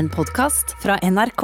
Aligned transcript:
En 0.00 0.08
podkast 0.08 0.76
fra 0.82 0.94
NRK. 1.02 1.42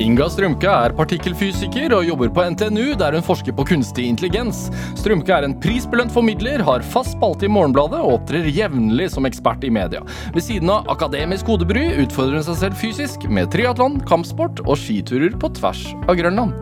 Inga 0.00 0.24
Strømke 0.32 0.70
er 0.72 0.94
partikkelfysiker 0.96 1.92
og 1.92 2.06
jobber 2.08 2.30
på 2.32 2.46
NTNU, 2.54 2.94
der 2.96 3.12
hun 3.12 3.26
forsker 3.26 3.52
på 3.52 3.66
kunstig 3.68 4.06
intelligens. 4.08 4.62
Strømke 4.96 5.34
er 5.36 5.44
en 5.44 5.56
prisbelønt 5.60 6.14
formidler, 6.14 6.64
har 6.64 6.86
fast 6.94 7.12
spalte 7.18 7.44
i 7.44 7.52
Morgenbladet 7.52 8.00
og 8.00 8.22
opptrer 8.22 8.48
jevnlig 8.48 9.10
som 9.12 9.28
ekspert 9.28 9.68
i 9.68 9.72
media. 9.76 10.00
Ved 10.32 10.48
siden 10.48 10.72
av 10.72 10.88
akademisk 10.96 11.52
hodebry 11.52 11.84
utfordrer 12.06 12.40
hun 12.40 12.48
seg 12.48 12.60
selv 12.62 12.80
fysisk 12.80 13.28
med 13.28 13.52
triatlon, 13.52 14.00
kampsport 14.08 14.64
og 14.64 14.80
skiturer 14.80 15.36
på 15.36 15.52
tvers 15.60 15.84
av 16.08 16.16
Grønland. 16.16 16.56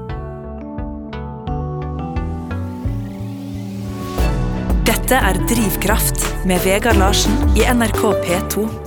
Dette 4.90 5.22
er 5.22 5.44
Drivkraft 5.46 6.32
med 6.50 6.66
Vegard 6.66 6.98
Larsen 6.98 7.44
i 7.54 7.68
NRK 7.70 8.08
P2. 8.26 8.81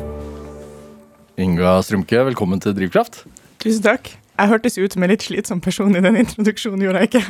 Inga 1.35 1.81
Strømke, 1.83 2.21
velkommen 2.29 2.61
til 2.63 2.71
Drivkraft. 2.77 3.25
Tusen 3.59 3.83
takk. 3.83 4.07
Jeg 4.39 4.51
hørtes 4.51 4.77
ut 4.79 4.93
som 4.95 5.03
en 5.03 5.11
litt 5.11 5.25
slitsom 5.25 5.59
person 5.63 5.91
i 5.91 6.01
den 6.03 6.15
introduksjonen, 6.21 6.83
gjorde 6.85 7.01
jeg 7.03 7.09
ikke? 7.09 7.23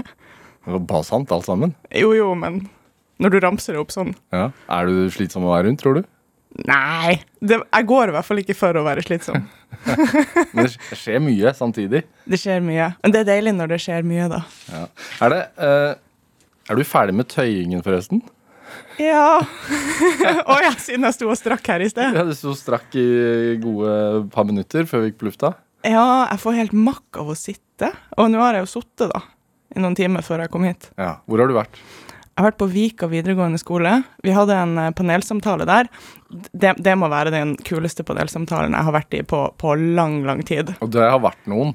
Det 0.66 0.73
var 0.76 0.84
bare 0.91 1.08
sant, 1.08 1.31
alt 1.34 1.48
sammen. 1.48 1.73
Jo, 1.90 2.12
jo, 2.14 2.28
men 2.38 2.68
når 3.22 3.34
du 3.34 3.40
ramser 3.41 3.73
det 3.73 3.81
opp 3.81 3.94
sånn 3.95 4.12
Ja. 4.34 4.52
Er 4.70 4.90
du 4.90 5.09
slitsom 5.14 5.48
å 5.48 5.55
være 5.55 5.72
rundt, 5.72 5.81
tror 5.81 5.98
du? 5.98 6.04
Nei. 6.70 7.18
Det, 7.41 7.58
jeg 7.66 7.88
går 7.90 8.12
i 8.12 8.16
hvert 8.16 8.28
fall 8.30 8.44
ikke 8.44 8.55
for 8.58 8.78
å 8.78 8.86
være 8.86 9.04
slitsom. 9.04 9.41
Men 10.56 10.70
det 10.70 10.95
skjer 10.95 11.20
mye 11.20 11.52
samtidig. 11.58 12.06
Det 12.23 12.40
skjer 12.40 12.62
mye. 12.64 12.94
Men 13.03 13.12
det 13.12 13.23
er 13.26 13.28
deilig 13.28 13.56
når 13.58 13.73
det 13.73 13.80
skjer 13.84 14.06
mye, 14.08 14.30
da. 14.31 14.40
Ja. 14.72 14.84
Er 15.26 15.34
det 15.34 15.42
uh, 15.59 15.98
Er 16.72 16.80
du 16.80 16.86
ferdig 16.88 17.17
med 17.17 17.28
tøyingen, 17.34 17.84
forresten? 17.84 18.23
Ja. 19.02 19.42
Å 20.54 20.58
ja, 20.64 20.72
siden 20.80 21.08
jeg 21.08 21.18
sto 21.18 21.30
og 21.32 21.38
strakk 21.40 21.68
her 21.74 21.84
i 21.86 21.90
sted. 21.92 22.16
Ja, 22.16 22.24
Du 22.28 22.34
sto 22.38 22.56
strakk 22.58 22.96
i 23.00 23.06
gode 23.64 24.26
par 24.34 24.48
minutter 24.48 24.88
før 24.90 25.04
vi 25.04 25.12
gikk 25.12 25.22
på 25.22 25.30
lufta. 25.30 25.54
Ja, 25.86 26.26
jeg 26.32 26.42
får 26.42 26.60
helt 26.62 26.74
makk 26.78 27.20
av 27.22 27.30
å 27.30 27.38
sitte. 27.38 27.92
Og 28.18 28.32
nå 28.34 28.42
har 28.42 28.58
jeg 28.58 28.66
jo 28.66 28.72
sittet, 28.80 29.12
da. 29.12 29.22
I 29.76 29.84
noen 29.84 29.98
timer 29.98 30.23
før 30.26 30.45
jeg 30.45 30.52
kom 30.54 30.66
hit. 30.66 30.90
Ja. 30.98 31.17
Hvor 31.28 31.44
har 31.44 31.52
du 31.52 31.58
vært? 31.58 31.78
Jeg 32.36 32.44
har 32.44 32.50
vært 32.50 32.59
på 32.59 32.67
Vika 32.67 33.08
videregående 33.08 33.59
skole. 33.62 33.92
Vi 34.23 34.34
hadde 34.36 34.56
en 34.59 34.73
eh, 34.82 34.92
panelsamtale 34.95 35.64
der. 35.70 35.88
Det, 36.52 36.73
det 36.84 36.95
må 37.00 37.08
være 37.12 37.32
den 37.32 37.54
kuleste 37.64 38.04
panelsamtalen 38.08 38.76
jeg 38.76 38.88
har 38.89 38.95
vært 38.95 39.16
i 39.16 39.22
på, 39.23 39.39
på 39.56 39.76
lang, 39.95 40.17
lang 40.28 40.42
tid. 40.48 40.73
Og 40.84 40.92
det 40.92 41.06
har 41.06 41.22
vært 41.23 41.48
noen. 41.48 41.72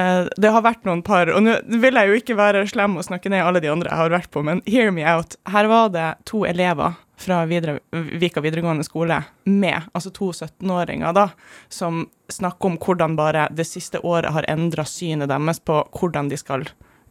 Eh, 0.00 0.26
det 0.36 0.52
har 0.54 0.64
vært 0.64 0.86
noen 0.88 1.02
par, 1.06 1.30
og 1.32 1.44
nå 1.44 1.56
vil 1.82 1.98
jeg 1.98 2.10
jo 2.10 2.18
ikke 2.20 2.38
være 2.38 2.64
slem 2.70 2.98
og 3.00 3.06
snakke 3.06 3.32
ned 3.32 3.44
alle 3.44 3.62
de 3.62 3.70
andre 3.72 3.90
jeg 3.90 4.02
har 4.02 4.12
vært 4.14 4.32
på, 4.34 4.42
men 4.46 4.62
hear 4.68 4.92
me 4.94 5.04
out. 5.06 5.36
Her 5.50 5.68
var 5.70 5.92
det 5.94 6.08
to 6.30 6.44
elever 6.48 6.96
fra 7.20 7.42
videre, 7.44 7.80
Vika 7.92 8.40
videregående 8.40 8.84
skole 8.86 9.18
med, 9.44 9.90
altså 9.92 10.12
to 10.16 10.30
17-åringer, 10.32 11.12
da, 11.16 11.26
som 11.68 12.06
snakker 12.32 12.70
om 12.70 12.78
hvordan 12.80 13.18
bare 13.18 13.48
det 13.52 13.66
siste 13.68 14.00
året 14.06 14.32
har 14.32 14.48
endra 14.48 14.86
synet 14.88 15.28
deres 15.28 15.60
på 15.60 15.82
hvordan 15.98 16.30
de 16.32 16.38
skal 16.40 16.64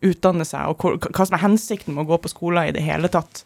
utdanne 0.06 0.48
seg, 0.48 0.72
og 0.72 1.12
hva 1.12 1.28
som 1.28 1.36
er 1.36 1.44
hensikten 1.44 1.94
med 1.94 2.08
å 2.08 2.14
gå 2.14 2.22
på 2.24 2.32
skolen 2.32 2.70
i 2.70 2.74
det 2.74 2.86
hele 2.86 3.12
tatt. 3.12 3.44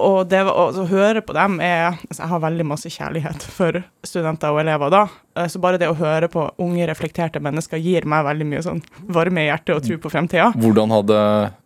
Og 0.00 0.28
det 0.30 0.40
å 0.48 0.84
høre 0.88 1.20
på 1.24 1.34
dem 1.36 1.58
er 1.64 1.92
altså 1.92 2.22
Jeg 2.22 2.30
har 2.32 2.42
veldig 2.44 2.66
masse 2.66 2.90
kjærlighet 2.92 3.44
for 3.54 3.80
studenter 4.06 4.52
og 4.54 4.60
elever, 4.62 4.90
da. 4.92 5.02
Eh, 5.36 5.46
Så 5.52 5.60
bare 5.62 5.78
det 5.80 5.88
å 5.90 5.96
høre 5.98 6.28
på 6.32 6.46
unge, 6.58 6.86
reflekterte 6.88 7.40
mennesker 7.42 7.80
gir 7.82 8.06
meg 8.08 8.24
veldig 8.26 8.46
mye 8.50 8.62
sånn 8.66 8.82
varme 9.08 9.44
i 9.44 9.48
hjertet 9.50 9.74
og 9.76 9.82
tro 9.86 9.98
på 10.02 10.12
fremtida. 10.12 10.50
Hvordan 10.56 10.94
hadde 10.96 11.18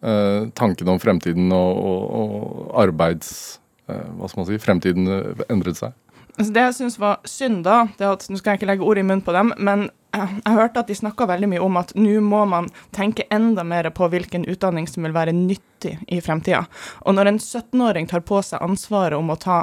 eh, 0.02 0.46
tankene 0.58 0.94
om 0.96 1.02
fremtiden 1.02 1.52
og, 1.54 1.82
og, 1.90 2.16
og 2.20 2.80
arbeids... 2.84 3.58
eh, 3.88 4.06
hva 4.18 4.28
skal 4.30 4.42
man 4.42 4.48
si? 4.50 4.58
Fremtiden 4.62 5.06
eh, 5.10 5.44
endret 5.52 5.78
seg? 5.80 5.92
Altså 6.34 6.50
det 6.50 6.62
jeg 6.64 6.74
syns 6.80 6.96
var 6.98 7.20
synd, 7.30 7.60
da 7.62 7.84
det 7.94 8.06
at, 8.10 8.24
Nå 8.26 8.40
skal 8.40 8.54
jeg 8.54 8.62
ikke 8.62 8.70
legge 8.72 8.82
ord 8.88 8.98
i 8.98 9.04
munnen 9.06 9.22
på 9.22 9.34
dem, 9.36 9.52
men 9.62 9.84
jeg, 10.14 10.40
jeg 10.44 10.56
hørte 10.58 10.82
at 10.82 10.90
de 10.90 10.96
snakka 10.98 11.26
veldig 11.30 11.50
mye 11.54 11.64
om 11.64 11.78
at 11.80 11.92
nå 11.98 12.20
må 12.24 12.44
man 12.50 12.70
tenke 12.94 13.26
enda 13.34 13.64
mer 13.66 13.90
på 13.94 14.08
hvilken 14.12 14.46
utdanning 14.50 14.88
som 14.90 15.06
vil 15.06 15.16
være 15.16 15.34
nyttig 15.36 15.96
i 16.08 16.20
fremtida. 16.24 16.64
Og 17.04 17.16
når 17.16 17.32
en 17.32 17.42
17-åring 17.42 18.08
tar 18.10 18.24
på 18.26 18.40
seg 18.46 18.62
ansvaret 18.64 19.18
om 19.18 19.32
å 19.32 19.38
ta 19.40 19.60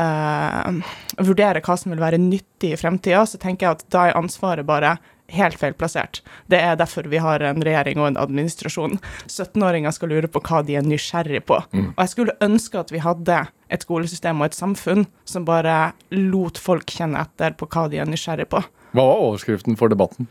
eh, 0.00 0.92
vurdere 1.22 1.62
hva 1.64 1.78
som 1.80 1.94
vil 1.94 2.02
være 2.02 2.20
nyttig 2.20 2.74
i 2.74 2.80
fremtida, 2.80 3.24
så 3.26 3.40
tenker 3.40 3.68
jeg 3.68 3.78
at 3.78 3.90
da 3.94 4.08
er 4.08 4.20
ansvaret 4.20 4.66
bare 4.68 4.96
helt 5.32 5.56
feil 5.58 5.72
plassert. 5.72 6.20
Det 6.52 6.58
er 6.60 6.76
derfor 6.76 7.08
vi 7.08 7.20
har 7.22 7.40
en 7.40 7.64
regjering 7.64 8.00
og 8.00 8.10
en 8.10 8.20
administrasjon. 8.20 8.98
17-åringer 9.26 9.94
skal 9.96 10.12
lure 10.12 10.28
på 10.30 10.42
hva 10.44 10.60
de 10.66 10.76
er 10.78 10.86
nysgjerrig 10.86 11.44
på. 11.48 11.62
Og 11.96 12.00
jeg 12.02 12.12
skulle 12.12 12.36
ønske 12.44 12.80
at 12.80 12.92
vi 12.92 13.02
hadde 13.02 13.44
et 13.72 13.86
skolesystem 13.86 14.42
og 14.42 14.50
et 14.50 14.58
samfunn 14.58 15.06
som 15.24 15.46
bare 15.48 15.94
lot 16.12 16.60
folk 16.60 16.92
kjenne 16.92 17.24
etter 17.24 17.56
på 17.56 17.68
hva 17.72 17.88
de 17.90 18.02
er 18.04 18.10
nysgjerrig 18.10 18.50
på. 18.52 18.60
Hva 18.94 19.02
var 19.08 19.22
overskriften 19.28 19.76
for 19.78 19.90
debatten? 19.92 20.28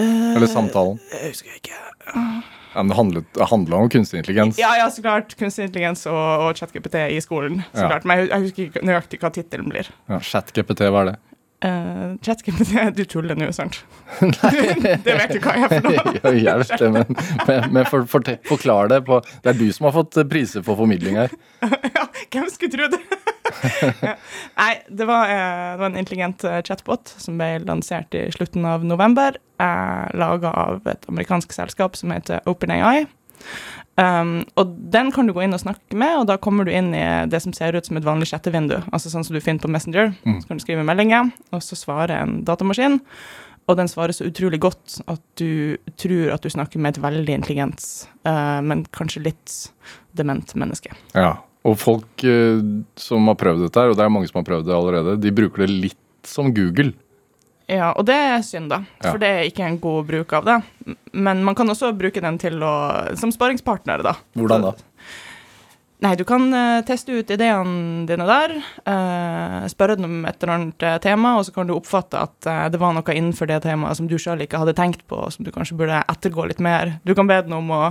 Eller 0.00 0.48
samtalen? 0.48 0.98
Jeg 1.12 1.34
husker 1.34 1.56
ikke. 1.58 1.76
Ja, 2.72 2.82
det 2.88 2.96
handlet, 2.96 3.40
handla 3.50 3.76
om 3.84 3.90
kunstig 3.92 4.22
intelligens. 4.22 4.56
Ja, 4.60 4.70
ja, 4.80 4.86
så 4.90 5.02
klart. 5.04 5.34
Kunstig 5.36 5.66
intelligens 5.68 6.06
og, 6.08 6.46
og 6.46 6.56
ChatGPT 6.56 6.96
i 7.12 7.18
skolen. 7.20 7.60
Så 7.74 7.84
Ja. 7.84 7.88
klart. 7.92 8.06
Men 8.08 8.22
jeg, 8.22 8.30
jeg 8.32 8.46
husker 8.46 8.62
ikke 8.70 8.84
nøyaktig 8.88 9.20
hva 9.20 9.30
tittelen 9.34 9.68
blir. 9.68 9.90
Ja, 10.08 10.18
ChatGPT, 10.24 10.86
hva 10.88 11.02
er 11.04 11.10
det? 11.12 11.18
Uh, 11.62 12.18
ChatGPT 12.26 12.72
Du 12.98 13.04
tuller 13.06 13.38
nå, 13.38 13.52
sant? 13.54 13.78
det 14.20 15.04
vet 15.06 15.34
du 15.34 15.38
hva 15.38 15.56
jeg 15.56 15.68
er 15.68 15.74
for 15.76 15.86
noe. 15.86 16.14
jo, 16.18 16.32
jeg 16.42 16.62
vet 16.64 16.72
det, 16.80 16.90
men, 16.96 17.20
men, 17.46 17.68
men 17.78 17.86
for, 17.90 18.06
for, 18.10 18.32
forklar 18.48 18.90
det. 18.92 19.02
På, 19.06 19.20
det 19.44 19.54
er 19.54 19.60
du 19.60 19.68
som 19.74 19.88
har 19.88 19.96
fått 19.96 20.18
priser 20.30 20.64
for 20.66 20.80
formidling 20.80 21.20
her. 21.22 21.34
ja, 21.62 22.08
hvem 22.34 22.50
skulle 22.50 22.74
trodd 22.74 22.96
det? 22.96 23.22
ja. 24.02 24.14
Nei, 24.56 24.72
det 24.88 25.06
var, 25.08 25.30
eh, 25.30 25.72
det 25.72 25.80
var 25.80 25.86
en 25.90 25.98
intelligent 25.98 26.44
eh, 26.44 26.60
chatbot 26.66 27.14
som 27.18 27.38
ble 27.40 27.62
lansert 27.66 28.14
i 28.18 28.26
slutten 28.34 28.66
av 28.68 28.84
november. 28.86 29.38
Eh, 29.62 30.06
Laga 30.18 30.52
av 30.66 30.88
et 30.90 31.08
amerikansk 31.10 31.54
selskap 31.54 31.98
som 31.98 32.14
heter 32.14 32.42
OpenAI. 32.48 33.06
Um, 34.00 34.40
og 34.56 34.72
den 34.92 35.10
kan 35.12 35.28
du 35.28 35.34
gå 35.36 35.42
inn 35.44 35.52
og 35.52 35.60
snakke 35.60 35.96
med, 35.98 36.22
og 36.22 36.26
da 36.30 36.38
kommer 36.40 36.64
du 36.64 36.72
inn 36.72 36.94
i 36.96 37.04
det 37.28 37.42
som 37.44 37.52
ser 37.52 37.76
ut 37.76 37.86
som 37.86 37.98
et 38.00 38.06
vanlig 38.06 38.30
chattevindu. 38.30 38.78
Altså 38.88 39.12
sånn 39.12 39.26
som 39.26 39.36
du 39.36 39.42
finner 39.44 39.60
på 39.60 39.70
Messenger. 39.72 40.14
Så 40.24 40.48
kan 40.48 40.60
du 40.60 40.64
skrive 40.64 40.86
meldinger, 40.86 41.28
og 41.52 41.64
så 41.64 41.76
svarer 41.76 42.16
en 42.22 42.38
datamaskin. 42.48 43.00
Og 43.70 43.78
den 43.78 43.90
svarer 43.90 44.14
så 44.16 44.26
utrolig 44.26 44.58
godt 44.62 44.98
at 45.06 45.22
du 45.38 45.76
tror 46.00 46.32
at 46.34 46.42
du 46.42 46.50
snakker 46.50 46.82
med 46.82 46.96
et 46.96 47.02
veldig 47.04 47.36
intelligent, 47.36 47.84
uh, 48.26 48.58
men 48.64 48.86
kanskje 48.96 49.26
litt 49.28 49.56
dement 50.18 50.56
menneske. 50.58 50.96
Ja, 51.14 51.36
Og 51.62 51.78
folk 51.78 52.24
uh, 52.26 52.58
som 52.98 53.28
har 53.30 53.38
prøvd 53.38 53.68
dette, 53.68 53.78
her, 53.78 53.92
og 53.92 53.98
det 53.98 54.04
er 54.04 54.10
mange 54.10 54.30
som 54.30 54.40
har 54.40 54.48
prøvd 54.48 54.66
det 54.66 54.74
allerede, 54.74 55.20
de 55.22 55.34
bruker 55.36 55.62
det 55.62 55.70
litt 55.70 55.98
som 56.26 56.50
Google. 56.54 56.94
Ja, 57.70 57.92
og 57.92 58.06
det 58.08 58.16
er 58.16 58.40
synd, 58.46 58.70
da. 58.72 58.82
Ja. 59.00 59.10
For 59.10 59.22
det 59.22 59.28
er 59.30 59.48
ikke 59.48 59.66
en 59.66 59.80
god 59.82 60.06
bruk 60.08 60.32
av 60.38 60.48
det. 60.48 60.60
Men 61.12 61.44
man 61.46 61.56
kan 61.58 61.70
også 61.70 61.92
bruke 61.96 62.22
den 62.22 62.38
til 62.42 62.62
å 62.64 62.72
som 63.18 63.32
sparingspartner, 63.34 64.02
da. 64.04 64.16
Hvordan 64.38 64.70
da? 64.70 64.74
Nei, 66.02 66.16
du 66.18 66.24
kan 66.26 66.48
eh, 66.50 66.80
teste 66.82 67.14
ut 67.14 67.28
ideene 67.30 68.02
dine 68.08 68.24
der. 68.26 68.56
Uh, 68.82 69.62
spørre 69.70 69.94
dem 69.94 70.08
om 70.08 70.24
et 70.26 70.40
eller 70.42 70.54
annet 70.56 70.86
eh, 70.88 70.96
tema, 71.04 71.36
og 71.38 71.46
så 71.46 71.54
kan 71.54 71.68
du 71.68 71.76
oppfatte 71.76 72.18
at 72.18 72.48
uh, 72.50 72.64
det 72.74 72.80
var 72.82 72.96
noe 72.96 73.14
innenfor 73.14 73.46
det 73.46 73.60
temaet 73.62 74.00
som 74.00 74.08
du 74.10 74.16
sjøl 74.18 74.42
ikke 74.42 74.58
hadde 74.58 74.74
tenkt 74.74 75.04
på, 75.06 75.20
og 75.22 75.30
som 75.30 75.46
du 75.46 75.52
kanskje 75.54 75.78
burde 75.78 76.02
ettergå 76.10 76.48
litt 76.50 76.62
mer. 76.64 76.96
Du 77.06 77.14
kan 77.14 77.30
be 77.30 77.38
den 77.46 77.54
om 77.54 77.70
å 77.70 77.84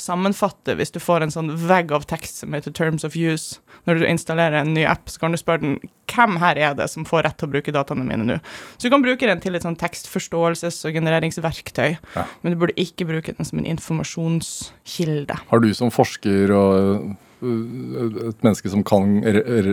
sammenfatte 0.00 0.74
hvis 0.78 0.92
du 0.94 0.98
får 1.02 1.24
en 1.26 1.32
sånn 1.34 1.50
vegg 1.68 1.92
av 1.92 2.06
tekst 2.10 2.40
som 2.42 2.54
heter 2.56 2.72
Terms 2.74 3.04
of 3.04 3.16
Use. 3.18 3.58
Når 3.88 4.00
du 4.00 4.06
installerer 4.08 4.60
en 4.62 4.72
ny 4.74 4.84
app, 4.88 5.08
så 5.10 5.20
kan 5.22 5.32
du 5.34 5.38
spørre 5.40 5.62
den 5.64 5.78
hvem 6.08 6.38
her 6.42 6.56
er 6.58 6.74
det 6.78 6.88
som 6.90 7.04
får 7.08 7.22
rett 7.26 7.36
til 7.40 7.48
å 7.48 7.52
bruke 7.52 7.72
dataene 7.74 8.04
mine 8.06 8.24
nå. 8.26 8.38
Så 8.78 8.88
du 8.88 8.92
kan 8.94 9.04
bruke 9.04 9.26
den 9.28 9.40
til 9.44 9.54
et 9.58 9.62
sånn 9.66 9.76
tekstforståelses- 9.78 10.80
og 10.88 10.96
genereringsverktøy, 10.96 11.98
Ja. 12.16 12.24
men 12.42 12.52
du 12.54 12.58
burde 12.58 12.74
ikke 12.80 13.06
bruke 13.08 13.34
den 13.36 13.44
som 13.46 13.58
en 13.60 13.66
informasjonskilde. 13.68 15.38
Har 15.50 15.60
du 15.60 15.70
som 15.74 15.90
forsker 15.94 16.50
og 16.54 17.16
øh, 17.42 18.28
et 18.32 18.42
menneske 18.44 18.70
som 18.72 18.82
kan 18.86 19.20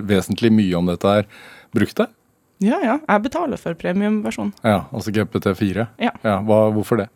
vesentlig 0.05 0.51
mye 0.53 0.75
om 0.77 0.85
dette 0.91 1.07
her, 1.17 1.25
brukt 1.75 1.97
det? 1.97 2.07
Ja, 2.63 2.77
ja. 2.83 2.99
Jeg 3.03 3.23
betaler 3.25 3.59
for 3.59 3.75
premiumversjonen. 3.75 4.53
Ja, 4.63 4.85
altså 4.95 5.11
GPT4? 5.11 5.87
Ja. 5.99 6.13
hva, 6.23 6.61
hvorfor 6.71 7.01
det? 7.03 7.09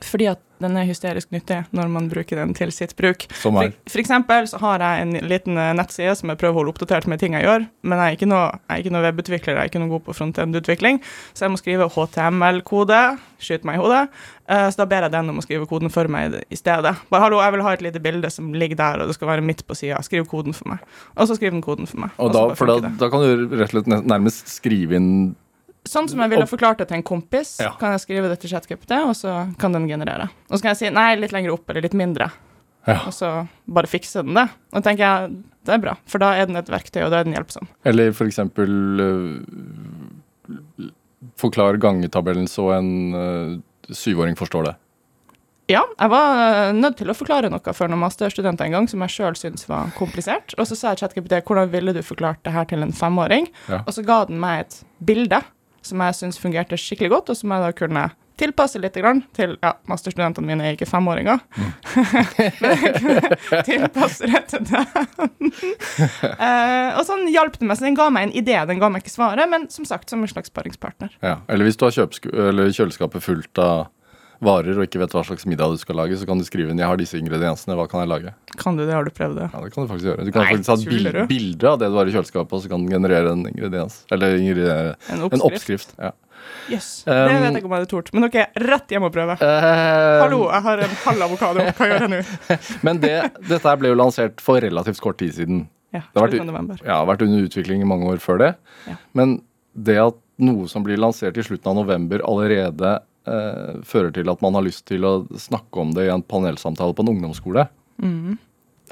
Fordi 0.00 0.30
at 0.32 0.40
den 0.62 0.76
er 0.78 0.86
hysterisk 0.86 1.32
nyttig 1.34 1.58
når 1.74 1.90
man 1.90 2.08
bruker 2.10 2.38
den 2.38 2.52
til 2.56 2.72
sitt 2.74 2.94
bruk. 2.98 3.26
Som 3.40 3.58
er? 3.58 3.72
For, 3.72 3.94
for 3.94 4.02
eksempel 4.02 4.48
så 4.50 4.60
har 4.62 4.84
jeg 4.84 5.06
en 5.06 5.14
liten 5.30 5.58
eh, 5.58 5.72
nettside 5.76 6.14
som 6.18 6.32
jeg 6.32 6.40
prøver 6.40 6.54
å 6.54 6.60
holde 6.60 6.74
oppdatert 6.74 7.08
med 7.10 7.22
ting 7.22 7.36
jeg 7.36 7.46
gjør, 7.46 7.66
men 7.82 7.98
jeg 8.02 8.12
er 8.12 8.18
ikke 8.18 8.30
noe, 8.30 8.44
jeg 8.62 8.76
er 8.76 8.84
ikke 8.84 8.94
noe 8.94 9.04
webutvikler, 9.08 9.56
jeg 9.56 9.62
er 9.62 9.72
ikke 9.72 9.82
noe 9.82 9.92
god 9.92 10.04
på 10.06 10.16
frontend-utvikling, 10.18 11.02
så 11.32 11.46
jeg 11.46 11.54
må 11.54 11.60
skrive 11.60 11.90
HTML-kode, 11.96 13.00
skyte 13.42 13.68
meg 13.68 13.80
i 13.80 13.82
hodet, 13.82 14.02
eh, 14.46 14.66
så 14.70 14.82
da 14.82 14.88
ber 14.94 15.08
jeg 15.08 15.16
den 15.16 15.34
om 15.34 15.42
å 15.42 15.46
skrive 15.46 15.68
koden 15.70 15.92
for 15.92 16.10
meg 16.12 16.38
i 16.46 16.58
stedet. 16.58 16.94
Bare 17.12 17.26
hallo, 17.26 17.42
jeg 17.42 17.56
vil 17.56 17.66
ha 17.66 17.76
et 17.76 17.86
lite 17.88 18.02
bilde 18.04 18.32
som 18.32 18.54
ligger 18.54 18.78
der, 18.80 19.02
og 19.02 19.10
det 19.10 19.18
skal 19.18 19.32
være 19.34 19.46
midt 19.50 19.66
på 19.66 19.78
sida, 19.78 20.00
skriv 20.06 20.28
koden 20.30 20.56
for 20.56 20.74
meg. 20.74 20.86
Og 21.16 21.28
så 21.28 21.38
skriver 21.38 21.58
den 21.58 21.64
koden 21.66 21.90
for 21.90 22.06
meg. 22.06 22.16
Og 22.18 22.32
så 22.32 22.38
da, 22.38 22.58
for 22.58 22.70
da, 22.70 22.94
da 23.02 23.12
kan 23.12 23.24
du 23.24 23.56
rett 23.56 23.72
og 23.72 23.78
slett 23.80 23.94
nærmest 24.06 24.52
skrive 24.60 24.98
inn 25.00 25.12
Sånn 25.88 26.06
som 26.08 26.20
jeg 26.22 26.30
ville 26.30 26.46
forklart 26.46 26.78
det 26.78 26.88
til 26.88 27.00
en 27.00 27.02
kompis, 27.02 27.56
Ja. 27.60 27.72
kan 27.78 27.90
jeg 27.92 28.00
skrive 28.04 28.28
det 28.30 28.38
til 28.40 28.50
ChatGPT, 28.50 28.92
og 29.02 29.16
så 29.18 29.54
kan 29.58 29.72
den 29.72 29.88
generere. 29.88 30.28
Og 30.50 30.58
så 30.58 30.62
kan 30.62 30.70
jeg 30.74 30.76
si 30.78 30.90
nei, 30.90 31.14
litt 31.16 31.32
lenger 31.32 31.52
opp 31.56 31.68
eller 31.70 31.82
litt 31.82 31.94
mindre, 31.98 32.30
Ja. 32.86 33.00
og 33.06 33.12
så 33.12 33.48
bare 33.66 33.86
fikse 33.90 34.22
den 34.22 34.34
det. 34.34 34.48
Og 34.72 34.82
da 34.82 34.90
tenker 34.90 35.02
jeg 35.02 35.42
det 35.64 35.74
er 35.74 35.78
bra, 35.78 35.96
for 36.06 36.18
da 36.18 36.32
er 36.34 36.46
den 36.46 36.56
et 36.56 36.66
verktøy, 36.70 37.04
og 37.04 37.10
da 37.10 37.20
er 37.20 37.24
den 37.24 37.34
hjelpsom. 37.34 37.66
Eller 37.84 38.12
for 38.12 38.26
eksempel 38.26 38.70
øh, 39.00 40.90
forklar 41.38 41.78
gangetabellen 41.78 42.48
så 42.50 42.72
en 42.78 43.14
uh, 43.14 43.58
syvåring 43.94 44.36
forstår 44.38 44.64
det. 44.70 44.74
Ja, 45.70 45.84
jeg 45.98 46.10
var 46.10 46.40
eh, 46.42 46.72
nødt 46.74 46.96
til 46.98 47.08
å 47.08 47.14
forklare 47.14 47.48
noe 47.48 47.72
for 47.72 47.88
noen 47.88 48.02
masterstudenter 48.02 48.66
en 48.66 48.74
gang 48.74 48.88
som 48.90 49.00
jeg 49.06 49.14
sjøl 49.14 49.36
syntes 49.38 49.68
var 49.70 49.92
komplisert. 49.96 50.52
Og 50.58 50.66
så 50.68 50.76
sa 50.76 50.90
jeg 50.92 51.04
ChatGPT 51.04 51.38
hvordan 51.46 51.70
ville 51.72 51.94
du 51.94 52.02
forklart 52.04 52.42
det 52.44 52.52
her 52.52 52.66
til 52.68 52.82
en 52.84 52.92
femåring? 52.92 53.46
Ja. 53.70 53.78
Og 53.86 53.94
så 53.94 54.02
ga 54.04 54.24
den 54.28 54.40
meg 54.42 54.66
et 54.66 54.80
bilde 55.06 55.38
som 55.86 56.02
jeg 56.02 56.18
syns 56.18 56.40
fungerte 56.40 56.78
skikkelig 56.80 57.12
godt, 57.12 57.32
og 57.32 57.38
som 57.38 57.54
jeg 57.54 57.64
da 57.64 57.72
kunne 57.76 58.08
tilpasse 58.40 58.80
litt 58.80 58.96
grann 58.98 59.22
til 59.36 59.54
Ja, 59.62 59.74
masterstudentene 59.90 60.48
mine 60.48 60.66
er 60.66 60.76
ikke 60.76 60.88
femåringer. 60.88 61.42
Mm. 61.56 61.72
Men 62.62 62.84
jeg 62.86 62.94
kunne 62.98 63.62
tilpasse 63.68 64.30
det 64.30 64.42
til 64.50 64.66
dem. 64.70 65.52
uh, 66.32 66.90
og 66.98 67.02
sånn 67.08 67.28
hjalp 67.32 67.58
det 67.58 67.68
meg. 67.68 67.78
Så 67.78 67.86
den 67.86 67.98
ga 67.98 68.08
meg 68.14 68.28
en 68.28 68.36
idé, 68.42 68.56
den 68.68 68.82
ga 68.82 68.90
meg 68.92 69.04
ikke 69.04 69.14
svaret, 69.14 69.50
men 69.50 69.68
som 69.72 69.86
sagt, 69.88 70.10
som 70.10 70.22
en 70.24 70.30
slags 70.30 70.52
paringspartner. 70.54 71.12
Ja. 71.22 71.40
Eller 71.52 71.68
hvis 71.68 71.78
du 71.78 71.86
har 71.86 71.94
kjøleskapet 71.94 73.24
fullt 73.24 73.62
av 73.62 73.90
varer 74.42 74.76
og 74.78 74.84
ikke 74.86 75.00
vet 75.02 75.14
hva 75.14 75.22
slags 75.26 75.46
middag 75.48 75.72
du 75.74 75.80
skal 75.80 75.96
lage, 76.00 76.16
så 76.18 76.26
kan 76.28 76.38
du 76.40 76.44
skrive 76.44 76.70
inn 76.72 76.78
'jeg 76.78 76.88
har 76.90 76.96
disse 76.98 77.18
ingrediensene, 77.18 77.76
hva 77.78 77.88
kan 77.88 78.02
jeg 78.02 78.10
lage'? 78.10 78.34
Kan 78.58 78.76
du 78.76 78.84
det? 78.86 78.92
Har 78.92 79.04
du 79.04 79.10
prøvd 79.10 79.36
det? 79.38 79.50
Ja, 79.52 79.60
det 79.62 79.72
kan 79.72 79.86
du 79.86 79.92
faktisk 79.92 80.06
gjøre. 80.10 80.24
Du 80.26 80.32
kan 80.32 80.42
Nei, 80.42 80.54
faktisk 80.56 80.68
ha 80.68 80.74
et 80.74 80.88
bil 80.88 81.26
bilde 81.28 81.64
av 81.68 81.78
det 81.78 81.88
du 81.88 81.96
har 81.96 82.06
i 82.06 82.12
kjøleskapet, 82.12 82.52
og 82.52 82.62
så 82.62 82.68
kan 82.68 82.86
den 82.86 82.90
generere 82.90 83.32
en 83.32 83.46
ingrediens. 83.46 84.04
Eller 84.10 84.36
ingre- 84.36 84.96
En 85.08 85.18
en 85.18 85.22
oppskrift? 85.30 85.52
oppskrift. 85.52 85.94
Ja. 85.98 86.10
Jøss. 86.68 87.04
Um, 87.06 87.12
det 87.12 87.34
vet 87.38 87.42
jeg 87.42 87.62
ikke 87.62 87.64
om 87.64 87.70
jeg 87.70 87.80
hadde 87.82 87.90
tort. 87.92 88.10
Men 88.14 88.24
ok, 88.24 88.36
rett 88.56 88.88
hjem 88.90 89.04
og 89.06 89.12
prøve. 89.14 89.36
Uh, 89.38 90.22
Hallo, 90.22 90.40
jeg 90.50 90.62
har 90.62 90.78
en 90.78 90.96
halv 91.06 91.22
avokado. 91.28 91.60
Hva 91.78 91.86
gjør 91.86 92.00
jeg 92.00 92.10
nå? 92.10 92.22
Men 92.86 92.98
det, 93.02 93.32
dette 93.48 93.76
ble 93.78 93.88
jo 93.92 93.94
lansert 93.94 94.40
for 94.40 94.60
relativt 94.60 95.00
kort 95.00 95.18
tid 95.18 95.34
siden. 95.34 95.68
Ja, 95.92 96.00
Det 96.12 96.20
har 96.20 96.28
vært-. 96.28 96.84
Ja, 96.86 97.04
vært 97.04 97.22
under 97.22 97.46
utvikling 97.46 97.82
i 97.82 97.88
mange 97.88 98.08
år 98.10 98.18
før 98.18 98.38
det. 98.38 98.54
Ja. 98.88 98.96
Men 99.14 99.42
det 99.76 99.98
at 100.00 100.14
noe 100.42 100.66
som 100.68 100.82
blir 100.84 100.96
lansert 100.98 101.36
i 101.38 101.44
slutten 101.44 101.70
av 101.70 101.76
november, 101.84 102.22
allerede 102.26 102.98
eh, 103.26 103.80
fører 103.86 104.12
til 104.14 104.28
at 104.32 104.42
man 104.44 104.54
har 104.58 104.64
lyst 104.66 104.86
til 104.90 105.04
å 105.04 105.14
snakke 105.38 105.80
om 105.80 105.92
det 105.96 106.06
i 106.08 106.12
en 106.14 106.22
panelsamtale 106.22 106.94
på 106.94 107.04
en 107.06 107.12
ungdomsskole, 107.14 107.68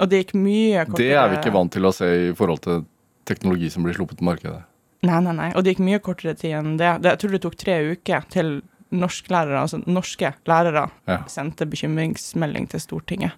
Og 0.01 0.09
det 0.09 0.23
gikk 0.25 0.35
mye 0.39 0.85
kortere 0.87 1.03
det 1.03 1.17
er 1.19 1.29
vi 1.29 1.37
ikke 1.41 1.53
vant 1.53 1.73
til 1.73 1.85
å 1.85 1.93
se 1.93 2.07
i 2.31 2.33
forhold 2.33 2.63
til 2.65 2.85
teknologi 3.29 3.69
som 3.71 3.85
blir 3.85 3.95
sluppet 3.95 4.19
på 4.19 4.25
markedet. 4.25 4.63
Nei, 5.03 5.21
nei, 5.25 5.33
nei. 5.37 5.49
Og 5.57 5.65
det 5.65 5.75
gikk 5.75 5.85
mye 5.85 6.01
kortere 6.05 6.35
tid 6.37 6.55
enn 6.57 6.77
det. 6.81 7.03
det 7.03 7.15
jeg 7.15 7.21
tror 7.23 7.35
det 7.35 7.43
tok 7.45 7.57
tre 7.61 7.77
uker 7.93 8.25
til 8.33 8.63
norsklærere, 8.91 9.61
altså 9.61 9.81
norske 9.87 10.33
lærere, 10.51 10.91
Ja. 11.07 11.23
sendte 11.29 11.67
bekymringsmelding 11.67 12.69
til 12.71 12.81
Stortinget. 12.81 13.33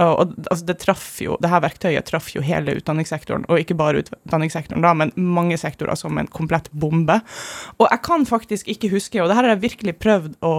Og, 0.00 0.32
altså, 0.48 0.64
det 0.64 0.78
traff 0.80 1.04
jo, 1.20 1.36
det 1.42 1.50
her 1.52 1.60
verktøyet 1.60 2.06
traff 2.08 2.30
jo 2.32 2.40
hele 2.44 2.78
utdanningssektoren, 2.78 3.44
og 3.52 3.60
ikke 3.60 3.76
bare 3.76 4.00
utdanningssektoren 4.00 4.84
da, 4.84 4.94
men 4.96 5.12
mange 5.16 5.58
sektorer 5.60 5.98
som 6.00 6.16
en 6.18 6.30
komplett 6.32 6.70
bombe. 6.72 7.18
Og 7.76 7.84
jeg 7.90 8.00
kan 8.06 8.24
faktisk 8.28 8.70
ikke 8.72 8.88
huske, 8.94 9.20
og 9.20 9.28
det 9.28 9.36
her 9.36 9.46
har 9.46 9.54
jeg 9.54 9.64
virkelig 9.66 9.96
prøvd 10.00 10.38
å, 10.48 10.54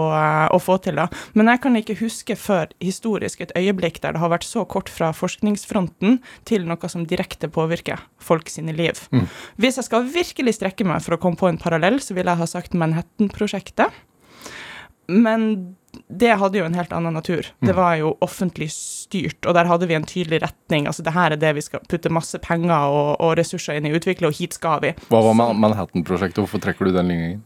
å 0.53 0.61
få 0.61 0.77
til, 0.85 1.01
da, 1.01 1.07
men 1.33 1.49
jeg 1.49 1.63
kan 1.65 1.81
ikke 1.81 1.97
huske 2.03 2.37
før 2.37 2.69
historisk 2.83 3.41
et 3.41 3.55
øyeblikk 3.57 3.99
der 4.03 4.13
det 4.13 4.21
har 4.21 4.33
vært 4.35 4.47
så 4.47 4.67
kort 4.69 4.91
fra 4.93 5.09
forskningsfronten 5.17 6.19
til 6.49 6.69
noe 6.69 6.91
som 6.91 7.07
direkte 7.09 7.49
påvirker 7.49 8.05
folk 8.21 8.53
sine 8.53 8.75
liv. 8.77 9.01
Hvis 9.57 9.81
jeg 9.81 9.89
skal 9.89 10.09
virkelig 10.13 10.59
strekke 10.59 10.85
meg 10.87 11.01
for 11.05 11.17
å 11.17 11.21
komme 11.21 11.39
på 11.39 11.49
en 11.49 11.61
parallell, 11.61 11.97
så 12.03 12.13
vil 12.13 12.29
jeg 12.29 12.39
ha 12.39 12.49
sagt 12.49 12.77
Manhattan-prosjektet. 12.77 14.03
Men 15.11 15.75
det 16.07 16.33
hadde 16.41 16.57
jo 16.57 16.65
en 16.65 16.75
helt 16.77 16.93
annen 16.93 17.13
natur. 17.13 17.47
Det 17.61 17.73
var 17.77 17.95
jo 17.99 18.15
offentlig 18.25 18.69
styrt, 18.73 19.45
og 19.45 19.53
der 19.57 19.69
hadde 19.69 19.87
vi 19.89 19.97
en 19.97 20.07
tydelig 20.07 20.41
retning. 20.43 20.87
Altså, 20.89 21.05
det 21.05 21.13
her 21.13 21.35
er 21.35 21.41
det 21.41 21.53
vi 21.57 21.63
skal 21.65 21.83
putte 21.89 22.11
masse 22.13 22.39
penger 22.43 22.89
og, 22.89 23.15
og 23.21 23.35
ressurser 23.37 23.77
inn 23.77 23.89
i 23.89 23.93
å 23.93 23.99
utvikle, 23.99 24.29
og 24.29 24.37
hit 24.37 24.57
skal 24.57 24.81
vi. 24.83 24.93
Hva 25.09 25.23
var 25.27 25.37
Manhattan-prosjektet? 25.37 26.41
Hvorfor 26.41 26.63
trekker 26.63 26.89
du 26.89 26.95
den 26.95 27.11
ligningen? 27.13 27.41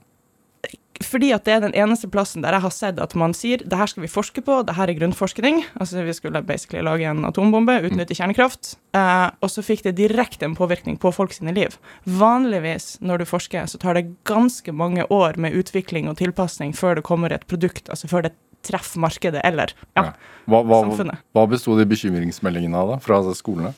Fordi 1.06 1.30
at 1.36 1.46
det 1.46 1.54
er 1.54 1.62
den 1.62 1.76
eneste 1.78 2.08
plassen 2.10 2.42
der 2.42 2.56
jeg 2.58 2.64
har 2.64 2.74
sett 2.74 3.00
at 3.02 3.14
man 3.20 3.36
sier 3.38 3.62
det 3.62 3.78
her 3.78 3.90
skal 3.90 4.02
vi 4.02 4.10
forske 4.10 4.42
på, 4.42 4.64
det 4.66 4.74
her 4.78 4.90
er 4.90 4.98
grunnforskning. 4.98 5.60
Altså 5.78 6.02
vi 6.06 6.16
skulle 6.18 6.42
basically 6.42 6.82
lage 6.86 7.06
en 7.06 7.26
atombombe, 7.28 7.76
utnytte 7.86 8.18
kjernekraft. 8.18 8.74
Eh, 8.98 9.28
og 9.38 9.54
så 9.54 9.62
fikk 9.66 9.86
det 9.86 9.98
direkte 10.00 10.48
en 10.48 10.58
påvirkning 10.58 10.98
på 11.02 11.12
folk 11.14 11.36
sine 11.36 11.54
liv. 11.54 11.78
Vanligvis 12.10 12.96
når 13.06 13.22
du 13.22 13.30
forsker, 13.30 13.70
så 13.70 13.78
tar 13.82 14.00
det 14.00 14.08
ganske 14.28 14.74
mange 14.74 15.06
år 15.14 15.38
med 15.38 15.54
utvikling 15.60 16.10
og 16.10 16.18
tilpasning 16.18 16.74
før 16.78 16.98
det 16.98 17.06
kommer 17.06 17.36
et 17.36 17.46
produkt, 17.46 17.92
altså 17.94 18.10
før 18.10 18.26
det 18.28 18.34
treffer 18.66 19.00
markedet 19.00 19.42
eller 19.46 19.72
ja, 19.96 20.10
Hva, 20.50 20.64
hva, 20.66 20.82
samfunnet. 20.82 21.22
hva 21.36 21.44
besto 21.50 21.78
de 21.78 21.86
bekymringsmeldingene 21.88 22.80
av, 22.80 22.96
da? 22.96 23.04
Fra 23.04 23.22
skolene? 23.38 23.76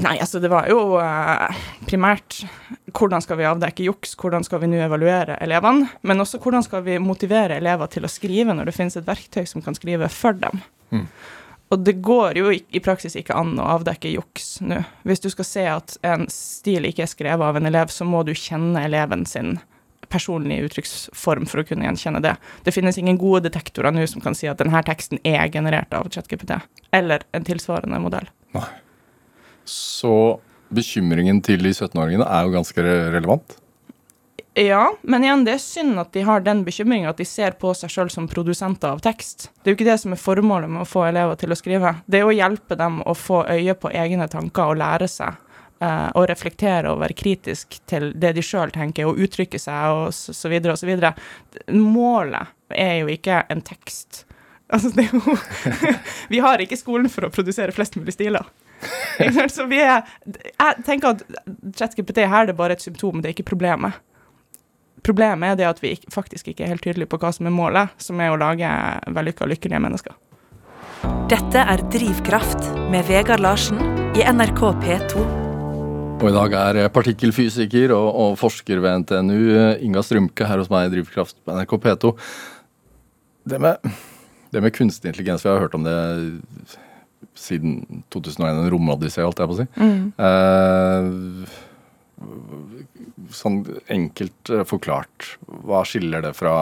Nei, 0.00 0.16
altså 0.22 0.40
det 0.42 0.50
var 0.52 0.68
jo 0.70 0.96
eh, 1.00 1.60
primært 1.88 2.40
hvordan 2.96 3.22
skal 3.24 3.40
vi 3.40 3.48
avdekke 3.48 3.86
juks, 3.86 4.14
hvordan 4.20 4.44
skal 4.46 4.62
vi 4.62 4.70
nå 4.70 4.80
evaluere 4.84 5.36
elevene, 5.44 5.90
men 6.06 6.22
også 6.22 6.40
hvordan 6.42 6.64
skal 6.66 6.84
vi 6.86 6.98
motivere 7.02 7.58
elever 7.60 7.90
til 7.92 8.06
å 8.06 8.12
skrive 8.12 8.56
når 8.56 8.70
det 8.70 8.76
finnes 8.76 8.96
et 8.98 9.08
verktøy 9.08 9.44
som 9.48 9.64
kan 9.64 9.76
skrive 9.76 10.08
for 10.12 10.38
dem. 10.40 10.62
Mm. 10.94 11.06
Og 11.70 11.82
det 11.86 12.00
går 12.02 12.38
jo 12.40 12.50
i, 12.50 12.80
praksis 12.82 13.14
ikke 13.18 13.36
an 13.38 13.54
å 13.62 13.68
avdekke 13.76 14.10
juks 14.10 14.56
nå. 14.64 14.80
Hvis 15.06 15.22
du 15.22 15.28
skal 15.30 15.46
se 15.46 15.66
at 15.70 15.98
en 16.06 16.26
stil 16.32 16.88
ikke 16.88 17.04
er 17.04 17.12
skrevet 17.12 17.46
av 17.46 17.60
en 17.60 17.70
elev, 17.70 17.92
så 17.94 18.06
må 18.08 18.24
du 18.26 18.32
kjenne 18.34 18.82
eleven 18.88 19.22
sin 19.28 19.60
personlige 20.10 20.66
uttrykksform 20.66 21.46
for 21.46 21.62
å 21.62 21.66
kunne 21.68 21.86
gjenkjenne 21.86 22.22
det. 22.24 22.34
Det 22.66 22.74
finnes 22.74 22.98
ingen 22.98 23.20
gode 23.20 23.44
detektorer 23.46 23.94
nå 23.94 24.02
som 24.10 24.24
kan 24.24 24.34
si 24.34 24.50
at 24.50 24.58
denne 24.58 24.82
teksten 24.86 25.22
er 25.22 25.46
generert 25.54 25.94
av 25.94 26.10
ChatGPT, 26.10 26.56
eller 26.96 27.22
en 27.36 27.46
tilsvarende 27.46 28.02
modell. 28.02 28.26
Så 29.70 30.40
bekymringen 30.74 31.40
til 31.44 31.62
de 31.62 31.72
17-åringene 31.74 32.26
er 32.26 32.46
jo 32.46 32.54
ganske 32.54 32.84
relevant. 32.84 33.56
Ja, 34.54 34.90
men 35.02 35.24
igjen, 35.24 35.44
det 35.46 35.52
er 35.54 35.62
synd 35.62 36.00
at 36.02 36.10
de 36.12 36.24
har 36.26 36.42
den 36.42 36.64
bekymringa 36.66 37.12
at 37.12 37.20
de 37.22 37.26
ser 37.28 37.54
på 37.60 37.70
seg 37.78 37.92
sjøl 37.92 38.08
som 38.10 38.26
produsenter 38.30 38.90
av 38.90 39.02
tekst. 39.04 39.46
Det 39.62 39.70
er 39.70 39.74
jo 39.74 39.78
ikke 39.78 39.86
det 39.86 40.00
som 40.02 40.14
er 40.14 40.20
formålet 40.20 40.72
med 40.72 40.82
å 40.82 40.88
få 40.88 41.04
elever 41.06 41.38
til 41.38 41.54
å 41.54 41.58
skrive. 41.58 41.92
Det 42.10 42.18
er 42.18 42.26
å 42.26 42.34
hjelpe 42.34 42.78
dem 42.78 42.98
å 43.06 43.14
få 43.14 43.44
øye 43.46 43.76
på 43.78 43.92
egne 43.94 44.26
tanker 44.30 44.72
og 44.72 44.80
lære 44.82 45.06
seg 45.10 45.38
eh, 45.78 46.08
å 46.18 46.24
reflektere 46.26 46.90
og 46.90 46.98
være 47.04 47.18
kritisk 47.20 47.78
til 47.90 48.10
det 48.18 48.34
de 48.36 48.44
sjøl 48.44 48.74
tenker, 48.74 49.06
og 49.06 49.22
uttrykke 49.22 49.60
seg 49.62 49.94
og 49.94 50.10
så, 50.18 50.34
så 50.34 50.50
videre 50.50 50.74
og 50.74 50.82
så 50.82 50.90
videre. 50.90 51.14
Målet 51.70 52.50
er 52.74 52.98
jo 53.04 53.14
ikke 53.14 53.44
en 53.54 53.62
tekst. 53.62 54.24
Altså, 54.70 54.90
det 54.94 55.06
er 55.06 55.14
jo 55.14 55.38
Vi 56.34 56.42
har 56.42 56.62
ikke 56.62 56.78
skolen 56.78 57.10
for 57.10 57.26
å 57.26 57.32
produsere 57.32 57.74
flest 57.74 57.96
mulig 57.98 58.18
stiler. 58.18 58.50
Så 59.56 59.66
vi 59.68 59.80
er 59.82 60.06
Jeg 60.24 60.84
tenker 60.86 61.16
at 61.16 61.24
ChatGPT 61.76 62.24
her 62.24 62.48
det 62.48 62.54
er 62.54 62.60
bare 62.60 62.76
et 62.78 62.84
symptom, 62.84 63.20
det 63.20 63.30
er 63.30 63.36
ikke 63.36 63.50
problemet. 63.52 63.98
Problemet 65.04 65.52
er 65.54 65.60
det 65.60 65.68
at 65.68 65.78
vi 65.82 65.94
faktisk 66.12 66.50
ikke 66.50 66.64
er 66.64 66.74
helt 66.74 66.84
tydelige 66.84 67.08
på 67.08 67.20
hva 67.20 67.30
som 67.32 67.48
er 67.48 67.54
målet, 67.54 67.92
som 68.00 68.20
er 68.20 68.32
å 68.32 68.40
lage 68.40 68.68
vellykka, 69.08 69.48
lykkelige 69.48 69.80
mennesker. 69.80 70.16
Dette 71.30 71.62
er 71.62 71.80
Drivkraft 71.92 72.66
med 72.92 73.06
Vegard 73.08 73.40
Larsen 73.40 73.80
i 74.18 74.24
NRK 74.26 74.60
P2. 74.82 75.24
Og 76.20 76.26
i 76.28 76.34
dag 76.34 76.54
er 76.58 76.90
partikkelfysiker 76.92 77.94
og, 77.96 78.08
og 78.12 78.34
forsker 78.36 78.82
ved 78.84 79.06
NTNU 79.06 79.40
Inga 79.86 80.02
Strømke 80.04 80.48
her 80.50 80.60
hos 80.60 80.68
meg 80.72 80.90
i 80.90 80.94
Drivkraft 80.98 81.38
på 81.40 81.56
NRK 81.56 81.72
P2. 81.86 82.12
Det 83.48 83.60
med, 83.62 83.88
det 84.52 84.60
med 84.60 84.74
kunstig 84.76 85.14
intelligens, 85.14 85.46
vi 85.46 85.48
har 85.48 85.62
hørt 85.64 85.78
om 85.78 85.86
det 85.86 85.96
siden 87.38 88.02
2001, 88.12 88.48
en 88.50 88.70
romodyssé, 88.72 89.22
holdt 89.24 89.40
jeg 89.42 89.50
på 89.50 89.56
å 89.56 89.60
si. 89.60 89.66
Eh, 90.26 91.04
sånn 93.34 93.62
enkelt 93.92 94.52
eh, 94.52 94.64
forklart, 94.68 95.36
hva 95.64 95.84
skiller 95.88 96.20
det 96.26 96.34
fra 96.38 96.54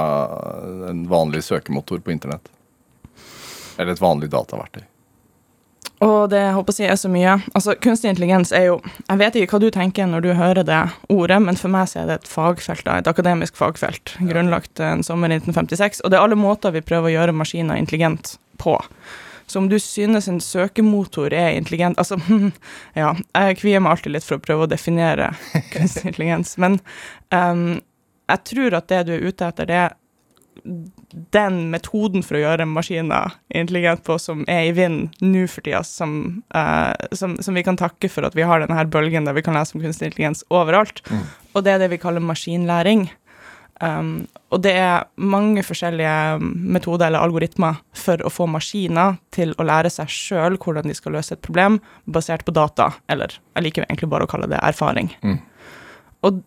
en 0.91 1.07
vanlig 1.11 1.43
søkemotor 1.47 1.99
på 2.05 2.15
internett? 2.15 2.47
Eller 3.79 3.95
et 3.95 4.03
vanlig 4.03 4.31
dataverktøy? 4.35 4.85
Og 6.05 6.29
det 6.31 6.39
jeg 6.39 6.55
håper 6.55 6.75
si 6.77 6.85
er 6.87 6.99
så 6.99 7.09
mye. 7.11 7.33
Altså, 7.59 7.75
Kunstig 7.83 8.13
intelligens 8.13 8.53
er 8.55 8.69
jo 8.69 8.77
Jeg 9.09 9.19
vet 9.19 9.39
ikke 9.39 9.57
hva 9.57 9.63
du 9.65 9.71
tenker 9.75 10.07
når 10.07 10.23
du 10.23 10.29
hører 10.39 10.67
det 10.67 10.83
ordet, 11.11 11.41
men 11.43 11.59
for 11.59 11.73
meg 11.75 11.89
så 11.91 12.03
er 12.03 12.11
det 12.11 12.21
et 12.21 12.31
fagfelt, 12.31 12.85
da, 12.87 13.01
et 13.01 13.11
akademisk 13.11 13.59
fagfelt, 13.59 14.15
grunnlagt 14.31 14.79
en 14.85 15.03
sommer 15.07 15.33
i 15.33 15.41
1956. 15.41 16.05
Og 16.05 16.13
det 16.13 16.21
er 16.21 16.27
alle 16.27 16.39
måter 16.39 16.75
vi 16.75 16.85
prøver 16.87 17.11
å 17.11 17.17
gjøre 17.17 17.35
maskiner 17.35 17.81
intelligent 17.81 18.37
på. 18.63 18.77
Så 19.49 19.59
om 19.59 19.69
du 19.69 19.79
synes 19.81 20.29
en 20.29 20.41
søkemotor 20.45 21.33
er 21.33 21.57
intelligent 21.57 21.99
Altså, 21.99 22.19
ja, 23.01 23.15
jeg 23.17 23.61
kvier 23.63 23.81
meg 23.83 23.97
alltid 23.97 24.17
litt 24.17 24.27
for 24.27 24.39
å 24.39 24.45
prøve 24.45 24.67
å 24.67 24.71
definere 24.71 25.33
kunstig 25.75 26.13
intelligens, 26.13 26.57
men 26.61 26.79
um, 27.33 27.81
jeg 28.29 28.45
tror 28.53 28.77
at 28.77 28.91
det 28.93 29.07
du 29.09 29.15
er 29.17 29.25
ute 29.25 29.49
etter, 29.49 29.69
det 29.69 29.81
er 29.87 29.97
den 31.33 31.59
metoden 31.73 32.25
for 32.27 32.37
å 32.37 32.43
gjøre 32.43 32.67
maskiner 32.69 33.37
intelligent 33.55 34.03
på 34.05 34.19
som 34.21 34.43
er 34.51 34.67
i 34.69 34.75
vinden 34.77 35.07
nå 35.25 35.47
for 35.49 35.65
tida, 35.65 35.81
som, 35.87 36.43
uh, 36.53 36.93
som, 37.17 37.39
som 37.45 37.57
vi 37.57 37.65
kan 37.65 37.79
takke 37.79 38.11
for 38.13 38.27
at 38.27 38.37
vi 38.37 38.45
har 38.45 38.61
denne 38.61 38.77
her 38.77 38.91
bølgen 38.91 39.29
der 39.29 39.37
vi 39.39 39.45
kan 39.47 39.57
lese 39.57 39.77
om 39.77 39.85
kunstig 39.85 40.11
intelligens 40.11 40.45
overalt. 40.51 41.01
Og 41.55 41.65
det 41.65 41.77
er 41.77 41.85
det 41.85 41.93
vi 41.95 42.03
kaller 42.03 42.25
maskinlæring. 42.25 43.07
Um, 43.85 44.27
og 44.51 44.63
det 44.65 44.73
er 44.81 45.07
mange 45.21 45.63
forskjellige 45.63 46.41
metoder 46.43 47.09
eller 47.09 47.23
algoritmer 47.23 47.79
for 47.97 48.23
å 48.27 48.33
få 48.33 48.49
maskiner 48.51 49.19
til 49.35 49.53
å 49.55 49.67
lære 49.69 49.93
seg 49.93 50.11
sjøl 50.11 50.57
hvordan 50.59 50.89
de 50.91 50.97
skal 50.99 51.15
løse 51.15 51.37
et 51.37 51.45
problem, 51.45 51.79
basert 52.11 52.47
på 52.47 52.55
data, 52.57 52.91
eller 53.13 53.37
jeg 53.37 53.67
liker 53.69 53.87
egentlig 53.87 54.11
bare 54.11 54.27
å 54.27 54.31
kalle 54.31 54.51
det 54.51 54.59
erfaring. 54.65 55.13
Mm. 55.23 55.39
Og 56.27 56.41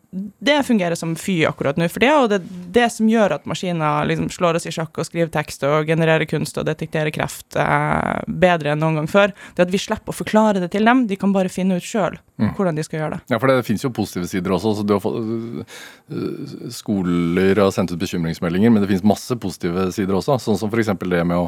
det 0.43 0.57
fungerer 0.67 0.97
som 0.99 1.13
fy 1.15 1.45
akkurat 1.47 1.77
nå 1.79 1.87
for 1.87 2.03
det, 2.03 2.09
og 2.11 2.25
det 2.27 2.41
er 2.41 2.47
det 2.75 2.87
som 2.91 3.07
gjør 3.07 3.37
at 3.37 3.45
maskiner 3.47 4.03
liksom 4.09 4.27
slår 4.33 4.59
oss 4.59 4.67
i 4.67 4.73
sjakk 4.75 4.99
og 4.99 5.07
skriver 5.07 5.31
tekst 5.31 5.63
og 5.63 5.87
genererer 5.87 6.27
kunst 6.27 6.59
og 6.59 6.67
detekterer 6.67 7.13
kreft 7.15 7.55
eh, 7.55 8.17
bedre 8.27 8.73
enn 8.73 8.83
noen 8.83 8.99
gang 8.99 9.07
før. 9.11 9.31
Det 9.55 9.63
at 9.63 9.71
vi 9.71 9.79
slipper 9.79 10.11
å 10.11 10.17
forklare 10.17 10.59
det 10.59 10.73
til 10.73 10.87
dem, 10.89 11.05
de 11.07 11.15
kan 11.19 11.31
bare 11.31 11.51
finne 11.51 11.79
ut 11.79 11.87
sjøl 11.87 12.19
hvordan 12.41 12.75
de 12.75 12.83
skal 12.83 12.99
gjøre 12.99 13.15
det. 13.15 13.19
Ja, 13.29 13.37
for 13.37 13.51
det 13.51 13.65
fins 13.67 13.83
jo 13.85 13.91
positive 13.93 14.27
sider 14.27 14.55
også. 14.55 14.73
så 14.79 14.83
du 14.83 14.95
har 14.95 15.01
fått, 15.03 15.19
øh, 15.21 16.55
Skoler 16.73 17.61
har 17.61 17.71
sendt 17.71 17.93
ut 17.93 18.01
bekymringsmeldinger, 18.01 18.73
men 18.73 18.83
det 18.83 18.89
fins 18.89 19.05
masse 19.05 19.37
positive 19.39 19.91
sider 19.95 20.17
også. 20.17 20.39
Sånn 20.41 20.59
som 20.59 20.73
f.eks. 20.73 20.91
det 20.97 21.23
med 21.29 21.37
å 21.37 21.47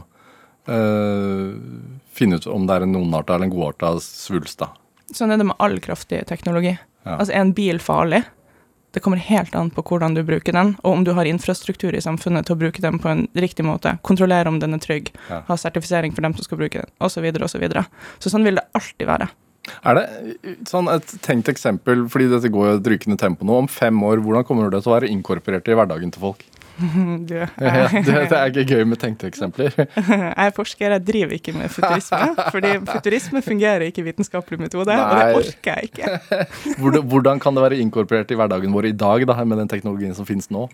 øh, 0.70 1.58
finne 2.14 2.40
ut 2.40 2.48
om 2.48 2.70
det 2.70 2.78
er 2.78 2.88
en 2.88 3.02
ondarta 3.02 3.36
eller 3.36 3.50
en 3.50 3.56
godarta 3.56 3.96
svulst. 4.06 4.64
Sånn 5.14 5.34
er 5.34 5.42
det 5.42 5.50
med 5.50 5.60
all 5.60 5.80
kraftig 5.84 6.24
teknologi. 6.30 6.78
Ja. 7.04 7.18
Altså, 7.18 7.34
er 7.34 7.44
en 7.44 7.54
bil 7.54 7.80
farlig? 7.84 8.24
Det 8.94 9.02
kommer 9.02 9.18
helt 9.18 9.56
an 9.58 9.72
på 9.74 9.82
hvordan 9.82 10.14
du 10.14 10.22
bruker 10.24 10.54
den, 10.54 10.76
og 10.84 10.92
om 11.00 11.04
du 11.04 11.14
har 11.18 11.26
infrastruktur 11.26 11.96
i 11.98 12.02
samfunnet 12.02 12.46
til 12.46 12.54
å 12.56 12.60
bruke 12.62 12.82
den 12.84 13.00
på 13.02 13.10
en 13.10 13.24
riktig 13.34 13.66
måte. 13.66 13.96
Kontrollere 14.06 14.48
om 14.52 14.60
den 14.62 14.76
er 14.78 14.84
trygg, 14.84 15.10
Ja. 15.30 15.42
ha 15.48 15.56
sertifisering 15.58 16.14
for 16.14 16.22
dem 16.22 16.36
som 16.38 16.44
skal 16.44 16.60
bruke 16.60 16.84
den, 16.84 16.92
osv., 17.02 17.26
osv. 17.26 17.48
Så, 17.48 17.60
videre. 17.60 17.88
så 18.20 18.30
sånn 18.30 18.44
vil 18.46 18.56
det 18.62 18.68
alltid 18.78 19.08
være. 19.08 19.30
Er 19.84 19.96
det 19.96 20.06
sånn 20.68 20.90
et 20.94 21.08
tenkt 21.24 21.50
eksempel, 21.50 22.06
fordi 22.12 22.30
dette 22.30 22.52
går 22.52 22.68
jo 22.68 22.78
et 22.78 22.90
rykende 22.94 23.18
tempo 23.18 23.46
nå, 23.48 23.58
om 23.64 23.68
fem 23.68 23.96
år, 24.04 24.22
hvordan 24.22 24.46
kommer 24.46 24.70
det 24.70 24.84
til 24.84 24.92
å 24.92 25.00
være 25.00 25.10
inkorporert 25.10 25.68
i 25.68 25.74
hverdagen 25.80 26.12
til 26.14 26.22
folk? 26.22 26.44
Du, 27.30 27.36
Ja, 27.36 27.88
det, 27.92 28.06
det 28.06 28.38
er 28.38 28.50
ikke 28.50 28.66
gøy 28.76 28.84
med 28.90 29.00
tenkte 29.02 29.28
eksempler. 29.30 29.76
Jeg 29.78 30.34
er 30.48 30.56
forsker, 30.56 30.96
jeg 30.96 31.06
driver 31.06 31.36
ikke 31.38 31.54
med 31.56 31.70
futurisme. 31.74 32.34
Fordi 32.52 32.74
futurisme 32.96 33.42
fungerer 33.46 33.88
ikke 33.88 34.02
i 34.04 34.08
vitenskapelig 34.10 34.60
metode, 34.60 34.96
og 34.98 35.14
det 35.14 35.38
orker 35.38 35.78
jeg 35.78 35.90
ikke. 35.92 37.06
Hvordan 37.14 37.40
kan 37.40 37.56
det 37.56 37.64
være 37.68 37.80
inkorporert 37.84 38.32
i 38.32 38.38
hverdagen 38.40 38.74
vår 38.74 38.90
i 38.90 38.98
dag, 39.06 39.28
da, 39.30 39.38
med 39.44 39.62
den 39.64 39.72
teknologien 39.72 40.16
som 40.18 40.28
finnes 40.28 40.50
nå? 40.54 40.68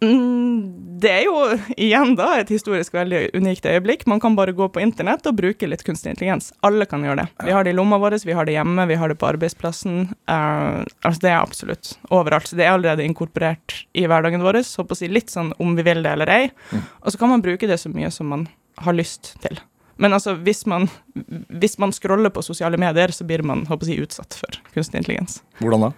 Mm, 0.00 0.98
Det 1.00 1.10
er 1.10 1.22
jo 1.24 1.36
igjen 1.80 2.14
da 2.16 2.26
et 2.40 2.50
historisk 2.52 2.92
veldig 2.92 3.30
unikt 3.36 3.64
øyeblikk. 3.68 4.06
Man 4.08 4.20
kan 4.20 4.34
bare 4.36 4.52
gå 4.56 4.66
på 4.72 4.82
internett 4.82 5.24
og 5.28 5.36
bruke 5.38 5.68
litt 5.68 5.84
kunstig 5.84 6.12
intelligens. 6.12 6.50
Alle 6.64 6.84
kan 6.88 7.04
gjøre 7.04 7.22
det. 7.22 7.46
Vi 7.46 7.54
har 7.56 7.64
det 7.64 7.72
i 7.72 7.76
lomma 7.78 7.96
vår, 8.00 8.18
vi 8.24 8.36
har 8.36 8.48
det 8.48 8.56
hjemme, 8.58 8.86
vi 8.88 8.98
har 9.00 9.08
det 9.08 9.16
på 9.20 9.28
arbeidsplassen. 9.30 10.10
Uh, 10.28 10.84
altså 11.04 11.20
Det 11.24 11.30
er 11.30 11.38
absolutt 11.40 11.94
overalt. 12.10 12.48
Så 12.48 12.56
det 12.56 12.66
er 12.66 12.74
allerede 12.74 13.04
inkorporert 13.04 13.82
i 13.96 14.04
hverdagen 14.04 14.44
vår. 14.44 14.60
Så 14.68 14.84
på 14.84 14.96
å 14.96 15.00
si 15.00 15.08
litt 15.08 15.32
sånn 15.32 15.54
om 15.58 15.76
vi 15.76 15.86
vil 15.88 16.04
det 16.04 16.12
eller 16.16 16.32
ei. 16.36 16.44
Og 17.04 17.12
så 17.12 17.20
kan 17.20 17.32
man 17.32 17.44
bruke 17.44 17.68
det 17.68 17.80
så 17.80 17.92
mye 17.92 18.12
som 18.12 18.28
man 18.32 18.48
har 18.80 18.96
lyst 18.96 19.34
til. 19.40 19.60
Men 20.00 20.16
altså, 20.16 20.32
hvis 20.40 20.64
man, 20.66 20.88
hvis 21.60 21.76
man 21.80 21.92
scroller 21.92 22.32
på 22.32 22.44
sosiale 22.44 22.78
medier, 22.80 23.12
så 23.12 23.24
blir 23.28 23.42
man 23.44 23.66
håper 23.68 23.90
jeg, 23.92 24.06
utsatt 24.06 24.36
for 24.36 24.60
kunstig 24.72 25.02
intelligens. 25.02 25.42
Hvordan 25.60 25.90
da? 25.90 25.92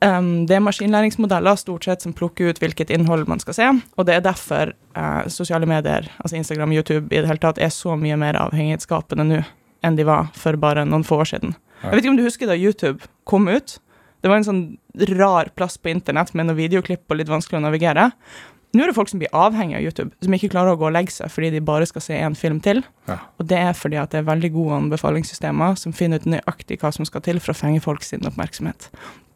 Um, 0.00 0.46
det 0.48 0.56
er 0.56 0.62
maskinlæringsmodeller 0.64 1.58
stort 1.60 1.84
sett 1.84 2.00
som 2.00 2.14
plukker 2.16 2.48
ut 2.48 2.60
hvilket 2.62 2.88
innhold 2.94 3.26
man 3.28 3.42
skal 3.42 3.56
se, 3.56 3.66
og 4.00 4.06
det 4.08 4.14
er 4.16 4.22
derfor 4.24 4.72
uh, 4.96 5.26
sosiale 5.28 5.68
medier, 5.68 6.08
altså 6.24 6.38
Instagram, 6.38 6.72
YouTube, 6.72 7.10
i 7.12 7.20
det 7.20 7.28
hele 7.28 7.42
tatt 7.42 7.60
er 7.60 7.72
så 7.74 7.98
mye 8.00 8.16
mer 8.20 8.38
avhengighetsskapende 8.40 9.26
nå 9.28 9.42
enn 9.84 9.96
de 9.96 10.04
var 10.08 10.30
for 10.36 10.56
bare 10.60 10.86
noen 10.88 11.04
få 11.04 11.20
år 11.20 11.28
siden. 11.34 11.54
Jeg 11.82 11.92
vet 11.92 12.02
ikke 12.04 12.12
om 12.12 12.18
du 12.18 12.26
husker 12.26 12.48
da 12.48 12.56
YouTube 12.56 13.08
kom 13.28 13.48
ut? 13.48 13.78
Det 14.20 14.28
var 14.28 14.40
en 14.40 14.44
sånn 14.44 14.64
rar 15.16 15.48
plass 15.56 15.78
på 15.80 15.92
internett 15.92 16.34
med 16.36 16.48
noen 16.48 16.58
videoklipp 16.58 17.08
og 17.08 17.20
litt 17.20 17.30
vanskelig 17.32 17.60
å 17.60 17.64
navigere. 17.64 18.10
Nå 18.70 18.84
er 18.84 18.90
det 18.90 18.94
folk 18.94 19.10
som 19.10 19.18
blir 19.18 19.32
avhengig 19.34 19.74
av 19.80 19.82
YouTube, 19.82 20.12
som 20.22 20.34
ikke 20.36 20.52
klarer 20.52 20.76
å 20.76 20.78
gå 20.78 20.86
og 20.86 20.94
legge 20.94 21.14
seg 21.14 21.32
fordi 21.34 21.48
de 21.56 21.62
bare 21.66 21.88
skal 21.90 22.04
se 22.04 22.14
én 22.14 22.36
film 22.38 22.60
til. 22.62 22.84
Ja. 23.08 23.16
Og 23.40 23.48
det 23.50 23.58
er 23.58 23.72
fordi 23.74 23.98
at 23.98 24.12
det 24.14 24.20
er 24.20 24.28
veldig 24.28 24.52
gode 24.54 24.76
anbefalingssystemer 24.84 25.74
som 25.80 25.94
finner 25.96 26.22
ut 26.22 26.28
nøyaktig 26.30 26.78
hva 26.82 26.92
som 26.94 27.08
skal 27.08 27.24
til 27.26 27.42
for 27.42 27.54
å 27.54 27.58
fenge 27.58 27.82
folk 27.82 28.06
sin 28.06 28.22
oppmerksomhet. 28.28 28.86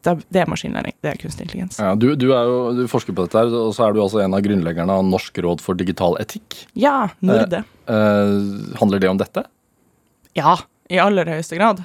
Det 0.05 0.37
er, 0.37 0.45
maskinlæring, 0.47 0.93
det 1.01 1.09
er 1.09 1.17
kunstig 1.17 1.47
intelligens. 1.47 1.79
Ja, 1.81 1.95
du, 1.97 2.11
du, 2.13 2.27
jo, 2.29 2.59
du 2.77 2.83
forsker 2.87 3.15
på 3.17 3.25
dette, 3.25 3.41
her, 3.41 3.49
og 3.57 3.71
så 3.73 3.87
er 3.87 3.95
du 3.95 4.03
altså 4.03 4.21
en 4.21 4.35
av 4.37 4.43
grunnleggerne 4.45 4.99
av 4.99 5.07
Norsk 5.07 5.39
råd 5.41 5.63
for 5.65 5.77
digital 5.79 6.13
etikk. 6.21 6.59
Ja, 6.77 7.09
Norde. 7.25 7.63
Eh, 7.89 8.35
handler 8.77 9.01
det 9.01 9.09
om 9.09 9.17
dette? 9.17 9.47
Ja, 10.37 10.59
i 10.93 11.01
aller 11.01 11.33
høyeste 11.33 11.57
grad. 11.57 11.81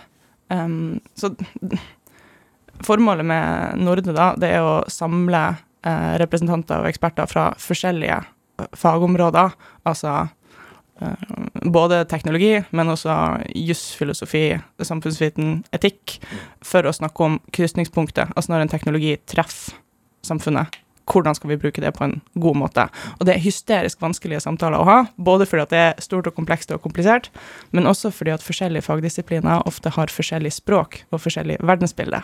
Um, 0.52 1.00
så 1.16 1.32
formålet 2.84 3.24
med 3.26 3.80
Norde, 3.80 4.12
da, 4.12 4.34
det 4.40 4.52
er 4.58 4.68
å 4.68 4.76
samle 4.92 5.44
eh, 5.86 6.12
representanter 6.22 6.82
og 6.82 6.90
eksperter 6.90 7.30
fra 7.30 7.50
forskjellige 7.60 8.18
eh, 8.18 8.68
fagområder. 8.76 9.54
Altså 9.88 10.14
eh, 11.00 11.24
både 11.72 12.04
teknologi, 12.10 12.56
men 12.70 12.92
også 12.92 13.16
juss, 13.54 13.90
filosofi, 13.98 14.44
samfunnsviten, 14.82 15.60
etikk, 15.76 16.18
for 16.64 16.86
å 16.86 16.94
snakke 16.96 17.26
om 17.26 17.40
krysningspunktet. 17.54 18.34
Altså 18.36 18.54
når 18.54 18.66
en 18.66 18.74
teknologi 18.76 19.16
treffer 19.30 19.78
samfunnet. 20.26 20.80
Hvordan 21.10 21.34
skal 21.34 21.50
vi 21.50 21.58
bruke 21.58 21.82
det 21.82 21.90
på 21.96 22.04
en 22.06 22.20
god 22.38 22.58
måte? 22.60 22.84
Og 23.18 23.26
det 23.26 23.34
er 23.34 23.42
hysterisk 23.42 24.02
vanskelige 24.02 24.42
samtaler 24.44 24.78
å 24.78 24.86
ha, 24.86 24.98
både 25.16 25.46
fordi 25.48 25.64
at 25.64 25.72
det 25.72 25.80
er 25.82 26.04
stort 26.04 26.28
og 26.30 26.36
komplekst 26.36 26.70
og 26.74 26.82
komplisert, 26.84 27.30
men 27.74 27.88
også 27.90 28.12
fordi 28.14 28.34
at 28.36 28.44
forskjellige 28.46 28.86
fagdisipliner 28.86 29.66
ofte 29.66 29.90
har 29.96 30.12
forskjellig 30.12 30.52
språk 30.54 31.00
og 31.10 31.24
forskjellig 31.24 31.58
verdensbilde. 31.66 32.22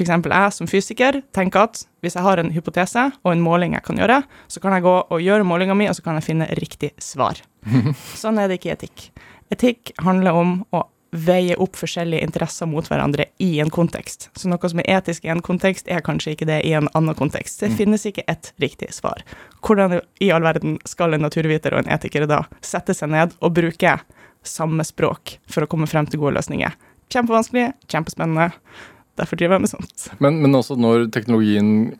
Eksempel 0.00 0.32
jeg 0.32 0.52
som 0.56 0.68
fysiker 0.70 1.18
tenker 1.36 1.66
at 1.66 1.82
hvis 2.00 2.16
jeg 2.16 2.24
har 2.24 2.40
en 2.40 2.52
hypotese 2.54 3.08
og 3.20 3.32
en 3.32 3.42
måling 3.44 3.74
jeg 3.76 3.84
kan 3.84 3.98
gjøre, 4.00 4.22
så 4.48 4.62
kan 4.62 4.76
jeg 4.76 4.86
gå 4.86 4.94
og 5.02 5.24
gjøre 5.24 5.44
målinga 5.44 5.76
mi, 5.76 5.88
og 5.90 5.96
så 5.98 6.04
kan 6.06 6.16
jeg 6.16 6.28
finne 6.30 6.48
riktig 6.60 6.94
svar. 7.02 7.42
Sånn 8.22 8.40
er 8.40 8.48
det 8.48 8.60
ikke 8.60 8.70
i 8.70 8.76
etikk. 8.78 9.04
Etikk 9.52 9.92
handler 10.00 10.38
om 10.38 10.56
å 10.72 10.86
veie 11.10 11.56
opp 11.58 11.74
forskjellige 11.74 12.22
interesser 12.22 12.68
mot 12.70 12.86
hverandre 12.86 13.26
i 13.42 13.58
en 13.60 13.70
kontekst. 13.70 14.28
Så 14.38 14.48
noe 14.50 14.70
som 14.70 14.78
er 14.82 15.00
etisk 15.00 15.24
i 15.26 15.32
en 15.32 15.42
kontekst, 15.42 15.88
er 15.90 16.04
kanskje 16.06 16.36
ikke 16.36 16.46
det 16.48 16.60
i 16.66 16.74
en 16.78 16.88
annen 16.94 17.16
kontekst. 17.18 17.58
Det 17.64 17.72
finnes 17.74 18.06
ikke 18.06 18.24
ett 18.30 18.52
riktig 18.62 18.92
svar. 18.94 19.24
Hvordan 19.66 19.98
i 20.22 20.30
all 20.30 20.46
verden 20.46 20.78
skal 20.88 21.16
en 21.16 21.26
naturviter 21.26 21.74
og 21.74 21.82
en 21.82 21.92
etiker 21.96 22.28
da 22.30 22.44
sette 22.62 22.94
seg 22.94 23.10
ned 23.10 23.34
og 23.40 23.56
bruke 23.58 23.98
samme 24.46 24.86
språk 24.86 25.36
for 25.50 25.66
å 25.66 25.70
komme 25.70 25.90
frem 25.90 26.06
til 26.06 26.22
gode 26.22 26.36
løsninger? 26.38 26.78
Kjempevanskelig, 27.10 27.72
kjempespennende. 27.90 28.52
Derfor 29.18 29.40
driver 29.40 29.58
jeg 29.58 29.64
med 29.66 29.72
sånt. 29.72 30.06
Men, 30.22 30.38
men 30.44 30.54
også 30.56 30.76
når 30.78 31.08
teknologien 31.14 31.96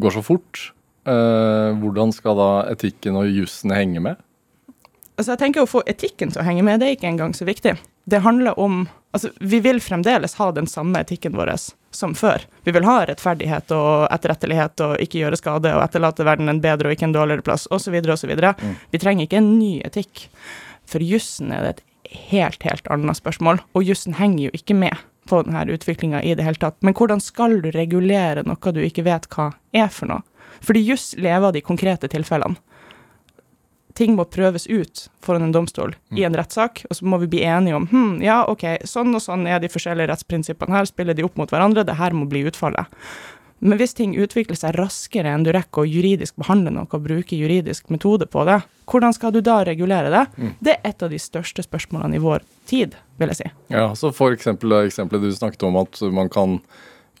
går 0.00 0.14
så 0.14 0.22
fort, 0.24 0.60
eh, 1.08 1.70
hvordan 1.80 2.12
skal 2.14 2.38
da 2.38 2.50
etikken 2.72 3.18
og 3.20 3.30
jussen 3.32 3.74
henge 3.74 4.02
med? 4.04 4.20
Altså 5.14 5.34
jeg 5.34 5.44
tenker 5.44 5.62
Å 5.62 5.70
få 5.70 5.84
etikken 5.86 6.32
til 6.34 6.42
å 6.42 6.46
henge 6.46 6.64
med, 6.66 6.80
det 6.82 6.88
er 6.88 6.96
ikke 6.96 7.10
engang 7.12 7.34
så 7.36 7.46
viktig. 7.48 7.76
Det 8.04 8.22
handler 8.24 8.58
om 8.60 8.84
Altså, 9.14 9.28
vi 9.38 9.60
vil 9.62 9.78
fremdeles 9.78 10.32
ha 10.40 10.48
den 10.50 10.66
samme 10.66 10.98
etikken 11.04 11.36
vår 11.38 11.52
som 11.94 12.16
før. 12.18 12.42
Vi 12.66 12.72
vil 12.74 12.82
ha 12.82 12.96
rettferdighet 13.06 13.70
og 13.70 14.08
etterrettelighet 14.10 14.82
og 14.82 14.96
ikke 15.04 15.20
gjøre 15.20 15.38
skade 15.38 15.70
og 15.70 15.84
etterlate 15.84 16.26
verden 16.26 16.50
en 16.50 16.58
bedre 16.58 16.90
og 16.90 16.96
ikke 16.96 17.06
en 17.06 17.14
dårligere 17.14 17.46
plass, 17.46 17.68
osv., 17.70 17.94
osv. 17.94 18.32
Mm. 18.34 18.72
Vi 18.90 18.98
trenger 18.98 19.28
ikke 19.28 19.38
en 19.38 19.52
ny 19.60 19.76
etikk. 19.86 20.24
For 20.90 20.98
jussen 20.98 21.54
er 21.54 21.62
det 21.62 21.70
et 21.76 21.84
helt, 22.32 22.66
helt 22.66 22.90
annet 22.90 23.20
spørsmål, 23.22 23.62
og 23.70 23.86
jussen 23.86 24.18
henger 24.18 24.48
jo 24.48 24.58
ikke 24.58 24.74
med 24.82 24.98
på 25.28 25.42
denne 25.46 25.64
utviklinga 25.74 26.22
i 26.22 26.34
det 26.36 26.46
hele 26.46 26.60
tatt. 26.60 26.76
Men 26.84 26.96
hvordan 26.96 27.22
skal 27.22 27.60
du 27.64 27.70
regulere 27.74 28.44
noe 28.46 28.74
du 28.74 28.82
ikke 28.84 29.06
vet 29.06 29.28
hva 29.32 29.52
er 29.72 29.90
for 29.92 30.10
noe? 30.10 30.24
Fordi 30.64 30.80
juss 30.84 31.12
lever 31.18 31.50
av 31.50 31.56
de 31.56 31.64
konkrete 31.64 32.08
tilfellene 32.08 32.60
ting 33.94 34.16
må 34.18 34.26
prøves 34.26 34.66
ut 34.66 35.06
foran 35.24 35.46
en 35.46 35.54
domstol 35.54 35.94
i 36.18 36.24
en 36.26 36.34
rettssak, 36.36 36.82
og 36.90 36.98
så 36.98 37.06
må 37.06 37.20
vi 37.22 37.30
bli 37.30 37.42
enige 37.46 37.78
om 37.78 37.86
hm, 37.90 38.16
ja, 38.24 38.42
ok, 38.50 38.66
sånn 38.90 39.14
og 39.14 39.22
sånn 39.22 39.46
er 39.50 39.62
de 39.62 39.70
forskjellige 39.70 40.10
rettsprinsippene 40.10 40.74
her, 40.74 40.88
spiller 40.90 41.16
de 41.16 41.24
opp 41.26 41.38
mot 41.40 41.50
hverandre, 41.50 41.86
det 41.86 41.96
her 42.00 42.16
må 42.16 42.26
bli 42.30 42.44
utfallet. 42.50 42.90
Men 43.64 43.80
hvis 43.80 43.96
ting 43.96 44.12
utvikler 44.20 44.58
seg 44.58 44.76
raskere 44.76 45.30
enn 45.32 45.44
du 45.46 45.50
rekker 45.54 45.84
å 45.84 45.88
juridisk 45.88 46.36
behandle 46.40 46.74
noe 46.74 46.84
og 46.84 47.06
bruke 47.06 47.38
juridisk 47.38 47.88
metode 47.92 48.28
på 48.28 48.44
det, 48.44 48.58
hvordan 48.90 49.16
skal 49.16 49.32
du 49.32 49.40
da 49.44 49.62
regulere 49.64 50.10
det? 50.12 50.50
Det 50.60 50.74
er 50.74 50.90
et 50.90 51.04
av 51.04 51.12
de 51.12 51.20
største 51.22 51.64
spørsmålene 51.64 52.18
i 52.18 52.22
vår 52.22 52.44
tid, 52.68 52.98
vil 53.16 53.32
jeg 53.32 53.40
si. 53.40 53.52
Ja, 53.72 53.86
så 53.96 54.12
For 54.12 54.36
eksempel 54.36 54.76
eksempelet 54.82 55.24
du 55.24 55.32
snakket 55.32 55.64
om, 55.64 55.80
at 55.80 56.02
man 56.12 56.28
kan 56.32 56.58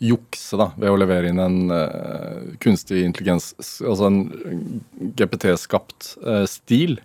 jukse 0.04 0.58
da, 0.60 0.68
ved 0.76 0.92
å 0.92 1.00
levere 1.00 1.30
inn 1.32 1.40
en 1.40 1.58
uh, 1.72 2.54
kunstig 2.60 3.06
intelligens, 3.06 3.52
altså 3.80 4.10
en 4.10 4.22
GPT-skapt 5.16 6.16
uh, 6.26 6.44
stil. 6.50 6.98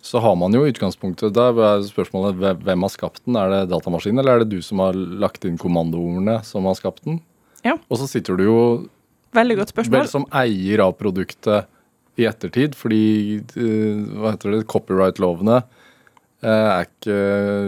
Så 0.00 0.20
har 0.24 0.36
man 0.40 0.54
jo 0.56 0.62
utgangspunktet 0.64 1.34
Da 1.36 1.50
er 1.52 1.82
spørsmålet 1.84 2.62
hvem 2.64 2.86
har 2.86 2.92
skapt 2.92 3.20
den? 3.26 3.36
Er 3.36 3.50
det 3.52 3.66
datamaskinen, 3.74 4.22
eller 4.22 4.38
er 4.38 4.44
det 4.46 4.54
du 4.56 4.64
som 4.64 4.80
har 4.80 4.96
lagt 4.96 5.44
inn 5.44 5.60
kommandoordene 5.60 6.38
som 6.46 6.64
har 6.64 6.78
skapt 6.78 7.04
den? 7.04 7.20
Ja. 7.66 7.76
Og 7.88 8.00
så 8.00 8.08
sitter 8.10 8.38
du 8.38 8.46
jo 8.46 8.60
Veldig 9.36 9.60
godt 9.60 9.74
spørsmål. 9.74 10.00
vel 10.00 10.10
som 10.10 10.26
eier 10.34 10.82
av 10.84 10.96
produktet 10.98 11.68
i 12.18 12.26
ettertid, 12.28 12.74
fordi 12.78 13.02
eh, 13.38 14.00
hva 14.18 14.34
heter 14.34 14.56
det, 14.56 14.64
copyright-lovene 14.70 15.60
eh, 15.60 16.48
er 16.50 16.88
ikke 16.88 17.18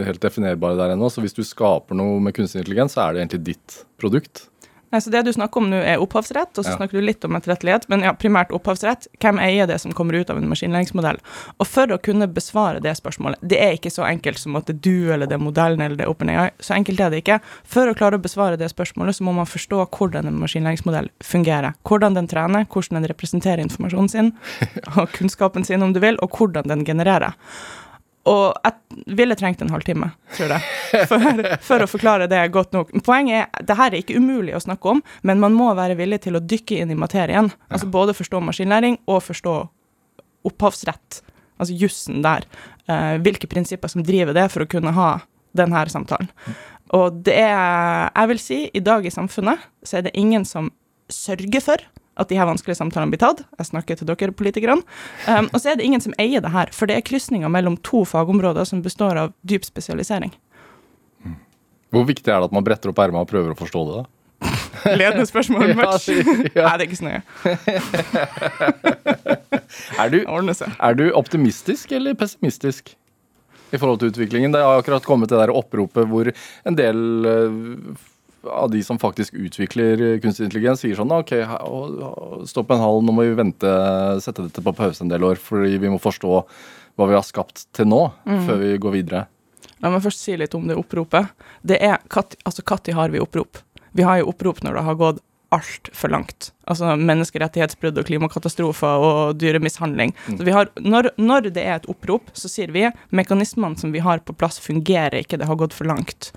helt 0.09 0.25
definerbare 0.25 0.79
der 0.81 0.95
ennå. 0.97 1.11
Så 1.13 1.25
hvis 1.25 1.37
du 1.37 1.45
skaper 1.47 1.97
noe 1.99 2.19
med 2.25 2.35
kunstig 2.37 2.63
intelligens, 2.63 2.97
så 2.97 3.07
er 3.07 3.15
det 3.15 3.23
egentlig 3.25 3.45
ditt 3.53 3.79
produkt. 4.03 4.49
Nei, 4.93 5.01
så 5.01 5.11
Det 5.11 5.23
du 5.25 5.33
snakker 5.33 5.57
om 5.63 5.71
nå, 5.71 5.79
er 5.83 5.97
opphavsrett, 6.03 6.53
og 6.59 6.65
så 6.65 6.71
Ja. 6.73 6.77
snakker 6.77 6.93
du 6.93 7.01
litt 7.01 7.25
om 7.25 7.33
etterrettelighet, 7.37 7.89
men 7.89 8.01
ja, 8.05 8.13
primært 8.13 8.51
opphavsrett. 8.53 9.07
Hvem 9.21 9.39
eier 9.41 9.67
det 9.67 9.81
som 9.81 9.93
kommer 9.93 10.15
ut 10.21 10.29
av 10.31 10.37
en 10.37 10.49
maskinlæringsmodell? 10.49 11.19
Og 11.59 11.67
for 11.67 11.87
å 11.87 11.99
kunne 12.03 12.29
besvare 12.29 12.81
det 12.83 12.93
spørsmålet, 13.01 13.37
det 13.43 13.59
er 13.59 13.73
ikke 13.79 13.91
så 13.91 14.05
enkelt 14.05 14.39
som 14.39 14.55
at 14.57 14.67
det 14.67 14.77
er 14.77 14.81
du 14.81 15.13
eller 15.13 15.27
det 15.27 15.39
er 15.41 15.45
modellen 15.45 15.81
eller 15.81 15.97
det 15.97 16.05
er 16.07 16.13
OpenAI, 16.13 16.51
så 16.61 16.75
enkelt 16.77 17.01
er 17.01 17.11
det 17.11 17.25
ikke. 17.25 17.41
For 17.65 17.87
å 17.89 17.95
klare 17.97 18.19
å 18.19 18.23
besvare 18.23 18.59
det 18.59 18.69
spørsmålet, 18.71 19.17
så 19.17 19.25
må 19.25 19.35
man 19.35 19.47
forstå 19.47 19.89
hvordan 19.91 20.27
en 20.27 20.39
maskinlæringsmodell 20.41 21.09
fungerer. 21.23 21.75
Hvordan 21.85 22.15
den 22.15 22.29
trener, 22.29 22.67
hvordan 22.67 23.01
den 23.01 23.09
representerer 23.11 23.59
informasjonen 23.65 24.11
sin, 24.11 24.33
og 24.97 25.09
kunnskapen 25.13 25.65
sin 25.65 25.83
om 25.83 25.93
du 25.95 26.01
vil, 26.01 26.17
og 26.23 26.31
hvordan 26.37 26.65
den 26.69 26.85
genererer. 26.85 27.33
Og 28.31 28.55
jeg 28.63 29.17
ville 29.19 29.35
trengt 29.39 29.63
en 29.65 29.73
halvtime, 29.73 30.13
tror 30.37 30.53
jeg, 30.55 31.07
for, 31.11 31.41
for 31.67 31.83
å 31.83 31.89
forklare 31.91 32.29
det 32.31 32.43
godt 32.55 32.75
nok. 32.77 32.93
Poenget 33.03 33.49
er 33.49 33.65
det 33.67 33.77
her 33.79 33.91
er 33.91 33.99
ikke 33.99 34.21
umulig 34.23 34.55
å 34.55 34.63
snakke 34.63 34.93
om, 34.95 35.01
men 35.27 35.43
man 35.43 35.57
må 35.59 35.73
være 35.75 35.97
villig 35.99 36.21
til 36.27 36.39
å 36.39 36.43
dykke 36.43 36.79
inn 36.85 36.93
i 36.95 36.99
materien. 36.99 37.51
Altså 37.67 37.91
både 37.91 38.15
forstå 38.15 38.43
maskinlæring 38.47 39.01
og 39.11 39.25
forstå 39.27 39.57
opphavsrett, 40.47 41.23
altså 41.59 41.79
jussen 41.79 42.23
der. 42.23 42.47
Uh, 42.87 43.19
hvilke 43.23 43.51
prinsipper 43.51 43.91
som 43.91 44.07
driver 44.07 44.35
det 44.39 44.49
for 44.55 44.65
å 44.65 44.71
kunne 44.71 44.95
ha 44.95 45.11
denne 45.59 45.83
samtalen. 45.91 46.31
Og 46.95 47.19
det 47.27 47.35
er, 47.41 48.11
jeg 48.13 48.31
vil 48.31 48.41
si, 48.43 48.61
i 48.71 48.85
dag 48.85 49.07
i 49.07 49.13
samfunnet 49.13 49.67
så 49.87 49.99
er 49.99 50.07
det 50.07 50.17
ingen 50.19 50.45
som 50.47 50.71
sørger 51.13 51.65
for 51.65 51.85
at 52.21 52.29
de 52.29 52.37
her 52.37 52.49
vanskelige 52.49 52.79
samtalene 52.79 53.13
blir 53.15 53.23
tatt. 53.23 53.43
Jeg 53.59 53.71
snakker 53.71 53.99
til 53.99 54.09
dere 54.09 54.35
politikerne. 54.37 54.85
Um, 55.27 55.49
og 55.53 55.61
så 55.61 55.73
er 55.73 55.81
det 55.81 55.87
ingen 55.87 56.03
som 56.05 56.17
eier 56.21 56.45
det 56.45 56.53
her, 56.53 56.73
for 56.77 56.91
det 56.91 56.99
er 56.99 57.07
krysninger 57.07 57.49
mellom 57.53 57.79
to 57.87 58.05
fagområder 58.09 58.69
som 58.69 58.83
består 58.85 59.21
av 59.21 59.37
dyp 59.49 59.65
spesialisering. 59.69 60.33
Hvor 61.93 62.07
viktig 62.09 62.29
er 62.33 62.41
det 62.41 62.49
at 62.49 62.57
man 62.57 62.65
bretter 62.65 62.93
opp 62.93 63.01
erma 63.05 63.21
og 63.25 63.31
prøver 63.31 63.53
å 63.53 63.59
forstå 63.59 63.85
det? 63.89 64.01
da? 64.01 64.05
Ledende 64.99 65.27
spørsmål, 65.29 65.63
Ja, 65.77 65.93
ja. 66.57 66.65
Nei, 66.67 66.73
det 66.77 66.83
er 66.83 66.89
ikke 66.89 67.01
så 67.01 67.09
nøye. 67.09 67.23
Er 70.03 70.97
du, 70.99 71.05
optimistisk 71.17 71.93
eller 71.97 72.17
pessimistisk 72.19 72.93
i 73.73 73.79
forhold 73.81 74.03
til 74.03 74.13
utviklingen? 74.13 74.53
Det 74.53 74.61
har 74.61 74.81
akkurat 74.83 75.05
kommet 75.07 75.31
det 75.33 75.39
der 75.41 75.53
oppropet 75.55 76.09
hvor 76.11 76.29
en 76.29 76.77
del 76.77 77.29
eh, 77.29 77.55
av 78.49 78.71
de 78.73 78.83
som 78.85 78.99
faktisk 79.01 79.35
utvikler 79.39 80.03
eh, 80.03 80.21
kunstig 80.23 80.49
intelligens, 80.49 80.83
sier 80.83 80.99
sånn 80.99 81.13
OK, 81.15 81.35
stopp 82.51 82.73
en 82.75 82.83
hal, 82.83 83.03
nå 83.05 83.15
må 83.15 83.27
vi 83.27 83.37
vente, 83.39 83.75
sette 84.25 84.49
dette 84.49 84.65
på 84.65 84.75
pause 84.77 85.05
en 85.05 85.13
del 85.13 85.27
år, 85.27 85.41
fordi 85.41 85.79
vi 85.83 85.93
må 85.93 86.01
forstå 86.03 86.33
hva 86.99 87.09
vi 87.09 87.17
har 87.17 87.25
skapt 87.25 87.67
til 87.73 87.89
nå, 87.89 88.03
før 88.27 88.59
vi 88.61 88.75
går 88.83 88.97
videre. 88.99 89.27
La 89.83 89.91
meg 89.91 90.05
først 90.05 90.23
si 90.23 90.37
litt 90.39 90.55
om 90.55 90.69
det 90.69 90.77
oppropet. 90.79 91.33
Det 91.67 91.79
er 91.83 92.03
Når 92.13 92.37
altså 92.47 92.63
har 92.95 93.11
vi 93.11 93.23
opprop? 93.23 93.59
Vi 93.93 94.05
har 94.07 94.21
jo 94.21 94.29
opprop 94.31 94.63
når 94.63 94.79
det 94.79 94.85
har 94.87 94.99
gått 95.01 95.23
altfor 95.53 96.13
langt. 96.13 96.51
Altså 96.71 96.95
menneskerettighetsbrudd 96.97 97.99
og 97.99 98.07
klimakatastrofer 98.09 99.05
og 99.05 99.39
dyremishandling. 99.41 100.15
Så 100.29 100.47
vi 100.47 100.55
har, 100.55 100.71
når, 100.81 101.11
når 101.21 101.49
det 101.51 101.65
er 101.65 101.75
et 101.77 101.89
opprop, 101.91 102.31
så 102.39 102.49
sier 102.51 102.73
vi 102.75 102.87
mekanismene 103.11 103.79
som 103.81 103.93
vi 103.95 104.03
har 104.05 104.23
på 104.25 104.35
plass, 104.39 104.61
fungerer 104.63 105.19
ikke, 105.21 105.41
det 105.41 105.49
har 105.51 105.59
gått 105.61 105.77
for 105.77 105.89
langt. 105.91 106.31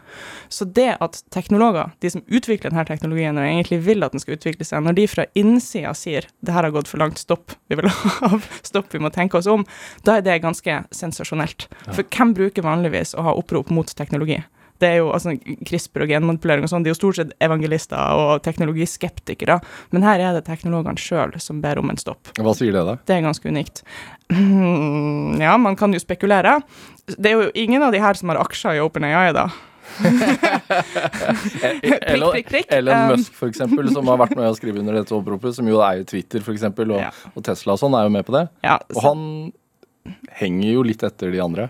Så 0.50 0.65
det 0.65 0.95
at 1.03 1.22
teknologer, 1.36 1.93
de 2.03 2.12
som 2.15 2.25
utvikler 2.25 2.74
denne 2.74 2.88
teknologien 2.89 3.38
og 3.38 3.45
egentlig 3.45 3.81
vil 3.86 4.05
at 4.05 4.15
den 4.15 4.24
skal 4.24 4.39
utvikle 4.39 4.67
seg, 4.67 4.84
når 4.84 4.98
de 5.00 5.07
fra 5.12 5.27
innsida 5.38 5.93
sier 5.98 6.27
det 6.45 6.55
her 6.55 6.67
har 6.67 6.75
gått 6.75 6.91
for 6.91 7.01
langt, 7.03 7.22
stopp, 7.22 7.55
vi 7.69 7.79
vil 7.79 7.91
ha 7.93 8.34
av, 8.34 8.50
stopp, 8.65 8.91
vi 8.93 9.03
må 9.03 9.13
tenke 9.13 9.39
oss 9.39 9.50
om, 9.51 9.63
da 10.07 10.17
er 10.17 10.25
det 10.25 10.41
ganske 10.43 10.81
sensasjonelt. 10.95 11.69
For 11.91 12.03
hvem 12.03 12.36
bruker 12.36 12.65
vanligvis 12.65 13.15
å 13.15 13.29
ha 13.29 13.38
opprop 13.38 13.72
mot 13.74 13.93
teknologi? 13.95 14.41
Det 14.82 14.88
er 14.89 14.98
jo 15.00 15.12
altså 15.15 15.32
CRISPR 15.67 16.03
og 16.03 16.10
genmanipulering 16.12 16.65
og 16.67 16.72
sånn, 16.72 16.84
de 16.84 16.89
er 16.91 16.96
jo 16.96 17.00
stort 17.00 17.15
sett 17.22 17.32
evangelister 17.44 17.96
og 18.20 18.41
teknologiskeptikere, 18.44 19.60
men 19.96 20.03
her 20.03 20.20
er 20.20 20.34
det 20.36 20.44
teknologene 20.50 21.00
sjøl 21.00 21.32
som 21.39 21.62
ber 21.63 21.79
om 21.79 21.89
en 21.94 21.98
stopp. 22.01 22.34
Hva 22.36 22.53
sier 22.58 22.75
det, 22.75 22.84
da? 22.89 22.98
Det 23.08 23.15
er 23.15 23.24
ganske 23.27 23.48
unikt. 23.51 23.84
Ja, 25.46 25.53
man 25.62 25.75
kan 25.79 25.94
jo 25.94 26.00
spekulere. 26.01 26.58
Det 27.05 27.29
er 27.32 27.36
jo 27.38 27.51
ingen 27.55 27.84
av 27.86 27.91
de 27.94 28.00
her 28.01 28.17
som 28.17 28.32
har 28.34 28.39
aksjer 28.41 28.79
i 28.79 28.84
OpenAI, 28.84 29.29
da. 29.36 29.48
prikk, 31.82 32.01
prikk, 32.34 32.50
prikk. 32.50 32.72
Elon 32.74 32.96
Um, 32.96 33.12
Musk, 33.15 33.34
for 33.38 33.51
eksempel, 33.51 33.89
som 33.94 34.08
har 34.12 34.20
vært 34.24 34.36
med 34.38 34.50
å 34.50 34.55
skrive 34.58 34.82
under 34.82 34.98
dette 35.00 35.13
oppropet, 35.15 35.55
som 35.58 35.67
jo 35.70 35.82
eier 35.86 36.05
Twitter, 36.08 36.44
for 36.46 36.55
eksempel, 36.55 36.91
og, 36.96 37.03
Ja. 37.03 37.12
og 37.36 37.44
Tesla 37.46 37.75
og 37.75 37.82
sånn, 37.82 37.96
er 38.00 38.08
jo 38.08 38.13
med 38.15 38.25
på 38.27 38.34
det. 38.36 38.48
Ja, 38.65 38.79
Og 38.96 39.01
han 39.05 39.54
henger 40.39 40.69
jo 40.73 40.84
litt 40.86 41.04
etter 41.04 41.32
de 41.32 41.39
andre. 41.41 41.69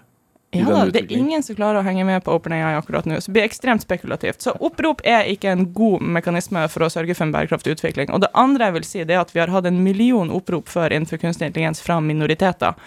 Ja 0.56 0.70
da, 0.70 0.86
det 0.92 1.04
er 1.04 1.12
ingen 1.18 1.44
som 1.44 1.58
klarer 1.58 1.82
å 1.82 1.86
henge 1.86 2.06
med 2.08 2.24
på 2.26 2.34
OpenAI 2.36 2.78
akkurat 2.78 3.08
nå, 3.10 3.20
så 3.20 3.32
det 3.32 3.36
blir 3.38 3.48
ekstremt 3.48 3.84
spekulativt. 3.84 4.42
Så 4.46 4.56
opprop 4.64 5.04
er 5.08 5.28
ikke 5.32 5.52
en 5.52 5.68
god 5.76 6.06
mekanisme 6.18 6.64
for 6.72 6.86
å 6.86 6.90
sørge 6.94 7.18
for 7.18 7.28
en 7.28 7.36
bærekraftig 7.36 7.76
utvikling. 7.76 8.14
Og 8.16 8.24
det 8.24 8.32
andre 8.38 8.70
jeg 8.70 8.78
vil 8.80 8.88
si, 8.88 9.04
det 9.04 9.18
er 9.18 9.26
at 9.26 9.36
vi 9.36 9.44
har 9.44 9.54
hatt 9.54 9.68
en 9.70 9.84
million 9.84 10.32
opprop 10.34 10.72
før 10.72 10.96
innenfor 10.96 11.22
kunstig 11.22 11.52
intelligens 11.52 11.84
fra 11.84 12.00
minoriteter. 12.04 12.80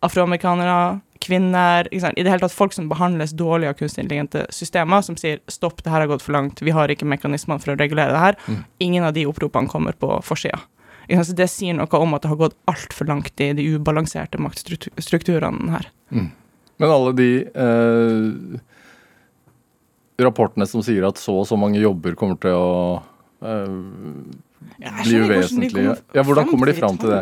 Afroamerikanere, 0.00 1.00
kvinner, 1.20 1.88
i 1.92 2.00
det 2.00 2.30
hele 2.30 2.40
tatt 2.40 2.56
folk 2.56 2.72
som 2.72 2.88
behandles 2.88 3.34
dårlig 3.36 3.68
av 3.68 3.76
kunstig 3.76 4.06
intelligente 4.06 4.46
systemer, 4.56 5.04
som 5.04 5.18
sier 5.20 5.42
stopp, 5.52 5.82
det 5.84 5.92
her 5.92 6.06
har 6.06 6.08
gått 6.08 6.24
for 6.24 6.32
langt, 6.32 6.62
vi 6.64 6.72
har 6.72 6.88
ikke 6.88 7.04
mekanismene 7.04 7.60
for 7.60 7.74
å 7.74 7.76
regulere 7.76 8.14
det 8.16 8.22
her. 8.22 8.38
Mm. 8.48 8.62
Ingen 8.86 9.04
av 9.10 9.12
de 9.18 9.26
oppropene 9.28 9.68
kommer 9.68 9.92
på 9.92 10.14
forsida. 10.24 10.62
Det 11.10 11.48
sier 11.50 11.74
noe 11.74 11.98
om 11.98 12.14
at 12.14 12.22
det 12.22 12.30
har 12.30 12.38
gått 12.38 12.54
altfor 12.70 13.08
langt 13.10 13.40
i 13.42 13.50
de 13.58 13.64
ubalanserte 13.74 14.38
maktstrukturene 14.40 15.72
her. 15.74 15.88
Men 16.80 16.92
alle 16.94 17.12
de 17.16 17.30
eh, 17.44 18.60
rapportene 20.24 20.66
som 20.68 20.84
sier 20.84 21.04
at 21.08 21.20
så 21.20 21.40
og 21.42 21.48
så 21.48 21.58
mange 21.60 21.80
jobber 21.80 22.16
kommer 22.18 22.38
til 22.40 22.56
å 22.56 23.02
eh, 23.44 23.68
bli 25.04 25.18
uvesentlige 25.20 25.72
hvordan 25.72 26.16
Ja, 26.16 26.24
hvordan 26.24 26.48
kommer 26.48 26.70
de 26.70 26.74
fram 26.76 26.98
til 27.00 27.12
det? 27.12 27.20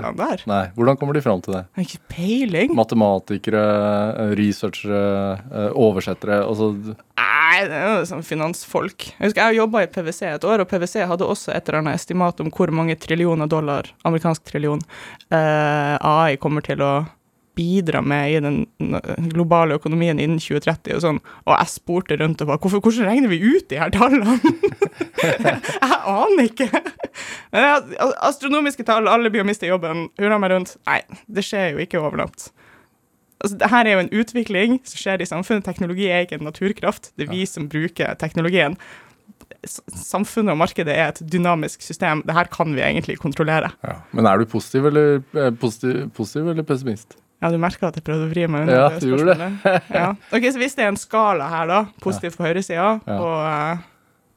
Nei, 0.51 0.62
hvordan 0.77 0.99
kommer 1.01 1.18
de 1.18 1.23
fram 1.25 1.42
til 1.42 1.57
det? 1.57 1.64
Ikke 1.83 2.01
peiling. 2.12 2.75
Matematikere, 2.79 3.64
eh, 4.14 4.33
researchere, 4.38 5.03
eh, 5.51 5.68
oversettere 5.75 6.40
altså, 6.44 6.73
Nei, 7.18 7.61
det 7.66 7.75
er 7.75 7.87
jo 7.88 8.09
sånn 8.11 8.27
finansfolk. 8.27 9.09
Jeg 9.16 9.31
husker 9.31 9.49
jeg 9.49 9.59
jobba 9.59 9.83
i 9.83 9.90
PwC 9.90 10.27
et 10.29 10.44
år, 10.47 10.62
og 10.62 10.68
PwC 10.71 11.07
hadde 11.09 11.27
også 11.27 11.55
et 11.55 11.68
eller 11.68 11.81
annet 11.81 11.99
estimat 11.99 12.42
om 12.44 12.51
hvor 12.55 12.71
mange 12.75 12.94
trillioner 13.01 13.49
dollar, 13.51 13.88
amerikansk 14.07 14.44
trillion, 14.47 14.83
eh, 15.33 15.94
AI 15.97 16.37
kommer 16.38 16.62
til 16.66 16.85
å 16.85 16.92
bidra 17.59 18.03
med 18.07 18.31
i 18.31 18.40
den 18.44 18.59
globale 19.33 19.79
økonomien 19.79 20.21
innen 20.23 20.38
2030 20.42 20.94
og 20.97 21.05
sånn. 21.05 21.18
Og 21.47 21.55
jeg 21.57 21.73
spurte 21.75 22.18
rundt 22.21 22.44
og 22.44 22.53
bare 22.53 22.62
hvorfor, 22.62 22.85
hvordan 22.85 23.11
regner 23.11 23.33
vi 23.33 23.40
ut 23.42 23.66
de 23.73 23.81
her 23.83 23.90
tallene? 23.94 24.38
jeg 25.27 25.99
aner 26.14 26.44
ikke. 26.47 26.71
Astronomiske 28.23 28.87
tall, 28.88 29.11
alle 29.11 29.33
blir 29.33 29.44
å 29.44 29.49
miste 29.49 29.68
jobben. 29.68 30.07
Hurra 30.21 30.38
meg 30.40 30.55
rundt. 30.55 30.77
Nei, 30.88 31.03
det 31.27 31.44
skjer 31.47 31.75
jo 31.75 31.85
ikke 31.85 32.01
over 32.03 32.23
natt. 32.23 32.51
Altså, 33.38 33.59
det 33.59 33.71
her 33.71 33.87
er 33.87 33.94
jo 33.94 34.05
en 34.05 34.14
utvikling 34.21 34.81
som 34.88 34.99
skjer 34.99 35.23
i 35.23 35.29
samfunnet. 35.29 35.66
Teknologi 35.66 36.09
er 36.11 36.25
ikke 36.27 36.40
en 36.40 36.49
naturkraft. 36.49 37.12
Det 37.18 37.29
er 37.29 37.37
vi 37.37 37.44
som 37.47 37.68
bruker 37.71 38.18
teknologien. 38.18 38.75
Samfunnet 39.66 40.55
og 40.55 40.61
markedet 40.61 40.94
er 40.94 41.12
et 41.12 41.23
dynamisk 41.23 41.83
system. 41.87 42.25
Det 42.27 42.35
her 42.35 42.51
kan 42.51 42.75
vi 42.75 42.83
egentlig 42.83 43.18
kontrollere. 43.23 43.71
ja. 43.87 44.01
Men 44.12 44.27
er 44.27 44.38
du 44.38 44.44
positiv 44.51 44.87
eller, 44.90 45.23
eh, 45.35 45.51
positiv, 45.51 46.11
positiv 46.14 46.49
eller 46.49 46.62
pessimist? 46.62 47.16
Ja, 47.42 47.51
du 47.55 47.59
merker 47.62 47.87
at 47.87 47.94
jeg 47.94 48.03
prøvde 48.03 48.27
å 48.27 48.31
vri 48.33 48.46
meg 48.51 48.64
unna 48.66 48.72
Ja, 48.74 48.88
det 48.90 49.03
spørsmålet. 49.05 49.92
ja. 49.94 50.09
Ok, 50.35 50.46
så 50.51 50.59
hvis 50.59 50.74
det 50.74 50.83
er 50.85 50.88
en 50.90 50.96
skala 50.98 51.46
her, 51.53 51.66
da, 51.70 51.77
positivt 52.03 52.37
på 52.38 52.42
høyresida 52.48 52.88
Ja. 53.07 53.18
og 53.18 53.37
uh, 53.79 53.85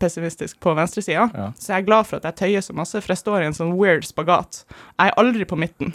pessimistisk 0.01 0.59
på 0.61 0.75
venstresida, 0.77 1.27
Ja. 1.33 1.47
så 1.57 1.73
er 1.73 1.79
jeg 1.81 1.87
glad 1.89 2.05
for 2.09 2.17
at 2.21 2.23
jeg 2.29 2.35
tøyer 2.43 2.61
så 2.65 2.73
masse, 2.77 3.01
for 3.01 3.13
jeg 3.13 3.17
står 3.23 3.41
i 3.41 3.49
en 3.49 3.57
sånn 3.57 3.73
weird 3.77 4.05
spagat. 4.05 4.63
Jeg 4.99 5.09
er 5.09 5.17
aldri 5.21 5.45
på 5.49 5.57
midten, 5.57 5.93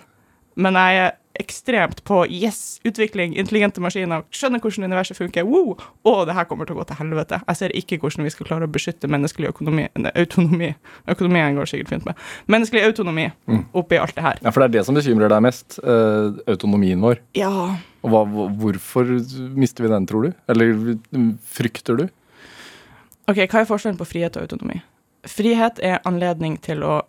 men 0.56 0.74
jeg 0.80 0.98
er 1.04 1.14
ekstremt 1.36 1.98
på 2.08 2.22
yes, 2.32 2.78
utvikling, 2.88 3.34
intelligente 3.36 3.80
maskiner, 3.84 4.22
skjønner 4.32 4.62
hvordan 4.64 4.86
universet 4.88 5.18
funker, 5.18 5.44
wow, 5.44 5.74
og 6.08 6.22
det 6.30 6.32
her 6.38 6.46
kommer 6.48 6.64
til 6.64 6.72
å 6.72 6.78
gå 6.78 6.86
til 6.88 6.96
helvete. 6.96 7.42
Jeg 7.44 7.58
ser 7.58 7.74
ikke 7.76 7.98
hvordan 8.00 8.24
vi 8.24 8.32
skal 8.32 8.48
klare 8.48 8.64
å 8.64 8.72
beskytte 8.72 9.10
menneskelig 9.12 9.50
økonomi, 9.50 9.84
autonomi, 10.14 10.70
økonomien 11.12 11.58
går 11.58 11.68
sikkert 11.68 11.92
fint 11.92 12.08
med, 12.08 12.16
menneskelig 12.48 12.86
autonomi 12.88 13.26
Mm. 13.46 13.66
oppi 13.76 13.98
alt 14.00 14.14
det 14.16 14.24
her. 14.24 14.38
Ja, 14.42 14.50
For 14.50 14.64
det 14.64 14.70
er 14.70 14.78
det 14.78 14.86
som 14.86 14.96
bekymrer 14.96 15.28
deg 15.28 15.42
mest. 15.44 15.78
Uh, 15.84 16.40
autonomien 16.48 17.00
vår. 17.04 17.20
Ja, 17.36 17.52
Og 18.02 18.10
hva, 18.10 18.24
hvorfor 18.56 19.04
mister 19.60 19.84
vi 19.84 19.90
den, 19.92 20.06
tror 20.06 20.22
du? 20.24 20.32
Eller 20.48 20.96
frykter 21.44 21.96
du? 22.00 22.08
Ok, 23.28 23.36
hva 23.44 23.60
er 23.60 23.68
forskjellen 23.68 23.98
på 23.98 24.06
frihet 24.08 24.36
og 24.38 24.46
autonomi? 24.46 24.80
Frihet 25.26 25.80
er 25.82 26.00
anledning 26.06 26.56
til 26.62 26.80
å 26.86 27.00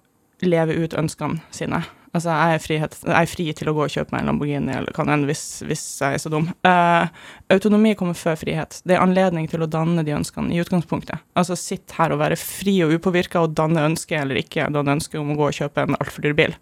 leve 0.42 0.74
ut 0.84 0.94
ønskene 0.98 1.40
sine. 1.54 1.84
Altså, 2.16 2.32
jeg 2.32 2.56
er, 2.56 2.62
frihet, 2.64 2.96
jeg 3.04 3.16
er 3.18 3.30
fri 3.30 3.46
til 3.58 3.70
å 3.70 3.74
gå 3.78 3.84
og 3.84 3.92
kjøpe 3.94 4.14
meg 4.14 4.24
en 4.24 4.32
Lamborghini, 4.32 4.74
eller 4.80 4.96
kan 4.96 5.10
hende 5.12 5.28
hvis, 5.30 5.44
hvis 5.68 5.84
jeg 6.02 6.18
er 6.18 6.22
så 6.24 6.32
dum. 6.32 6.48
Uh, 6.66 7.10
autonomi 7.54 7.94
kommer 8.00 8.18
før 8.18 8.40
frihet. 8.40 8.80
Det 8.88 8.96
er 8.96 9.04
anledning 9.04 9.50
til 9.52 9.66
å 9.66 9.70
danne 9.72 10.06
de 10.08 10.16
ønskene 10.16 10.56
i 10.56 10.62
utgangspunktet. 10.64 11.22
Altså 11.38 11.58
sitt 11.60 11.94
her 11.98 12.16
og 12.16 12.22
være 12.24 12.40
fri 12.40 12.80
og 12.86 12.96
upåvirka 12.96 13.44
og 13.44 13.58
danne 13.58 13.84
ønske 13.92 14.18
eller 14.18 14.40
ikke 14.42 14.70
danne 14.74 14.98
ønske 14.98 15.20
om 15.20 15.34
å 15.34 15.38
gå 15.38 15.52
og 15.52 15.60
kjøpe 15.60 15.84
en 15.84 16.00
altfor 16.00 16.26
dyr 16.26 16.38
bil. 16.38 16.58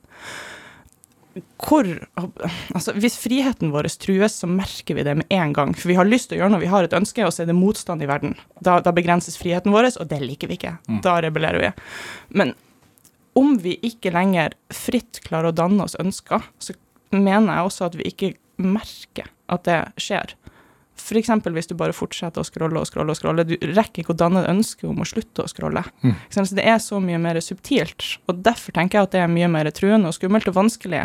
hvor 1.59 1.87
Altså, 2.73 2.93
hvis 2.95 3.17
friheten 3.19 3.71
vår 3.73 3.89
trues, 3.99 4.39
så 4.41 4.47
merker 4.47 4.95
vi 4.97 5.03
det 5.03 5.17
med 5.21 5.25
en 5.29 5.53
gang. 5.53 5.73
For 5.77 5.91
vi 5.91 5.97
har 5.99 6.09
lyst 6.09 6.29
til 6.29 6.39
å 6.39 6.43
gjøre 6.43 6.55
noe, 6.55 6.63
vi 6.63 6.71
har 6.71 6.87
et 6.87 6.95
ønske, 6.95 7.23
og 7.25 7.33
så 7.33 7.43
er 7.43 7.51
det 7.51 7.57
motstand 7.57 8.03
i 8.03 8.09
verden. 8.09 8.35
Da, 8.59 8.79
da 8.83 8.95
begrenses 8.95 9.37
friheten 9.39 9.75
vår, 9.75 9.93
og 9.99 10.09
det 10.09 10.23
liker 10.23 10.51
vi 10.51 10.57
ikke. 10.59 10.77
Da 11.05 11.19
rebellerer 11.23 11.61
vi. 11.61 11.73
Men 12.35 12.55
om 13.35 13.57
vi 13.59 13.75
ikke 13.83 14.13
lenger 14.15 14.55
fritt 14.73 15.19
klarer 15.25 15.51
å 15.51 15.55
danne 15.55 15.85
oss 15.85 15.97
ønsker, 15.99 16.43
så 16.59 16.75
mener 17.11 17.51
jeg 17.51 17.69
også 17.69 17.89
at 17.89 17.97
vi 17.99 18.09
ikke 18.09 18.33
merker 18.61 19.29
at 19.51 19.65
det 19.67 19.81
skjer. 20.01 20.35
F.eks. 20.95 21.29
hvis 21.43 21.67
du 21.67 21.75
bare 21.75 21.93
fortsetter 21.93 22.39
å 22.39 22.47
scrolle 22.47 22.79
og 22.79 22.87
scrolle 22.87 23.11
og 23.11 23.19
scrolle. 23.19 23.43
Du 23.43 23.55
rekker 23.59 24.01
ikke 24.01 24.15
å 24.15 24.17
danne 24.17 24.45
et 24.45 24.51
ønske 24.53 24.87
om 24.87 25.01
å 25.03 25.07
slutte 25.07 25.43
å 25.43 25.51
scrolle. 25.51 25.83
Mm. 26.05 26.15
Så 26.31 26.45
det 26.55 26.63
er 26.63 26.79
så 26.79 27.01
mye 27.03 27.19
mer 27.21 27.39
subtilt. 27.43 28.15
Og 28.31 28.39
derfor 28.45 28.75
tenker 28.75 28.99
jeg 28.99 29.09
at 29.09 29.17
det 29.17 29.23
er 29.25 29.31
mye 29.31 29.51
mer 29.51 29.69
truende 29.75 30.09
og 30.09 30.15
skummelt 30.15 30.47
og 30.49 30.55
vanskelig 30.55 31.03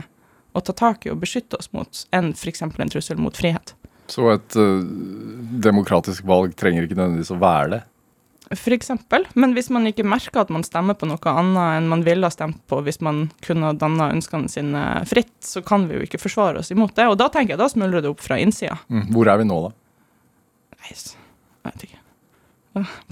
å 0.55 0.62
ta 0.62 0.75
tak 0.75 1.07
i 1.07 1.12
og 1.12 1.21
beskytte 1.23 1.59
oss 1.59 1.73
mot 1.75 2.05
enn 2.14 2.33
f.eks. 2.38 2.62
en 2.62 2.95
trussel 2.95 3.21
mot 3.21 3.37
frihet. 3.37 3.75
Så 4.11 4.27
et 4.33 4.57
eh, 4.59 4.87
demokratisk 5.66 6.25
valg 6.27 6.57
trenger 6.59 6.87
ikke 6.87 6.99
nødvendigvis 6.99 7.35
å 7.35 7.43
være 7.43 7.71
det. 7.75 7.83
For 8.51 8.75
eksempel, 8.75 9.29
men 9.39 9.53
hvis 9.55 9.69
man 9.71 9.87
ikke 9.87 10.03
merker 10.03 10.41
at 10.43 10.49
man 10.51 10.65
stemmer 10.67 10.97
på 10.99 11.07
noe 11.07 11.33
annet 11.33 11.77
enn 11.77 11.87
man 11.93 12.01
ville 12.03 12.27
ha 12.27 12.35
stemt 12.35 12.59
på 12.67 12.81
hvis 12.83 12.99
man 13.07 13.29
kunne 13.47 13.69
ha 13.71 13.77
danna 13.79 14.09
ønskene 14.11 14.51
sine 14.51 14.83
fritt, 15.07 15.37
så 15.47 15.63
kan 15.63 15.87
vi 15.87 16.01
jo 16.01 16.07
ikke 16.09 16.19
forsvare 16.19 16.59
oss 16.59 16.73
imot 16.75 16.97
det. 16.99 17.07
Og 17.07 17.15
da 17.21 17.29
tenker 17.31 17.55
jeg 17.55 17.63
da 17.63 17.71
smuldrer 17.71 18.03
det 18.03 18.11
opp 18.11 18.25
fra 18.25 18.41
innsida. 18.43 18.81
Mm. 18.91 19.07
Hvor 19.15 19.31
er 19.31 19.39
vi 19.39 19.47
nå, 19.47 19.61
da? 19.69 19.71
Nei, 20.81 20.91
jeg 20.91 21.71
vet 21.71 21.87
ikke. 21.87 22.03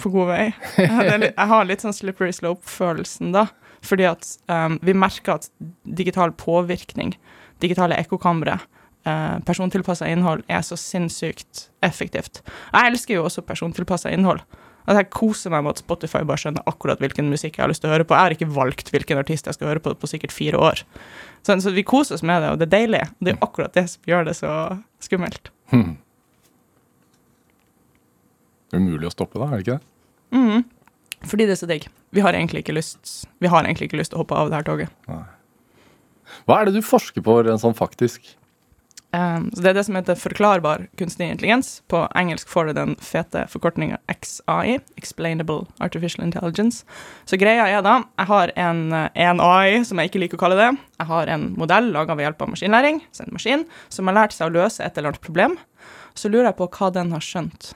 På 0.02 0.10
god 0.14 0.30
vei. 0.32 0.42
Jeg, 0.78 1.32
har 1.52 1.70
litt, 1.70 1.86
sånn 1.86 1.94
slippery 1.94 2.34
slope-følelsen, 2.34 3.30
da. 3.34 3.46
Fordi 3.86 4.10
at 4.10 4.26
um, 4.50 4.80
vi 4.82 4.94
merker 4.96 5.38
at 5.38 5.50
digital 5.86 6.34
påvirkning, 6.34 7.14
digitale 7.62 7.98
ekkokamre, 8.02 8.58
uh, 9.06 9.36
persontilpassa 9.46 10.10
innhold 10.10 10.42
er 10.50 10.66
så 10.66 10.78
sinnssykt 10.78 11.68
effektivt. 11.86 12.42
Jeg 12.72 12.90
elsker 12.90 13.20
jo 13.20 13.28
også 13.30 13.46
persontilpassa 13.46 14.10
innhold. 14.10 14.42
At 14.88 14.96
jeg 14.96 15.10
koser 15.12 15.52
meg 15.52 15.66
med 15.66 15.76
at 15.76 15.82
Spotify 15.82 16.22
bare 16.24 16.40
skjønner 16.40 16.64
akkurat 16.70 17.00
hvilken 17.02 17.28
musikk 17.28 17.58
jeg 17.58 17.64
har 17.66 17.70
lyst 17.70 17.82
til 17.84 17.90
å 17.90 17.92
høre 17.92 18.06
på. 18.08 18.16
Jeg 18.16 18.24
har 18.24 18.34
ikke 18.36 18.50
valgt 18.56 18.88
hvilken 18.94 19.20
artist 19.20 19.50
jeg 19.50 19.58
skal 19.58 19.68
høre 19.68 19.82
på 19.84 19.92
på 19.92 20.08
sikkert 20.08 20.32
fire 20.32 20.60
år. 20.70 20.82
Så, 21.44 21.58
så 21.60 21.72
vi 21.76 21.84
koser 21.86 22.16
oss 22.16 22.24
med 22.24 22.40
det, 22.42 22.54
og 22.54 22.60
det 22.60 22.68
er 22.70 22.74
deilig. 22.78 23.02
Og 23.18 23.28
Det 23.28 23.34
er 23.34 23.42
akkurat 23.44 23.76
det 23.76 23.84
som 23.92 24.08
gjør 24.08 24.24
det 24.30 24.36
så 24.38 24.54
skummelt. 25.04 25.52
Hmm. 25.72 25.98
Umulig 28.72 29.08
å 29.08 29.12
stoppe, 29.12 29.40
da, 29.40 29.50
er 29.50 29.60
det 29.60 29.66
ikke 29.66 29.76
det? 29.76 30.38
Mm. 30.38 30.64
Fordi 31.28 31.48
det 31.48 31.56
er 31.56 31.60
så 31.60 31.68
digg. 31.68 31.88
Vi 32.14 32.24
har 32.24 32.36
egentlig 32.36 32.62
ikke 32.62 32.76
lyst 32.76 33.28
Vi 33.42 33.48
har 33.48 33.64
egentlig 33.64 33.88
ikke 33.88 33.98
lyst 34.00 34.12
til 34.12 34.20
å 34.20 34.22
hoppe 34.22 34.36
av 34.38 34.50
det 34.50 34.60
her 34.60 34.66
toget. 34.68 34.92
Hva 36.48 36.60
er 36.60 36.68
det 36.68 36.76
du 36.76 36.84
forsker 36.84 37.24
på 37.24 37.40
sånn 37.60 37.76
faktisk? 37.76 38.37
Um, 39.18 39.50
så 39.54 39.62
Det 39.62 39.70
er 39.70 39.74
det 39.74 39.84
som 39.86 39.96
heter 39.96 40.18
forklarbar 40.18 40.84
kunstig 40.98 41.26
intelligens. 41.26 41.82
På 41.88 42.04
engelsk 42.18 42.48
får 42.48 42.68
det 42.68 42.74
den 42.76 42.94
fete 43.02 43.46
forkortninga 43.50 43.98
XAI, 44.06 44.78
Explainable 45.00 45.66
Artificial 45.80 46.26
Intelligence. 46.26 46.84
Så 47.26 47.38
greia 47.40 47.66
er 47.66 47.82
da, 47.82 48.02
jeg 48.18 48.30
har 48.30 48.52
en, 48.56 48.92
eh, 48.92 49.08
en 49.14 49.40
AI, 49.40 49.82
som 49.84 49.98
jeg 49.98 50.10
ikke 50.10 50.22
liker 50.22 50.38
å 50.38 50.44
kalle 50.44 50.60
det. 50.60 50.78
Jeg 51.00 51.06
har 51.06 51.26
en 51.26 51.54
modell 51.56 51.90
laga 51.92 52.14
ved 52.14 52.26
hjelp 52.26 52.42
av 52.42 52.48
maskinlæring, 52.52 53.02
så 53.12 53.24
en 53.26 53.32
maskin, 53.32 53.66
som 53.88 54.06
har 54.06 54.14
lært 54.14 54.32
seg 54.32 54.50
å 54.50 54.54
løse 54.54 54.84
et 54.84 54.98
eller 54.98 55.08
annet 55.08 55.20
problem. 55.20 55.58
Så 56.14 56.30
lurer 56.30 56.52
jeg 56.52 56.56
på 56.56 56.68
hva 56.68 56.92
den 56.92 57.10
har 57.10 57.20
skjønt. 57.20 57.74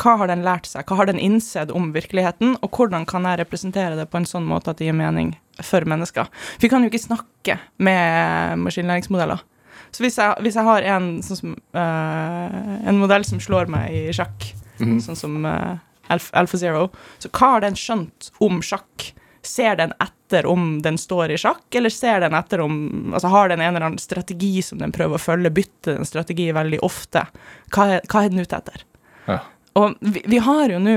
Hva 0.00 0.16
har 0.16 0.28
den 0.28 0.42
lært 0.42 0.66
seg? 0.66 0.86
Hva 0.86 0.96
har 0.96 1.06
den 1.06 1.18
innsett 1.20 1.70
om 1.70 1.92
virkeligheten? 1.92 2.56
Og 2.62 2.70
hvordan 2.70 3.06
kan 3.06 3.22
jeg 3.22 3.38
representere 3.38 3.96
det 3.96 4.10
på 4.10 4.16
en 4.16 4.24
sånn 4.24 4.46
måte 4.48 4.70
at 4.70 4.78
det 4.78 4.86
gir 4.86 4.96
mening 4.96 5.36
for 5.60 5.84
mennesker? 5.84 6.24
For 6.24 6.60
vi 6.64 6.68
kan 6.68 6.82
jo 6.82 6.88
ikke 6.88 7.04
snakke 7.04 7.58
med 7.78 8.58
maskinlæringsmodeller. 8.58 9.44
Så 9.90 10.04
hvis 10.04 10.16
jeg, 10.20 10.34
hvis 10.44 10.54
jeg 10.58 10.64
har 10.64 10.82
en, 10.96 11.08
sånn 11.26 11.40
som, 11.40 11.54
uh, 11.74 12.88
en 12.88 12.98
modell 13.00 13.24
som 13.26 13.40
slår 13.42 13.70
meg 13.72 13.90
i 13.92 14.02
sjakk, 14.16 14.52
Mhm. 14.80 14.96
sånn 15.04 15.16
som 15.18 15.34
uh, 15.44 15.76
AlphaZero, 16.08 16.86
så 17.18 17.28
hva 17.28 17.50
har 17.56 17.60
den 17.66 17.74
skjønt 17.76 18.30
om 18.40 18.62
sjakk? 18.64 19.10
Ser 19.42 19.76
den 19.76 19.92
etter 20.00 20.46
om 20.46 20.80
den 20.84 20.96
står 21.00 21.30
i 21.32 21.36
sjakk, 21.40 21.62
eller 21.74 21.90
ser 21.92 22.20
den 22.20 22.34
etter 22.36 22.60
om 22.60 23.12
Altså 23.14 23.28
har 23.32 23.48
den 23.48 23.60
en 23.60 23.74
eller 23.74 23.86
annen 23.86 23.98
strategi 23.98 24.62
som 24.62 24.78
den 24.78 24.92
prøver 24.92 25.16
å 25.16 25.22
følge, 25.22 25.50
bytter 25.52 25.96
den 25.96 26.04
strategi 26.08 26.50
veldig 26.52 26.80
ofte? 26.84 27.26
Hva 27.72 27.86
er, 27.96 28.00
hva 28.08 28.24
er 28.24 28.28
den 28.32 28.40
ute 28.44 28.56
etter? 28.56 28.84
Ja. 29.26 29.38
Og 29.76 29.96
vi, 30.00 30.22
vi 30.26 30.38
har 30.44 30.68
jo 30.72 30.78
nå 30.78 30.96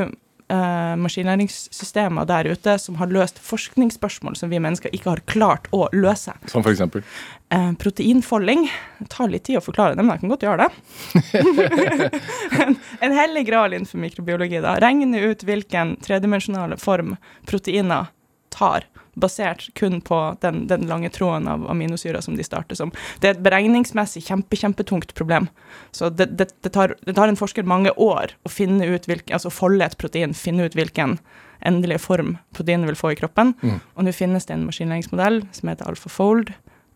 eh, 0.51 0.95
maskinlæringssystemer 0.99 2.27
der 2.29 2.49
ute 2.51 2.75
som 2.81 2.97
har 2.99 3.11
løst 3.13 3.39
forskningsspørsmål 3.43 4.37
som 4.39 4.51
vi 4.51 4.61
mennesker 4.63 4.93
ikke 4.95 5.11
har 5.11 5.23
klart 5.29 5.69
å 5.75 5.85
løse. 5.95 6.35
Som 6.51 6.65
eksempel? 6.69 7.05
Eh, 7.53 7.71
proteinfolding 7.79 8.65
det 8.99 9.09
tar 9.13 9.29
litt 9.31 9.45
tid 9.49 9.59
å 9.59 9.63
forklare 9.65 9.97
det, 9.97 10.03
men 10.03 10.15
jeg 10.15 10.23
kan 10.23 10.33
godt 10.33 10.47
gjøre 10.47 10.67
det. 10.67 12.11
en, 12.63 12.77
en 13.05 13.17
hellig 13.19 13.45
gral 13.49 13.75
innenfor 13.75 14.01
mikrobiologi. 14.01 14.61
da. 14.63 14.77
Regne 14.81 15.21
ut 15.27 15.45
hvilken 15.45 15.97
tredimensjonale 16.03 16.79
form 16.81 17.15
proteiner 17.49 18.09
tar, 18.53 18.85
basert 19.13 19.67
kun 19.77 19.99
på 20.01 20.19
den, 20.41 20.63
den 20.67 20.87
lange 20.89 21.09
tråden 21.13 21.47
av 21.47 21.65
aminosyrer 21.71 22.21
som 22.21 22.37
de 22.37 22.45
starter 22.45 22.77
som. 22.79 22.91
Det 23.21 23.29
er 23.29 23.35
et 23.35 23.45
beregningsmessig 23.45 24.23
kjempe, 24.25 24.57
kjempetungt 24.59 25.13
problem. 25.17 25.49
Så 25.91 26.09
det, 26.09 26.31
det, 26.39 26.49
det, 26.65 26.73
tar, 26.73 26.95
det 27.05 27.15
tar 27.17 27.29
en 27.29 27.39
forsker 27.39 27.67
mange 27.69 27.93
år 27.93 28.35
å 28.43 28.51
finne 28.51 28.87
ut 28.89 29.07
hvilken, 29.09 29.35
altså 29.37 29.53
folde 29.53 29.85
et 29.85 29.97
protein, 30.01 30.33
finne 30.37 30.67
ut 30.67 30.77
hvilken 30.77 31.19
endelige 31.63 32.01
form 32.03 32.35
proteinet 32.55 32.89
vil 32.89 32.99
få 32.99 33.13
i 33.13 33.19
kroppen. 33.19 33.53
Mm. 33.61 33.79
Og 33.95 34.07
nå 34.07 34.13
finnes 34.15 34.49
det 34.49 34.57
en 34.57 34.67
maskinlæringsmodell 34.67 35.43
som 35.55 35.71
heter 35.71 35.91
AlphaFold, 35.91 36.53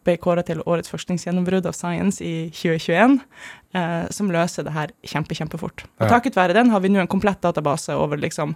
ble 0.08 0.16
kåra 0.24 0.44
til 0.48 0.64
årets 0.64 0.92
forskningsgjennombrudd 0.92 1.68
av 1.68 1.76
Science 1.76 2.24
i 2.24 2.48
2021, 2.56 3.20
eh, 3.76 4.08
som 4.16 4.32
løser 4.32 4.68
det 4.68 4.76
her 4.76 4.94
kjempe, 5.04 5.36
kjempefort. 5.36 5.84
Og 6.00 6.08
takket 6.12 6.40
være 6.40 6.56
den 6.56 6.72
har 6.72 6.84
vi 6.84 6.92
nå 6.94 7.04
en 7.04 7.12
komplett 7.12 7.44
database 7.44 7.96
over 7.96 8.20
liksom 8.22 8.56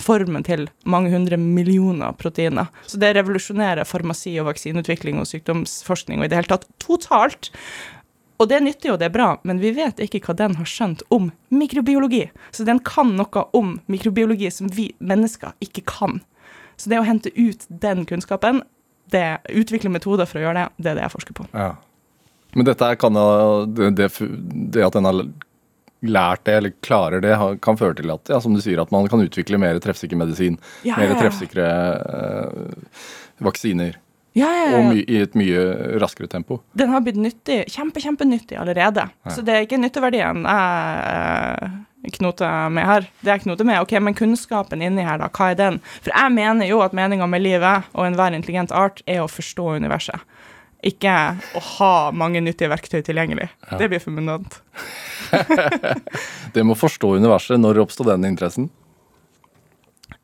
formen 0.00 0.44
til 0.46 0.66
mange 0.88 1.10
hundre 1.12 1.36
millioner 1.40 2.14
proteiner. 2.16 2.70
Så 2.88 3.00
det 3.00 3.12
revolusjonerer 3.18 3.84
farmasi 3.88 4.32
og 4.40 4.48
vaksineutvikling 4.48 5.20
og 5.20 5.28
sykdomsforskning 5.28 6.22
og 6.22 6.28
i 6.28 6.32
det 6.32 6.38
hele 6.40 6.52
tatt 6.54 6.64
totalt. 6.82 7.50
Og 8.36 8.48
det 8.48 8.58
er 8.58 8.64
nyttig 8.64 8.92
og 8.92 9.00
det 9.00 9.08
er 9.08 9.14
bra, 9.14 9.28
men 9.48 9.60
vi 9.62 9.72
vet 9.76 10.00
ikke 10.02 10.20
hva 10.26 10.36
den 10.36 10.56
har 10.58 10.68
skjønt 10.68 11.04
om 11.14 11.30
mikrobiologi. 11.52 12.26
Så 12.52 12.66
den 12.68 12.80
kan 12.84 13.14
noe 13.16 13.44
om 13.56 13.78
mikrobiologi 13.92 14.50
som 14.52 14.68
vi 14.72 14.90
mennesker 14.98 15.56
ikke 15.64 15.86
kan. 15.88 16.20
Så 16.76 16.92
det 16.92 17.00
å 17.00 17.06
hente 17.08 17.32
ut 17.36 17.64
den 17.68 18.04
kunnskapen, 18.08 18.60
det, 19.12 19.38
utvikle 19.54 19.92
metoder 19.92 20.28
for 20.28 20.40
å 20.40 20.48
gjøre 20.48 20.58
det, 20.58 20.82
det 20.82 20.90
er 20.92 20.98
det 20.98 21.06
jeg 21.06 21.14
forsker 21.14 21.36
på. 21.38 21.48
Ja. 21.56 21.74
Men 22.56 22.68
dette 22.68 22.88
kan 23.00 23.16
jo 23.16 23.64
det, 23.68 24.08
det, 24.72 24.84
at 24.84 24.96
har 24.96 25.22
lært 26.10 26.44
det, 26.48 26.56
eller 26.60 26.74
klarer 26.86 27.22
det, 27.24 27.34
kan 27.64 27.78
føre 27.78 27.98
til 27.98 28.12
at 28.14 28.32
ja, 28.32 28.40
som 28.42 28.56
du 28.56 28.62
sier, 28.64 28.80
at 28.82 28.92
man 28.94 29.08
kan 29.10 29.22
utvikle 29.24 29.60
mer 29.60 29.78
treffsikker 29.82 30.18
medisin. 30.18 30.58
Ja, 30.86 30.98
mer 31.00 31.16
treffsikre 31.20 31.68
eh, 31.68 33.06
vaksiner. 33.44 33.96
Ja, 34.36 34.50
ja, 34.52 34.64
ja, 34.68 34.78
Og 34.84 34.98
i 35.00 35.16
et 35.22 35.32
mye 35.38 35.60
raskere 36.02 36.28
tempo. 36.28 36.58
Den 36.76 36.90
har 36.92 37.00
blitt 37.00 37.16
nyttig, 37.16 37.62
kjempe, 37.72 38.02
kjempenyttig 38.04 38.58
allerede. 38.60 39.06
Så 39.32 39.40
det 39.40 39.54
er 39.54 39.64
ikke 39.64 39.80
nytteverdien 39.80 40.42
jeg 40.44 41.70
eh, 41.70 42.10
knoter 42.18 42.68
med 42.68 42.84
her. 42.84 43.06
Det 43.22 43.32
jeg 43.32 43.44
knoter 43.46 43.66
med, 43.66 43.80
ok, 43.80 43.96
men 44.04 44.16
kunnskapen 44.18 44.84
inni 44.84 45.06
her, 45.06 45.22
da, 45.22 45.30
hva 45.32 45.48
er 45.54 45.56
den? 45.58 45.80
For 46.02 46.12
jeg 46.12 46.34
mener 46.36 46.68
jo 46.68 46.82
at 46.84 46.92
meninga 46.96 47.28
med 47.32 47.46
livet 47.46 47.88
og 47.96 48.04
enhver 48.06 48.36
intelligent 48.36 48.74
art 48.76 49.00
er 49.08 49.22
å 49.24 49.30
forstå 49.30 49.70
universet. 49.80 50.20
Ikke 50.86 51.12
å 51.56 51.62
ha 51.78 51.92
mange 52.14 52.42
nyttige 52.44 52.70
verktøy 52.70 53.00
tilgjengelig. 53.02 53.48
Ja. 53.66 53.78
Det 53.80 53.88
blir 53.90 54.02
for 54.02 54.14
munant. 54.14 54.60
Det 56.54 56.62
med 56.62 56.76
å 56.76 56.78
forstå 56.78 57.16
universet, 57.18 57.58
når 57.60 57.82
oppsto 57.82 58.06
den 58.06 58.26
interessen? 58.28 58.68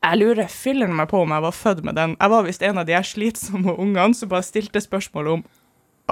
Jeg 0.03 0.19
lurer 0.19 0.51
filler'n 0.51 0.95
meg 0.95 1.09
på 1.11 1.21
om 1.23 1.31
jeg 1.31 1.43
var 1.45 1.55
født 1.55 1.83
med 1.87 1.95
den. 1.99 2.15
Jeg 2.19 2.31
var 2.33 2.47
visst 2.47 2.63
en 2.65 2.79
av 2.79 2.87
de 2.87 2.95
her 2.95 3.07
slitsomme 3.07 3.75
ungene 3.75 4.15
som 4.17 4.31
bare 4.31 4.47
stilte 4.47 4.81
spørsmål 4.83 5.31
om 5.37 5.45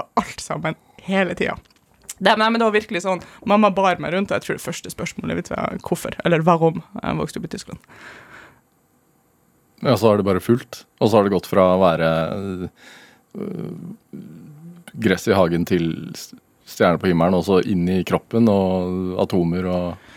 alt 0.00 0.40
sammen 0.40 0.76
hele 1.04 1.36
tida. 1.36 1.58
Det, 2.22 2.36
men 2.38 2.54
det 2.54 2.66
var 2.68 2.74
virkelig 2.76 3.02
sånn 3.02 3.22
Mamma 3.48 3.72
bar 3.74 3.98
meg 4.00 4.12
rundt, 4.14 4.30
og 4.30 4.36
jeg 4.36 4.44
tror 4.44 4.58
det 4.58 4.64
første 4.64 4.92
spørsmålet 4.92 5.40
vet 5.40 5.50
var 5.50 5.80
hvorfor, 5.82 6.16
eller 6.22 6.44
varom. 6.46 6.82
Jeg 7.00 7.18
vokste 7.18 7.40
opp 7.40 7.48
i 7.48 7.52
Tyskland. 7.56 7.80
Ja, 9.82 9.96
så 9.96 10.12
har 10.12 10.20
det 10.20 10.28
bare 10.28 10.44
fulgt. 10.44 10.84
Og 11.02 11.10
så 11.10 11.18
har 11.18 11.26
det 11.26 11.34
gått 11.34 11.50
fra 11.50 11.72
å 11.74 11.80
være 11.82 12.10
gress 14.92 15.28
i 15.28 15.36
hagen 15.36 15.64
til 15.68 15.92
stjerner 16.68 17.00
på 17.00 17.10
himmelen, 17.10 17.36
også 17.36 17.60
inn 17.68 17.86
i 17.90 18.02
kroppen 18.06 18.48
og 18.50 19.20
atomer 19.22 19.68
og 19.70 20.10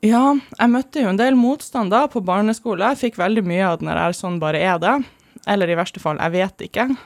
Ja, 0.00 0.32
jeg 0.32 0.72
møtte 0.72 1.02
jo 1.02 1.10
en 1.10 1.18
del 1.20 1.36
motstand 1.36 1.92
da 1.92 2.06
på 2.08 2.22
barneskole. 2.24 2.86
Jeg 2.92 3.00
fikk 3.02 3.18
veldig 3.20 3.42
mye 3.44 3.66
av 3.68 3.80
den 3.80 3.90
der 3.92 4.14
'sånn 4.16 4.38
bare 4.40 4.56
er 4.56 4.78
det', 4.78 5.04
eller 5.46 5.68
i 5.68 5.76
verste 5.76 6.00
fall 6.00 6.16
'jeg 6.16 6.32
vet 6.32 6.56
ikke'. 6.68 6.96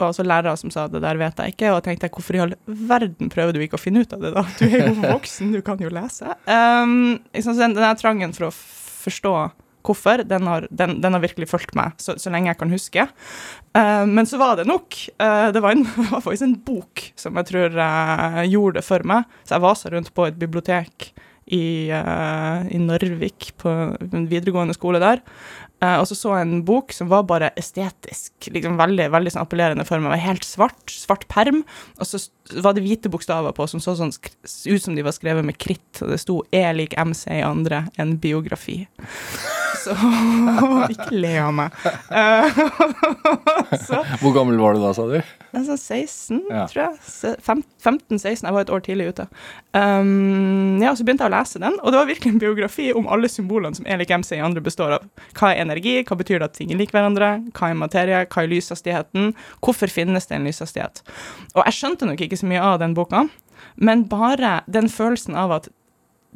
Og 0.00 0.08
også 0.08 0.24
lærere 0.24 0.56
som 0.56 0.70
sa 0.70 0.88
'det 0.88 1.02
der 1.02 1.16
vet 1.18 1.36
jeg 1.36 1.52
ikke', 1.52 1.70
og 1.70 1.84
jeg 1.84 1.98
tenkte 1.98 2.08
'hvorfor 2.08 2.34
i 2.34 2.40
all 2.40 2.54
verden 2.66 3.28
prøver 3.28 3.52
du 3.52 3.60
ikke 3.60 3.76
å 3.76 3.84
finne 3.84 4.00
ut 4.00 4.12
av 4.12 4.20
det', 4.20 4.34
da? 4.34 4.42
Du 4.58 4.64
er 4.64 4.88
jo 4.88 4.94
voksen, 5.12 5.52
du 5.52 5.60
kan 5.60 5.78
jo 5.78 5.90
lese. 5.90 6.24
Um, 6.48 7.20
liksom, 7.34 7.56
den 7.56 7.74
der 7.74 7.94
trangen 7.94 8.32
for 8.32 8.46
å 8.46 8.50
forstå 8.50 9.52
hvorfor. 9.86 10.22
Den 10.28 10.48
har, 10.50 10.66
den, 10.70 10.98
den 11.02 11.16
har 11.16 11.22
virkelig 11.22 11.50
fulgt 11.50 11.74
meg 11.78 11.96
så, 12.00 12.16
så, 12.20 12.32
lenge 12.32 12.52
jeg 12.52 12.60
kan 12.60 12.72
huske. 12.72 13.06
Uh, 13.76 14.04
men 14.08 14.28
så 14.28 14.40
var 14.40 14.58
det 14.60 14.68
nok. 14.68 14.96
Uh, 15.20 15.50
det 15.54 15.62
var, 15.64 15.74
en, 15.76 15.86
var, 16.12 16.22
faktisk 16.22 16.48
en 16.48 16.60
bok 16.66 17.08
som 17.18 17.40
jeg 17.40 17.50
tror 17.50 17.82
gjorde 18.48 18.80
det 18.80 18.86
for 18.86 19.08
meg. 19.08 19.28
Så 19.44 19.56
jeg 19.56 19.66
vasa 19.66 19.92
rundt 19.92 20.12
på 20.14 20.28
et 20.28 20.40
bibliotek 20.40 21.12
i, 21.52 21.90
i 21.90 22.78
Narvik, 22.80 23.50
på 23.60 23.68
en 23.68 24.28
videregående 24.30 24.76
skole 24.76 25.00
der. 25.02 25.20
Og 25.98 26.06
så 26.06 26.14
så 26.14 26.36
jeg 26.36 26.46
en 26.46 26.62
bok 26.64 26.94
som 26.94 27.08
var 27.10 27.24
bare 27.28 27.50
estetisk, 27.58 28.46
liksom 28.54 28.78
veldig 28.78 29.08
veldig 29.10 29.32
sånn 29.34 29.42
appellerende 29.42 29.84
for 29.84 29.98
meg. 29.98 30.14
var 30.14 30.22
helt 30.22 30.46
svart, 30.46 30.94
svart 30.94 31.26
perm, 31.28 31.64
og 31.98 32.08
så 32.08 32.22
var 32.62 32.76
det 32.76 32.84
hvite 32.86 33.10
bokstaver 33.12 33.54
på 33.56 33.66
som 33.70 33.82
så 33.82 33.96
sånn 33.98 34.14
ut 34.14 34.82
som 34.84 34.96
de 34.96 35.04
var 35.04 35.16
skrevet 35.16 35.44
med 35.46 35.58
kritt, 35.58 35.90
og 36.00 36.14
det 36.14 36.20
sto 36.22 36.38
E 36.54 36.62
lik 36.76 36.94
MC 36.98 37.26
i 37.40 37.44
andre, 37.46 37.86
en 37.98 38.16
biografi. 38.22 38.84
Så 39.82 39.94
ikke 40.94 41.10
le 41.14 41.32
av 41.42 41.52
meg. 41.56 41.76
Uh, 42.08 42.60
så, 43.86 44.02
Hvor 44.22 44.34
gammel 44.36 44.60
var 44.62 44.76
du 44.76 44.82
da, 44.82 44.92
sa 44.96 45.06
du? 45.10 45.18
Altså 45.52 45.76
16, 45.76 46.38
ja. 46.48 46.64
tror 46.70 46.82
jeg. 46.86 47.34
15-16. 47.44 48.46
Jeg 48.46 48.54
var 48.54 48.64
et 48.64 48.72
år 48.72 48.84
tidlig 48.86 49.10
ute. 49.12 49.26
Um, 49.76 50.80
ja, 50.80 50.94
Så 50.96 51.04
begynte 51.04 51.26
jeg 51.26 51.32
å 51.32 51.36
lese 51.36 51.60
den, 51.60 51.76
og 51.82 51.92
det 51.92 52.00
var 52.00 52.08
virkelig 52.08 52.32
en 52.32 52.40
biografi 52.40 52.88
om 52.96 53.10
alle 53.12 53.28
symbolene 53.28 53.76
som 53.76 53.88
Elik 53.90 54.14
MC 54.14 54.34
i 54.38 54.42
andre 54.44 54.64
består 54.64 54.96
av. 54.96 55.06
Hva 55.36 55.52
er 55.52 55.66
energi, 55.66 55.98
hva 56.08 56.16
betyr 56.18 56.40
det 56.40 56.48
at 56.48 56.56
ting 56.56 56.72
er 56.72 56.80
lik 56.80 56.94
hverandre, 56.94 57.34
hva 57.52 57.68
er 57.68 57.78
materie, 57.78 58.24
hva 58.24 58.44
er 58.44 58.52
lyshastigheten, 58.52 59.32
hvorfor 59.60 59.92
finnes 59.92 60.28
det 60.30 60.38
en 60.38 60.48
lyshastighet? 60.48 61.04
Og 61.52 61.62
jeg 61.66 61.78
skjønte 61.78 62.08
nok 62.08 62.24
ikke 62.24 62.40
så 62.40 62.48
mye 62.48 62.64
av 62.72 62.80
den 62.82 62.96
boka, 62.96 63.26
men 63.76 64.06
bare 64.08 64.60
den 64.72 64.88
følelsen 64.92 65.36
av 65.38 65.58
at 65.60 65.72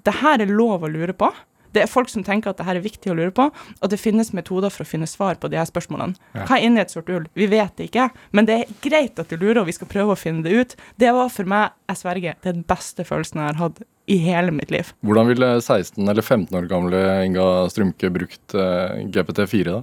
det 0.07 0.21
her 0.21 0.43
er 0.45 0.53
lov 0.53 0.85
å 0.85 0.93
lure 0.93 1.17
på. 1.17 1.33
Det 1.77 1.85
er 1.85 1.91
folk 1.93 2.09
som 2.09 2.25
tenker 2.25 2.53
at 2.53 2.61
det 2.61 2.65
her 2.65 2.79
er 2.79 2.85
viktig 2.85 3.13
å 3.13 3.17
lure 3.19 3.35
på, 3.37 3.51
og 3.53 3.91
det 3.93 4.01
finnes 4.01 4.33
metoder 4.37 4.73
for 4.73 4.87
å 4.87 4.89
finne 4.89 5.09
svar 5.11 5.37
på 5.41 5.51
de 5.53 5.61
her 5.61 5.69
spørsmålene. 5.69 6.17
Ja. 6.33 6.47
Hva 6.49 6.57
er 6.57 6.69
inni 6.69 6.81
et 6.81 6.95
sort 6.95 7.11
hull? 7.13 7.27
Vi 7.37 7.51
vet 7.53 7.77
det 7.77 7.91
ikke, 7.91 8.09
men 8.37 8.49
det 8.49 8.61
er 8.63 8.79
greit 8.85 9.21
at 9.21 9.29
du 9.29 9.37
lurer, 9.37 9.61
og 9.61 9.69
vi 9.69 9.77
skal 9.77 9.91
prøve 9.91 10.17
å 10.17 10.21
finne 10.21 10.47
det 10.47 10.55
ut. 10.57 10.77
Det 10.97 11.13
var 11.13 11.29
for 11.33 11.53
meg, 11.53 11.77
jeg 11.91 12.01
sverger, 12.01 12.41
den 12.47 12.65
beste 12.67 13.05
følelsen 13.07 13.43
jeg 13.43 13.53
har 13.53 13.61
hatt 13.61 13.85
i 14.07 14.17
hele 14.23 14.55
mitt 14.55 14.71
liv. 14.71 14.93
Hvordan 15.05 15.29
ville 15.29 15.51
16 15.59 16.01
eller 16.07 16.23
15 16.23 16.57
år 16.57 16.71
gamle 16.71 17.03
Inga 17.27 17.47
Strumke 17.73 18.11
brukt 18.15 18.55
uh, 18.55 19.03
GPT4, 19.11 19.67
da? 19.75 19.83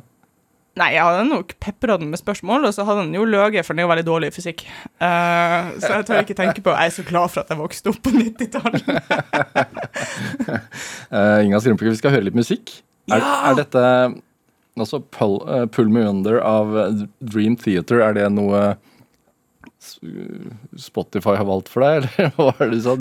Nei, 0.74 0.88
jeg 0.96 1.06
hadde 1.06 1.26
nok 1.30 1.52
pepra 1.62 2.00
den 2.02 2.10
med 2.10 2.18
spørsmål, 2.18 2.64
og 2.66 2.72
så 2.74 2.86
hadde 2.88 3.04
den 3.06 3.14
jo 3.14 3.28
løyet, 3.30 3.62
for 3.62 3.76
den 3.76 3.84
er 3.84 3.86
jo 3.86 3.92
veldig 3.92 4.06
dårlig 4.08 4.32
i 4.32 4.34
fysikk. 4.34 4.64
Uh, 4.98 5.70
så 5.78 5.92
jeg 6.00 6.08
tør 6.08 6.24
ikke 6.24 6.38
tenke 6.40 6.64
på 6.66 6.74
Jeg 6.74 6.90
er 6.90 6.96
så 6.96 7.06
glad 7.06 7.30
for 7.30 7.44
at 7.44 7.52
jeg 7.54 7.60
vokste 7.60 7.92
opp 7.94 8.00
på 8.02 8.14
90-tallet. 8.16 8.90
uh, 10.50 10.58
eh, 11.20 11.46
Inga 11.46 11.62
Strømpeke, 11.62 11.94
vi 11.94 12.02
skal 12.02 12.16
høre 12.16 12.26
litt 12.26 12.40
musikk. 12.40 12.74
Ja! 13.06 13.20
Er, 13.20 13.28
er 13.52 13.60
dette 13.62 13.84
altså 14.74 15.04
Pull, 15.14 15.38
uh, 15.46 15.68
Pull 15.70 15.94
Me 15.94 16.08
Under 16.10 16.42
av 16.42 16.74
Dream 17.22 17.54
Theater, 17.62 18.02
er 18.02 18.18
det 18.18 18.26
noe 18.34 18.74
Spotify 20.80 21.36
har 21.40 21.48
valgt 21.48 21.70
for 21.72 21.86
deg, 21.86 22.08
eller 22.18 22.34
hva 22.38 22.50
var 22.52 22.72
det 22.72 22.80
du 22.80 22.84
sa? 22.84 22.96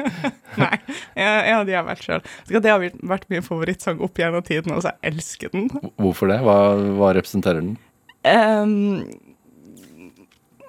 Nei, 0.62 0.76
ja, 1.18 1.60
de 1.66 1.76
har 1.76 1.86
vært 1.86 2.04
sjøl. 2.06 2.24
Det 2.48 2.62
har 2.70 2.84
vært 3.02 3.28
min 3.32 3.44
favorittsang 3.44 4.02
opp 4.04 4.20
gjennom 4.20 4.44
tiden, 4.46 4.74
og 4.76 4.84
så 4.84 4.94
jeg 4.94 5.14
elsker 5.14 5.54
den. 5.54 5.68
Hvorfor 6.00 6.30
det? 6.32 6.40
Hva, 6.46 6.58
hva 6.98 7.14
representerer 7.16 7.62
den? 7.62 7.76
Um, 8.24 9.04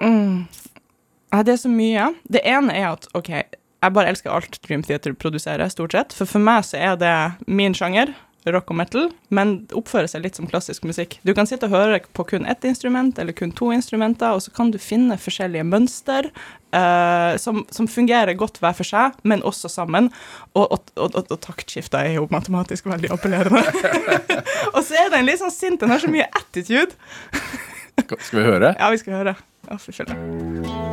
mm, 0.02 0.48
det 1.44 1.54
er 1.56 1.62
så 1.62 1.72
mye. 1.72 2.10
Det 2.32 2.44
ene 2.48 2.76
er 2.76 2.90
at 2.94 3.08
OK, 3.16 3.32
jeg 3.86 3.94
bare 3.94 4.12
elsker 4.12 4.34
alt 4.34 4.58
Dream 4.66 4.84
Theater 4.84 5.14
produserer, 5.14 5.70
stort 5.70 5.94
sett. 5.94 6.16
For 6.16 6.30
for 6.30 6.44
meg 6.44 6.66
så 6.68 6.80
er 6.82 6.96
det 7.00 7.16
min 7.46 7.76
sjanger 7.78 8.16
rock 8.54 8.72
og 8.74 8.78
metal, 8.80 9.08
men 9.34 9.56
oppfører 9.76 10.10
seg 10.12 10.26
litt 10.26 10.38
som 10.38 10.48
klassisk 10.50 10.86
musikk. 10.86 11.18
Du 11.26 11.34
kan 11.38 11.48
sitte 11.50 11.70
og 11.70 11.76
høre 11.76 12.02
på 12.16 12.26
kun 12.30 12.46
ett 12.50 12.66
instrument 12.68 13.18
eller 13.22 13.36
kun 13.38 13.54
to 13.56 13.72
instrumenter, 13.74 14.36
og 14.36 14.44
så 14.46 14.54
kan 14.56 14.72
du 14.74 14.78
finne 14.82 15.18
forskjellige 15.22 15.66
mønster 15.68 16.30
uh, 16.30 17.34
som, 17.42 17.64
som, 17.74 17.90
fungerer 17.90 18.38
godt 18.38 18.60
hver 18.62 18.78
for 18.78 18.88
seg, 18.88 19.18
men 19.24 19.44
også 19.46 19.72
sammen. 19.72 20.12
Og, 20.54 20.68
og, 20.68 20.94
og, 20.96 21.20
og 21.24 21.40
taktskifter 21.42 22.06
er 22.06 22.20
jo 22.20 22.30
matematisk 22.34 22.90
veldig 22.92 23.14
appellerende. 23.16 23.64
og 24.76 24.82
så 24.86 25.02
er 25.06 25.14
den 25.18 25.30
litt 25.30 25.42
sånn 25.42 25.54
sint, 25.54 25.82
den 25.82 25.94
har 25.94 26.04
så 26.04 26.12
mye 26.12 26.30
attitude. 26.38 26.94
skal 28.20 28.42
vi 28.42 28.50
høre? 28.50 28.76
Ja, 28.78 28.92
vi 28.94 29.02
skal 29.02 29.22
høre. 29.24 29.38
Ja, 29.66 29.80
for 29.82 30.85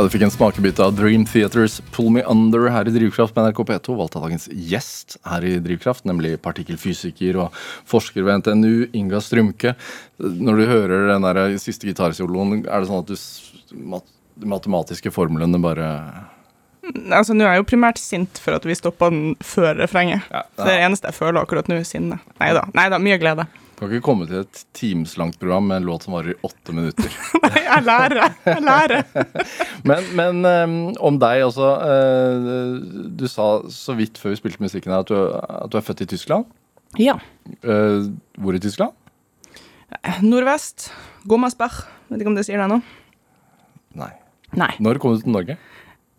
Ja, 0.00 0.04
Du 0.06 0.14
fikk 0.14 0.22
en 0.24 0.30
smakebit 0.32 0.78
av 0.80 0.94
Dream 0.96 1.26
Theaters 1.28 1.74
Pull 1.92 2.06
Me 2.08 2.22
Under 2.24 2.70
her 2.72 2.88
i 2.88 2.92
Drivkraft 2.94 3.34
med 3.36 3.50
NRK 3.50 3.58
P2. 3.68 3.96
Valgte 3.98 4.22
dagens 4.22 4.46
gjest 4.48 5.18
her 5.28 5.44
i 5.44 5.58
Drivkraft, 5.60 6.06
nemlig 6.08 6.38
partikkelfysiker 6.40 7.36
og 7.42 7.58
forsker 7.90 8.24
ved 8.24 8.40
NTNU, 8.40 8.86
Inga 8.96 9.20
Strumke. 9.20 9.74
Når 10.16 10.56
du 10.56 10.64
hører 10.70 11.04
den 11.10 11.26
der 11.28 11.58
siste 11.60 11.90
gitarsoloen, 11.90 12.62
er 12.64 12.80
det 12.80 12.88
sånn 12.88 13.04
at 13.04 13.12
du 13.12 13.84
mat 13.92 14.08
de 14.40 14.48
matematiske 14.48 15.12
formlene 15.12 15.60
bare 15.60 15.92
Altså, 17.12 17.36
Nå 17.36 17.44
er 17.44 17.58
jeg 17.58 17.66
jo 17.66 17.70
primært 17.74 18.00
sint 18.00 18.40
for 18.40 18.56
at 18.56 18.64
vi 18.64 18.80
stoppa 18.80 19.12
den 19.12 19.34
før 19.44 19.82
refrenget. 19.82 20.24
Ja, 20.32 20.46
Så 20.56 20.70
det 20.70 20.80
eneste 20.80 21.12
jeg 21.12 21.20
føler 21.20 21.44
akkurat 21.44 21.68
nå, 21.68 21.76
er 21.76 21.84
sinne. 21.84 22.22
Nei 22.40 22.54
da, 22.56 22.96
mye 23.04 23.20
glede. 23.20 23.44
Kan 23.80 23.88
ikke 23.88 24.04
komme 24.04 24.26
til 24.28 24.42
et 24.42 24.58
timeslangt 24.76 25.38
program 25.40 25.70
med 25.70 25.80
en 25.80 25.86
låt 25.88 26.04
som 26.04 26.12
varer 26.12 26.34
i 26.34 26.40
åtte 26.44 26.74
minutter. 26.76 27.14
Nei, 27.46 27.62
jeg 27.64 27.84
lærer, 27.86 28.34
jeg 28.44 28.64
lærer. 28.66 29.04
Men, 29.88 30.08
men 30.12 30.44
um, 30.44 30.72
om 31.08 31.16
deg 31.16 31.46
også. 31.46 31.68
Uh, 31.80 33.06
du 33.16 33.24
sa 33.32 33.46
så 33.72 33.94
vidt 33.96 34.20
før 34.20 34.34
vi 34.34 34.40
spilte 34.42 34.60
musikken 34.60 34.92
her 34.92 35.00
at 35.00 35.08
du, 35.08 35.16
at 35.32 35.72
du 35.72 35.78
er 35.80 35.86
født 35.86 36.02
i 36.04 36.08
Tyskland. 36.10 36.44
Ja. 37.00 37.14
Uh, 37.64 38.10
hvor 38.36 38.52
i 38.52 38.60
Tyskland? 38.60 38.92
Nordvest. 40.20 40.90
Gommersberg. 41.24 41.80
Vet 42.10 42.20
ikke 42.20 42.34
om 42.34 42.36
det 42.36 42.44
sier 42.50 42.60
deg 42.60 42.68
noe? 42.74 42.84
Nei. 43.96 44.12
Nei. 44.60 44.74
Når 44.82 45.00
kom 45.00 45.16
du 45.16 45.24
til 45.24 45.32
Norge? 45.34 45.56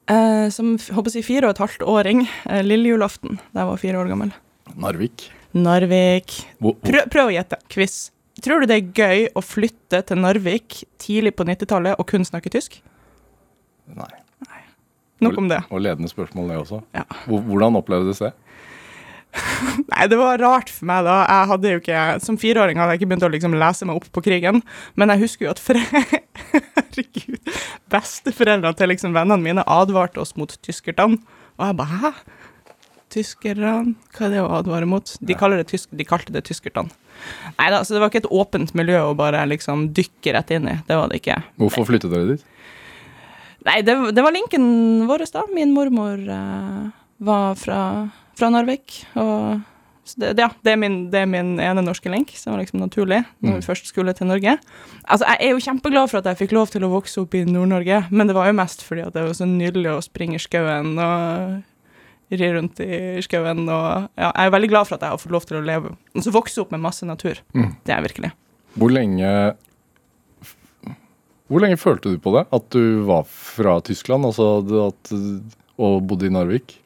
Uh, 0.10 0.50
som 0.52 0.74
håper 0.98 1.14
jeg, 1.14 1.28
fire 1.28 1.48
og 1.48 1.54
et 1.54 1.62
halvt 1.62 1.86
åring. 1.88 2.26
Eh, 2.50 2.64
Lillejulaften 2.66 3.38
da 3.54 3.64
jeg 3.64 3.70
var 3.70 3.82
fire 3.86 4.02
år 4.02 4.10
gammel. 4.12 4.34
Narvik. 4.74 5.30
Narvik. 5.58 6.38
Prøv, 6.62 7.04
prøv 7.12 7.30
å 7.30 7.34
gjette. 7.36 7.58
Quiz. 7.72 8.10
Tror 8.42 8.64
du 8.64 8.70
det 8.72 8.78
er 8.80 8.92
gøy 8.96 9.26
å 9.38 9.44
flytte 9.44 10.00
til 10.08 10.22
Narvik 10.24 10.82
tidlig 11.02 11.34
på 11.38 11.46
90-tallet 11.50 12.00
og 12.00 12.08
kun 12.10 12.24
snakke 12.28 12.50
tysk? 12.54 12.80
nei. 13.92 14.08
Nei. 14.48 14.62
Nok 15.22 15.38
om 15.38 15.50
det. 15.52 15.60
Og 15.70 15.84
ledende 15.84 16.10
spørsmål, 16.10 16.48
det 16.54 16.62
også. 16.64 16.80
Ja. 16.96 17.04
Hvor- 17.28 17.44
Hvordan 17.50 17.76
opplevdes 17.82 18.22
det? 18.24 18.32
Nei, 19.92 20.08
det 20.12 20.18
var 20.20 20.40
rart 20.42 20.72
for 20.72 20.88
meg 20.90 21.06
da. 21.08 21.18
Jeg 21.30 21.48
hadde 21.52 21.70
jo 21.72 21.80
ikke, 21.80 22.00
Som 22.24 22.38
fireåring 22.40 22.80
hadde 22.80 22.96
jeg 22.96 23.00
ikke 23.02 23.10
begynt 23.14 23.24
å 23.28 23.32
liksom 23.32 23.54
lese 23.56 23.86
meg 23.88 24.00
opp 24.02 24.10
på 24.12 24.24
krigen, 24.26 24.60
men 25.00 25.14
jeg 25.14 25.22
husker 25.24 25.46
jo 25.48 25.52
at 25.54 25.62
fre... 25.62 25.84
Herregud. 26.76 27.52
Besteforeldrene 27.92 28.76
til 28.80 28.92
liksom 28.92 29.14
vennene 29.16 29.40
mine 29.44 29.64
advarte 29.72 30.20
oss 30.24 30.34
mot 30.40 30.52
tyskerne. 30.66 31.20
Og 31.60 31.68
jeg 31.68 31.78
bare 31.80 32.02
Hæ? 32.02 32.12
Tyskerne? 33.12 33.96
Hva 34.16 34.28
er 34.28 34.34
det 34.36 34.44
å 34.44 34.52
advare 34.60 34.88
mot? 34.90 35.16
De, 35.20 35.36
det 35.36 35.66
tysk, 35.72 35.90
de 35.92 36.08
kalte 36.08 36.34
det 36.36 36.46
tyskerne. 36.48 36.92
Nei 37.58 37.68
da, 37.74 37.84
så 37.86 37.94
det 37.94 38.02
var 38.02 38.12
ikke 38.12 38.24
et 38.24 38.32
åpent 38.34 38.72
miljø 38.78 39.02
å 39.10 39.18
bare 39.18 39.44
liksom 39.52 39.90
dykke 39.98 40.36
rett 40.38 40.54
inn 40.56 40.70
i. 40.72 40.78
Det 40.88 40.98
var 40.98 41.12
det 41.12 41.22
ikke. 41.22 41.42
Hvorfor 41.62 41.90
flyttet 41.90 42.14
dere 42.14 42.34
dit? 42.34 42.46
Nei, 43.68 43.82
det, 43.86 43.94
det 44.16 44.24
var 44.26 44.34
linken 44.34 44.64
vår, 45.10 45.28
da. 45.36 45.44
Min 45.54 45.76
mormor 45.76 46.18
uh, 46.26 46.88
var 47.22 47.60
fra, 47.60 47.82
fra 48.40 48.50
Narvik. 48.54 49.04
Og 49.22 49.62
så 50.04 50.18
det, 50.18 50.32
ja, 50.42 50.50
det 50.66 50.74
er, 50.74 50.80
min, 50.82 50.96
det 51.14 51.20
er 51.22 51.28
min 51.30 51.54
ene 51.62 51.84
norske 51.86 52.10
link, 52.10 52.34
som 52.36 52.56
var 52.56 52.64
liksom 52.64 52.82
naturlig 52.82 53.22
når 53.40 53.60
vi 53.60 53.66
først 53.68 53.92
skulle 53.92 54.16
til 54.18 54.32
Norge. 54.32 54.56
Altså, 55.06 55.28
Jeg 55.28 55.38
er 55.46 55.54
jo 55.54 55.66
kjempeglad 55.68 56.10
for 56.10 56.20
at 56.20 56.32
jeg 56.32 56.40
fikk 56.42 56.56
lov 56.58 56.72
til 56.74 56.86
å 56.88 56.90
vokse 56.92 57.22
opp 57.22 57.38
i 57.38 57.44
Nord-Norge, 57.46 58.08
men 58.10 58.28
det 58.28 58.36
var 58.36 58.50
jo 58.50 58.58
mest 58.58 58.82
fordi 58.88 59.06
at 59.06 59.14
det 59.14 59.28
var 59.28 59.38
så 59.38 59.48
nydelig 59.48 59.94
å 59.94 60.02
springe 60.02 60.40
i 60.40 60.42
skauen 60.42 60.96
og 60.98 61.62
ri 62.40 62.52
rundt 62.56 62.80
i 62.84 63.22
skauen. 63.26 63.66
Og 63.68 64.08
ja, 64.16 64.30
jeg 64.30 64.48
er 64.48 64.54
veldig 64.56 64.72
glad 64.72 64.90
for 64.90 64.98
at 64.98 65.06
jeg 65.06 65.16
har 65.16 65.22
fått 65.22 65.36
lov 65.36 65.48
til 65.50 65.60
å 65.60 65.66
leve 65.66 65.96
altså 66.16 66.36
vokse 66.36 66.62
opp 66.64 66.72
med 66.76 66.84
masse 66.84 67.08
natur. 67.08 67.42
Mm. 67.56 67.74
Det 67.84 67.92
er 67.92 68.00
jeg 68.00 68.08
virkelig. 68.10 68.32
Hvor 68.80 68.94
lenge 68.94 69.32
Hvor 71.52 71.60
lenge 71.60 71.80
følte 71.80 72.14
du 72.14 72.22
på 72.24 72.32
det? 72.38 72.46
At 72.56 72.70
du 72.72 73.04
var 73.08 73.26
fra 73.28 73.82
Tyskland 73.84 74.26
altså 74.30 74.54
at, 74.88 75.12
og 75.82 76.06
bodde 76.08 76.30
i 76.30 76.32
Narvik? 76.32 76.78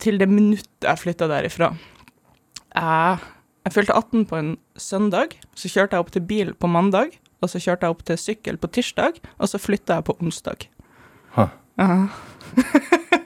til 0.00 0.18
det 0.20 0.28
minuttet 0.30 0.86
jeg 0.86 1.00
flytta 1.00 1.28
derifra. 1.30 1.72
Jeg, 2.72 3.18
jeg 3.66 3.74
fylte 3.74 3.96
18 3.96 4.26
på 4.30 4.38
en 4.38 4.52
søndag, 4.80 5.36
så 5.54 5.70
kjørte 5.70 5.96
jeg 5.96 6.04
opp 6.04 6.12
til 6.14 6.24
bil 6.28 6.54
på 6.54 6.70
mandag, 6.70 7.18
og 7.42 7.50
så 7.50 7.60
kjørte 7.60 7.86
jeg 7.86 7.96
opp 7.96 8.04
til 8.08 8.20
sykkel 8.20 8.60
på 8.60 8.70
tirsdag, 8.72 9.20
og 9.38 9.50
så 9.50 9.60
flytta 9.60 10.00
jeg 10.00 10.08
på 10.08 10.16
onsdag. 10.20 10.68
Hæ. 11.36 11.50
Ja. 11.80 12.06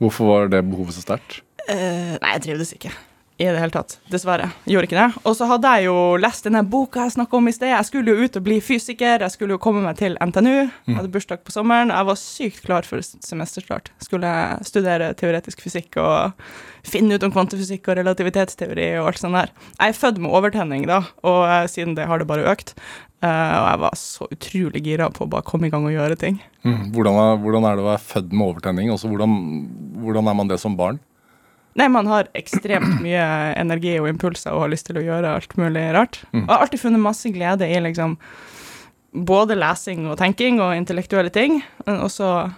Hvorfor 0.00 0.30
var 0.30 0.50
det 0.52 0.64
behovet 0.70 0.96
så 0.96 1.04
sterkt? 1.04 1.40
Uh, 1.68 2.16
nei, 2.16 2.34
jeg 2.36 2.44
trivdes 2.48 2.72
ikke 2.76 2.92
i 3.40 3.48
det 3.48 3.60
hele 3.60 3.72
tatt. 3.72 3.96
Dessverre. 4.12 4.50
Gjorde 4.68 4.88
ikke 4.88 4.98
det. 4.98 5.22
Og 5.24 5.36
så 5.38 5.46
hadde 5.48 5.70
jeg 5.72 5.86
jo 5.88 5.96
lest 6.20 6.44
denne 6.44 6.60
boka 6.68 7.06
jeg 7.06 7.14
snakka 7.16 7.38
om 7.38 7.48
i 7.48 7.54
sted. 7.56 7.72
Jeg 7.72 7.88
skulle 7.88 8.12
jo 8.12 8.26
ut 8.28 8.36
og 8.36 8.44
bli 8.44 8.58
fysiker, 8.64 9.24
jeg 9.24 9.32
skulle 9.32 9.56
jo 9.56 9.62
komme 9.62 9.80
meg 9.84 9.96
til 10.00 10.18
NTNU. 10.20 10.68
Jeg 10.68 10.98
hadde 10.98 11.12
bursdag 11.14 11.40
på 11.46 11.54
sommeren. 11.54 11.92
Jeg 11.94 12.08
var 12.10 12.20
sykt 12.20 12.60
klar 12.66 12.88
for 12.88 13.00
semesterstart. 13.00 13.88
Skulle 14.04 14.32
studere 14.68 15.12
teoretisk 15.16 15.64
fysikk 15.64 15.96
og 16.02 16.36
finne 16.86 17.16
ut 17.16 17.24
om 17.24 17.32
kvantefysikk 17.32 17.88
og 17.88 18.00
relativitetsteori 18.02 18.90
og 19.00 19.10
alt 19.10 19.22
sånt 19.22 19.38
der. 19.38 19.54
Jeg 19.78 19.94
er 19.94 20.00
født 20.02 20.20
med 20.20 20.36
overtenning, 20.36 20.84
da, 20.90 21.02
og 21.24 21.42
eh, 21.48 21.68
siden 21.72 21.96
det 21.96 22.08
har 22.08 22.20
det 22.20 22.28
bare 22.28 22.48
økt. 22.52 22.74
Eh, 23.20 23.28
og 23.56 23.66
jeg 23.66 23.80
var 23.82 24.00
så 24.00 24.28
utrolig 24.32 24.84
gira 24.84 25.10
på 25.12 25.26
å 25.26 25.32
bare 25.32 25.48
komme 25.48 25.68
i 25.68 25.72
gang 25.72 25.84
og 25.88 25.92
gjøre 25.92 26.16
ting. 26.20 26.40
Mm. 26.64 26.90
Hvordan, 26.94 27.20
er, 27.20 27.38
hvordan 27.42 27.68
er 27.68 27.76
det 27.76 27.84
å 27.84 27.90
være 27.90 28.08
født 28.14 28.32
med 28.32 28.46
overtenning? 28.46 28.92
Også 28.92 29.08
hvordan, 29.12 29.38
hvordan 30.04 30.28
er 30.28 30.38
man 30.40 30.52
det 30.52 30.60
som 30.62 30.76
barn? 30.76 31.00
Nei, 31.78 31.86
man 31.92 32.08
har 32.10 32.30
ekstremt 32.38 33.00
mye 33.04 33.26
energi 33.60 33.98
og 34.00 34.08
impulser 34.10 34.54
og 34.54 34.66
har 34.66 34.72
lyst 34.72 34.88
til 34.88 34.98
å 35.00 35.04
gjøre 35.04 35.34
alt 35.38 35.54
mulig 35.60 35.84
rart. 35.96 36.22
Og 36.32 36.40
jeg 36.42 36.48
har 36.50 36.64
alltid 36.64 36.82
funnet 36.82 37.04
masse 37.04 37.30
glede 37.34 37.68
i 37.68 37.78
liksom 37.84 38.16
både 39.10 39.56
lesing 39.58 40.06
og 40.10 40.18
tenking 40.20 40.60
og 40.62 40.76
intellektuelle 40.78 41.32
ting, 41.34 41.60
men 41.86 42.02
også 42.04 42.50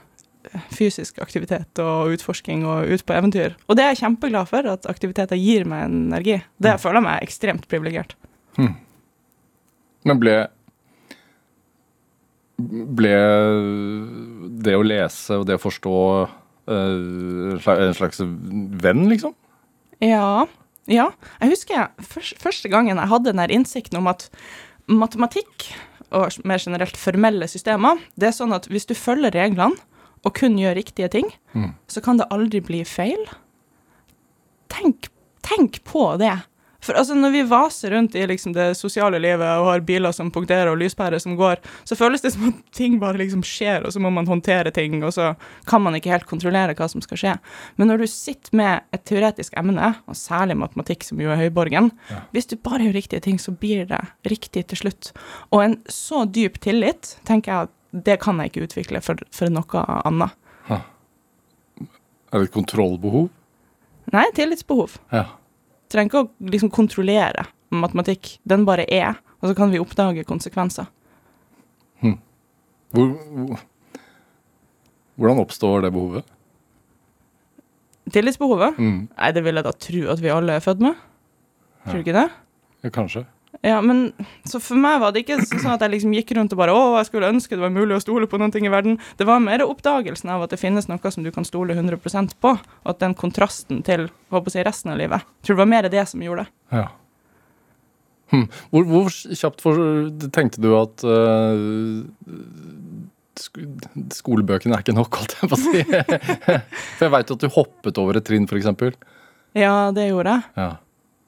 fysisk 0.75 1.21
aktivitet 1.23 1.79
og 1.81 2.13
utforsking 2.17 2.65
og 2.69 2.91
ut 2.91 3.05
på 3.07 3.15
eventyr. 3.17 3.55
Og 3.69 3.79
det 3.79 3.85
er 3.85 3.93
jeg 3.95 4.03
kjempeglad 4.03 4.51
for, 4.51 4.67
at 4.69 4.89
aktiviteter 4.91 5.39
gir 5.39 5.65
meg 5.69 5.87
energi. 5.87 6.41
Det 6.61 6.75
føler 6.83 7.01
jeg 7.01 7.07
meg 7.07 7.29
ekstremt 7.29 7.69
privilegert. 7.71 8.17
Men 10.09 10.19
ble 10.23 10.37
Ble 12.63 13.13
det 14.63 14.75
å 14.79 14.83
lese 14.87 15.41
og 15.41 15.47
det 15.49 15.57
å 15.57 15.63
forstå 15.63 15.95
eh, 16.21 16.35
en 16.69 17.59
slags- 17.95 18.21
venn, 18.83 19.09
liksom? 19.09 19.35
Ja. 20.01 20.47
Ja. 20.87 21.11
Jeg 21.41 21.51
husker 21.51 21.89
først, 22.01 22.39
første 22.43 22.69
gangen 22.69 22.97
jeg 22.99 23.09
hadde 23.09 23.33
den 23.33 23.51
innsikten 23.51 23.99
om 23.99 24.07
at 24.07 24.29
matematikk 24.89 25.69
og 26.13 26.29
mer 26.45 26.59
generelt 26.59 26.97
formelle 26.97 27.47
systemer, 27.49 27.99
det 28.19 28.29
er 28.29 28.33
sånn 28.37 28.53
at 28.55 28.67
hvis 28.69 28.87
du 28.87 28.95
følger 28.95 29.33
reglene 29.33 29.77
og 30.25 30.35
kun 30.35 30.57
gjør 30.59 30.75
riktige 30.77 31.09
ting, 31.11 31.33
Mm. 31.55 31.75
så 31.89 32.03
kan 32.03 32.17
det 32.19 32.29
aldri 32.31 32.61
bli 32.61 32.85
feil. 32.85 33.25
Tenk, 34.69 35.09
tenk 35.43 35.83
på 35.85 36.17
det. 36.19 36.43
For 36.83 36.99
altså, 36.99 37.15
når 37.15 37.31
vi 37.35 37.43
vaser 37.47 37.95
rundt 37.95 38.17
i 38.19 38.25
liksom, 38.27 38.55
det 38.57 38.73
sosiale 38.79 39.21
livet 39.23 39.47
og 39.61 39.69
har 39.69 39.85
biler 39.87 40.15
som 40.15 40.33
punkterer 40.35 40.71
og 40.73 40.81
lyspærer 40.81 41.21
som 41.23 41.37
går, 41.39 41.61
så 41.89 41.99
føles 41.99 42.25
det 42.25 42.33
som 42.35 42.49
at 42.49 42.63
ting 42.75 42.97
bare 43.03 43.21
liksom 43.21 43.45
skjer, 43.47 43.87
og 43.87 43.95
så 43.95 44.03
må 44.03 44.11
man 44.15 44.27
håndtere 44.27 44.73
ting, 44.75 44.99
og 45.07 45.15
så 45.15 45.33
kan 45.71 45.85
man 45.85 45.95
ikke 45.99 46.11
helt 46.11 46.27
kontrollere 46.31 46.75
hva 46.79 46.89
som 46.91 47.05
skal 47.05 47.21
skje. 47.21 47.35
Men 47.79 47.93
når 47.93 48.03
du 48.03 48.09
sitter 48.11 48.57
med 48.59 48.97
et 48.97 49.05
teoretisk 49.09 49.55
emne, 49.59 49.93
og 50.11 50.19
særlig 50.19 50.59
matematikk, 50.59 51.07
som 51.07 51.23
jo 51.23 51.31
er 51.31 51.41
høyborgen, 51.45 51.93
hvis 52.35 52.51
du 52.51 52.57
bare 52.59 52.89
gjør 52.89 52.99
riktige 52.99 53.23
ting, 53.25 53.39
så 53.39 53.55
blir 53.55 53.87
det 53.91 54.03
riktig 54.29 54.67
til 54.73 54.83
slutt. 54.85 55.13
Og 55.55 55.63
en 55.65 55.79
så 55.91 56.25
dyp 56.27 56.59
tillit, 56.65 57.17
tenker 57.29 57.53
jeg 57.53 57.69
at 57.69 57.79
det 57.93 58.19
kan 58.23 58.41
jeg 58.41 58.51
ikke 58.51 58.67
utvikle 58.67 59.03
for, 59.05 59.21
for 59.35 59.53
noe 59.53 59.85
annet. 60.03 60.39
Er 62.33 62.41
det 62.41 62.49
et 62.49 62.55
kontrollbehov? 62.55 63.29
Nei, 64.13 64.25
tillitsbehov. 64.37 64.97
Ja. 65.13 65.27
Trenger 65.93 66.11
ikke 66.11 66.25
å 66.25 66.51
liksom 66.53 66.73
kontrollere 66.73 67.47
matematikk. 67.73 68.37
Den 68.49 68.67
bare 68.69 68.85
er, 68.93 69.21
og 69.41 69.51
så 69.51 69.57
kan 69.59 69.73
vi 69.73 69.81
oppdage 69.83 70.27
konsekvenser. 70.29 70.89
Hvor, 72.93 73.13
hvor, 73.33 73.61
hvordan 75.17 75.39
oppstår 75.41 75.87
det 75.87 75.93
behovet? 75.95 76.27
Tillitsbehovet? 78.13 78.77
Mm. 78.77 79.07
Nei, 79.09 79.31
det 79.33 79.43
vil 79.47 79.57
jeg 79.57 79.65
da 79.65 79.73
tro 79.73 80.03
at 80.13 80.21
vi 80.21 80.33
alle 80.33 80.59
er 80.59 80.65
født 80.65 80.83
med. 80.85 80.99
Tror 81.87 82.03
du 82.03 82.05
ikke 82.05 82.17
det? 82.19 82.27
Ja, 82.85 82.91
kanskje. 82.93 83.25
Ja, 83.61 83.83
men 83.85 84.13
Så 84.49 84.59
for 84.63 84.81
meg 84.81 85.03
var 85.03 85.13
det 85.13 85.27
ikke 85.27 85.37
sånn 85.45 85.75
at 85.75 85.83
jeg 85.85 85.93
liksom 85.93 86.15
gikk 86.17 86.33
rundt 86.39 86.55
og 86.55 86.61
bare 86.63 86.73
Å, 86.75 86.97
jeg 87.03 87.11
skulle 87.11 87.29
ønske 87.31 87.55
det 87.55 87.63
var 87.63 87.75
mulig 87.75 87.99
å 87.99 88.03
stole 88.03 88.29
på 88.31 88.41
noen 88.41 88.55
ting 88.55 88.65
i 88.67 88.73
verden. 88.73 88.97
Det 89.21 89.27
var 89.29 89.43
mer 89.45 89.65
oppdagelsen 89.67 90.33
av 90.33 90.47
at 90.47 90.55
det 90.55 90.61
finnes 90.63 90.89
noe 90.89 91.13
som 91.13 91.27
du 91.27 91.31
kan 91.35 91.47
stole 91.47 91.77
100% 91.77 92.35
på, 92.43 92.57
og 92.57 92.89
at 92.89 93.03
den 93.05 93.15
kontrasten 93.19 93.85
til 93.87 94.09
håper 94.33 94.57
jeg, 94.57 94.67
resten 94.67 94.95
av 94.95 94.99
livet 95.03 95.21
Jeg 95.21 95.47
tror 95.47 95.59
det 95.59 95.63
var 95.63 95.73
mer 95.75 95.91
det 95.93 96.05
som 96.09 96.25
gjorde 96.25 96.47
det. 96.47 96.55
Ja. 96.81 96.89
Hm. 98.33 98.47
Hvor, 98.73 98.87
hvor 98.89 99.11
kjapt 99.13 99.61
for, 99.61 99.81
tenkte 100.33 100.63
du 100.65 100.71
at 100.79 101.05
uh, 101.05 102.01
skolebøkene 104.17 104.79
er 104.79 104.85
ikke 104.85 104.97
nok, 104.97 105.19
holdt 105.21 105.37
jeg 105.37 105.51
på 105.53 105.59
å 105.59 105.61
si? 105.61 105.83
for 106.97 107.05
jeg 107.05 107.13
veit 107.13 107.35
at 107.37 107.45
du 107.45 107.53
hoppet 107.53 108.01
over 108.01 108.17
et 108.17 108.27
trinn, 108.27 108.49
f.eks. 108.49 108.97
Ja, 109.53 109.93
det 109.93 110.09
gjorde 110.09 110.39
jeg. 110.39 110.49
Ja. 110.57 110.71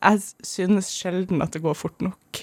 Jeg 0.04 0.20
synes 0.44 0.88
sjelden 0.92 1.42
at 1.44 1.52
det 1.56 1.62
går 1.64 1.74
fort 1.78 2.00
nok. 2.04 2.40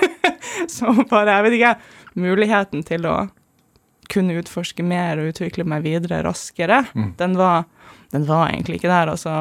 så 0.76 0.92
bare, 1.10 1.38
jeg 1.38 1.46
vet 1.48 1.56
ikke, 1.58 1.74
muligheten 2.22 2.84
til 2.86 3.06
å 3.10 3.16
kunne 4.12 4.36
utforske 4.42 4.84
mer 4.84 5.20
og 5.22 5.30
utvikle 5.32 5.64
meg 5.64 5.86
videre 5.86 6.22
raskere, 6.26 6.82
Mm. 6.94 7.14
den, 7.16 7.36
var, 7.38 7.64
den 8.12 8.26
var 8.28 8.50
egentlig 8.50 8.80
ikke 8.80 8.90
der. 8.92 9.08
Altså, 9.14 9.32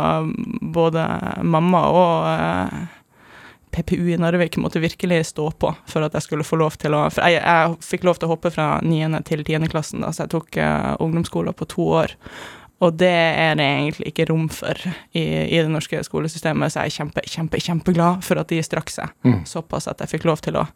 både 0.73 1.03
mamma 1.43 1.81
og 1.91 2.29
eh, 2.31 2.85
PPU 3.71 4.07
i 4.13 4.17
Narvik 4.19 4.57
måtte 4.59 4.79
virkelig 4.83 5.25
stå 5.31 5.49
på 5.59 5.73
for 5.87 6.03
at 6.07 6.15
jeg 6.15 6.25
skulle 6.25 6.43
få 6.47 6.57
lov 6.59 6.75
til 6.79 6.95
å 6.95 7.05
For 7.11 7.23
jeg, 7.27 7.39
jeg 7.43 7.75
fikk 7.87 8.07
lov 8.07 8.19
til 8.19 8.27
å 8.27 8.33
hoppe 8.33 8.51
fra 8.51 8.69
9. 8.83 9.21
til 9.27 9.43
10. 9.47 9.67
klassen, 9.71 10.03
da, 10.03 10.11
så 10.11 10.25
jeg 10.25 10.33
tok 10.37 10.57
uh, 10.59 10.95
ungdomsskolen 11.03 11.55
på 11.55 11.67
to 11.71 11.85
år. 12.01 12.15
Og 12.81 12.95
det 12.97 13.11
er 13.13 13.55
det 13.59 13.65
egentlig 13.65 14.07
ikke 14.09 14.25
rom 14.31 14.47
for 14.49 14.73
i, 15.13 15.21
i 15.21 15.57
det 15.61 15.69
norske 15.69 15.99
skolesystemet, 16.03 16.71
så 16.73 16.81
jeg 16.81 16.91
er 16.91 16.95
kjempe, 16.97 17.21
kjempe, 17.29 17.59
kjempeglad 17.61 18.23
for 18.25 18.41
at 18.41 18.49
de 18.49 18.61
strakk 18.65 18.89
seg 18.89 19.11
Mm. 19.23 19.43
såpass 19.45 19.87
at 19.87 19.99
jeg 20.01 20.09
fikk 20.15 20.25
lov 20.25 20.41
til 20.41 20.57
å 20.57 20.67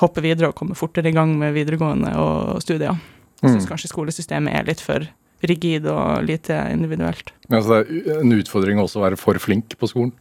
hoppe 0.00 0.22
videre 0.24 0.48
og 0.48 0.54
komme 0.56 0.74
fortere 0.74 1.08
i 1.10 1.12
gang 1.12 1.36
med 1.38 1.52
videregående 1.54 2.14
og 2.16 2.62
studier. 2.64 2.96
Jeg 3.42 3.50
Mm. 3.60 3.66
kanskje 3.68 3.92
skolesystemet 3.92 4.54
er 4.54 4.64
litt 4.64 4.80
for 4.80 5.04
rigid 5.44 5.84
og 5.86 6.24
lite 6.24 6.56
individuelt. 6.72 7.32
Ja, 7.50 7.60
så 7.60 7.84
det 7.84 8.06
er 8.08 8.20
en 8.20 8.32
utfordring 8.32 8.78
også 8.80 8.96
å 9.02 9.10
være 9.10 9.18
for 9.18 9.34
flink 9.38 9.76
på 9.76 9.86
skolen. 9.86 10.12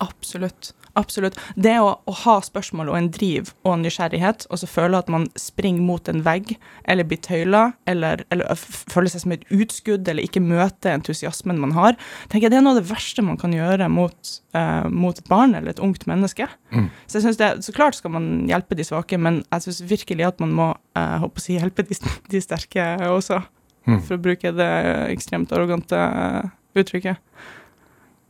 Absolutt. 0.00 0.72
Absolutt. 0.98 1.38
Det 1.58 1.74
å, 1.82 1.88
å 2.06 2.14
ha 2.22 2.36
spørsmål 2.44 2.92
og 2.92 2.98
en 2.98 3.08
driv 3.14 3.52
og 3.64 3.72
en 3.72 3.84
nysgjerrighet, 3.86 4.46
og 4.50 4.60
så 4.60 4.68
føle 4.70 5.00
at 5.00 5.10
man 5.10 5.26
springer 5.38 5.82
mot 5.82 6.10
en 6.10 6.22
vegg, 6.26 6.54
eller 6.90 7.08
blir 7.08 7.18
tøyla, 7.24 7.64
eller, 7.90 8.22
eller 8.34 8.54
føler 8.58 9.10
seg 9.10 9.24
som 9.24 9.34
et 9.34 9.46
utskudd, 9.54 10.06
eller 10.08 10.26
ikke 10.26 10.42
møter 10.44 10.94
entusiasmen 10.94 11.58
man 11.62 11.74
har, 11.74 11.98
tenker 12.28 12.46
jeg 12.46 12.54
det 12.54 12.60
er 12.60 12.66
noe 12.66 12.76
av 12.76 12.82
det 12.82 12.90
verste 12.92 13.24
man 13.26 13.40
kan 13.40 13.54
gjøre 13.56 13.90
mot, 13.90 14.34
uh, 14.54 14.86
mot 14.90 15.18
et 15.18 15.30
barn 15.30 15.56
eller 15.58 15.74
et 15.74 15.82
ungt 15.82 16.06
menneske. 16.10 16.46
Mm. 16.70 16.86
Så 17.08 17.18
jeg 17.18 17.26
synes 17.26 17.42
det, 17.42 17.50
så 17.66 17.74
klart 17.74 17.98
skal 17.98 18.14
man 18.14 18.30
hjelpe 18.50 18.78
de 18.78 18.86
svake, 18.86 19.18
men 19.18 19.42
jeg 19.48 19.66
syns 19.66 19.82
virkelig 19.90 20.30
at 20.30 20.40
man 20.44 20.54
må 20.54 20.70
uh, 20.74 21.18
håper 21.24 21.42
å 21.42 21.44
si, 21.44 21.58
hjelpe 21.58 21.86
de, 21.90 21.98
de 22.30 22.42
sterke 22.44 22.86
også, 23.10 23.42
Mm. 23.84 23.98
for 24.00 24.16
å 24.16 24.22
bruke 24.24 24.48
det 24.56 24.66
ekstremt 25.12 25.50
arrogante 25.52 25.98
eh, 25.98 26.52
uttrykket. 26.80 27.18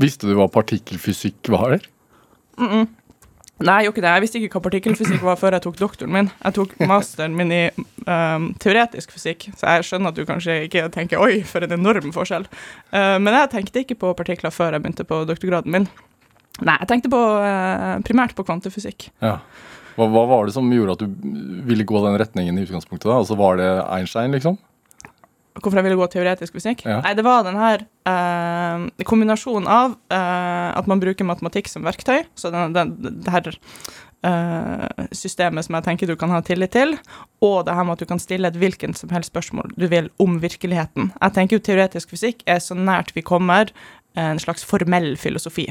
Visste 0.02 0.26
du 0.26 0.34
hva 0.34 0.48
partikkelfysikk 0.50 1.46
var? 1.54 1.76
Mm 2.58 2.68
-mm. 2.68 2.86
Nei, 3.62 3.74
jeg 3.78 3.86
gjorde 3.86 3.94
ikke 3.94 4.02
det. 4.02 4.12
Jeg 4.14 4.22
visste 4.24 4.38
ikke 4.38 4.58
hva 4.58 4.62
partikkelfysikk 4.64 5.22
var 5.22 5.36
før 5.38 5.54
jeg 5.54 5.62
tok 5.62 5.76
doktoren 5.78 6.12
min. 6.12 6.30
Jeg 6.42 6.54
tok 6.56 6.72
masteren 6.90 7.36
min 7.38 7.52
i 7.54 7.60
um, 7.70 8.48
teoretisk 8.58 9.12
fysikk, 9.14 9.46
så 9.54 9.76
jeg 9.76 9.86
skjønner 9.86 10.10
at 10.10 10.16
du 10.18 10.24
kanskje 10.26 10.56
ikke 10.66 10.88
tenker 10.90 11.22
'oi, 11.22 11.44
for 11.46 11.62
en 11.62 11.72
enorm 11.72 12.10
forskjell'. 12.12 12.48
Uh, 12.90 13.18
men 13.22 13.30
jeg 13.34 13.50
tenkte 13.50 13.84
ikke 13.84 13.94
på 13.94 14.12
partikler 14.18 14.50
før 14.50 14.72
jeg 14.72 14.82
begynte 14.82 15.06
på 15.06 15.22
doktorgraden 15.24 15.70
min. 15.70 15.88
Nei, 16.66 16.76
jeg 16.80 16.88
tenkte 16.88 17.12
på, 17.14 17.22
uh, 17.38 18.02
primært 18.02 18.34
på 18.34 18.42
kvantefysikk. 18.42 19.10
Ja. 19.22 19.38
Hva, 19.94 20.10
hva 20.10 20.26
var 20.26 20.46
det 20.46 20.54
som 20.54 20.72
gjorde 20.74 20.98
at 20.98 21.06
du 21.06 21.06
ville 21.62 21.86
gå 21.86 22.02
den 22.02 22.18
retningen 22.18 22.58
i 22.58 22.66
utgangspunktet? 22.66 23.06
da? 23.06 23.22
Altså 23.22 23.38
Var 23.38 23.56
det 23.62 23.70
Einstein, 23.86 24.34
liksom? 24.34 24.58
Hvorfor 25.54 25.78
jeg 25.78 25.86
ville 25.86 25.98
gå 25.98 26.06
teoretisk 26.10 26.56
fysikk? 26.56 26.82
Ja. 26.82 26.98
Nei, 27.04 27.12
det 27.14 27.22
var 27.22 27.44
den 27.46 27.58
her 27.60 27.84
uh, 28.10 28.88
kombinasjonen 29.06 29.68
av 29.70 29.94
uh, 30.10 30.70
at 30.74 30.88
man 30.90 31.02
bruker 31.02 31.26
matematikk 31.28 31.70
som 31.70 31.86
verktøy, 31.86 32.24
så 32.34 32.50
den, 32.50 32.74
den, 32.74 32.90
det 33.22 33.30
her 33.30 33.52
uh, 34.26 35.04
systemet 35.14 35.66
som 35.66 35.78
jeg 35.78 35.86
tenker 35.86 36.10
du 36.10 36.16
kan 36.18 36.34
ha 36.34 36.42
tillit 36.42 36.74
til, 36.74 36.96
og 37.38 37.68
det 37.68 37.76
her 37.78 37.86
med 37.86 37.94
at 37.94 38.02
du 38.02 38.10
kan 38.10 38.22
stille 38.22 38.50
et 38.50 38.58
hvilket 38.58 38.98
som 38.98 39.14
helst 39.14 39.30
spørsmål 39.30 39.70
du 39.78 39.86
vil 39.92 40.10
om 40.18 40.40
virkeligheten. 40.42 41.12
Jeg 41.20 41.36
tenker 41.38 41.60
jo 41.60 41.66
teoretisk 41.70 42.16
fysikk 42.16 42.42
er 42.50 42.58
så 42.58 42.74
nært 42.74 43.14
vi 43.14 43.22
kommer 43.22 43.70
en 44.14 44.38
slags 44.38 44.64
formell 44.64 45.16
filosofi. 45.18 45.66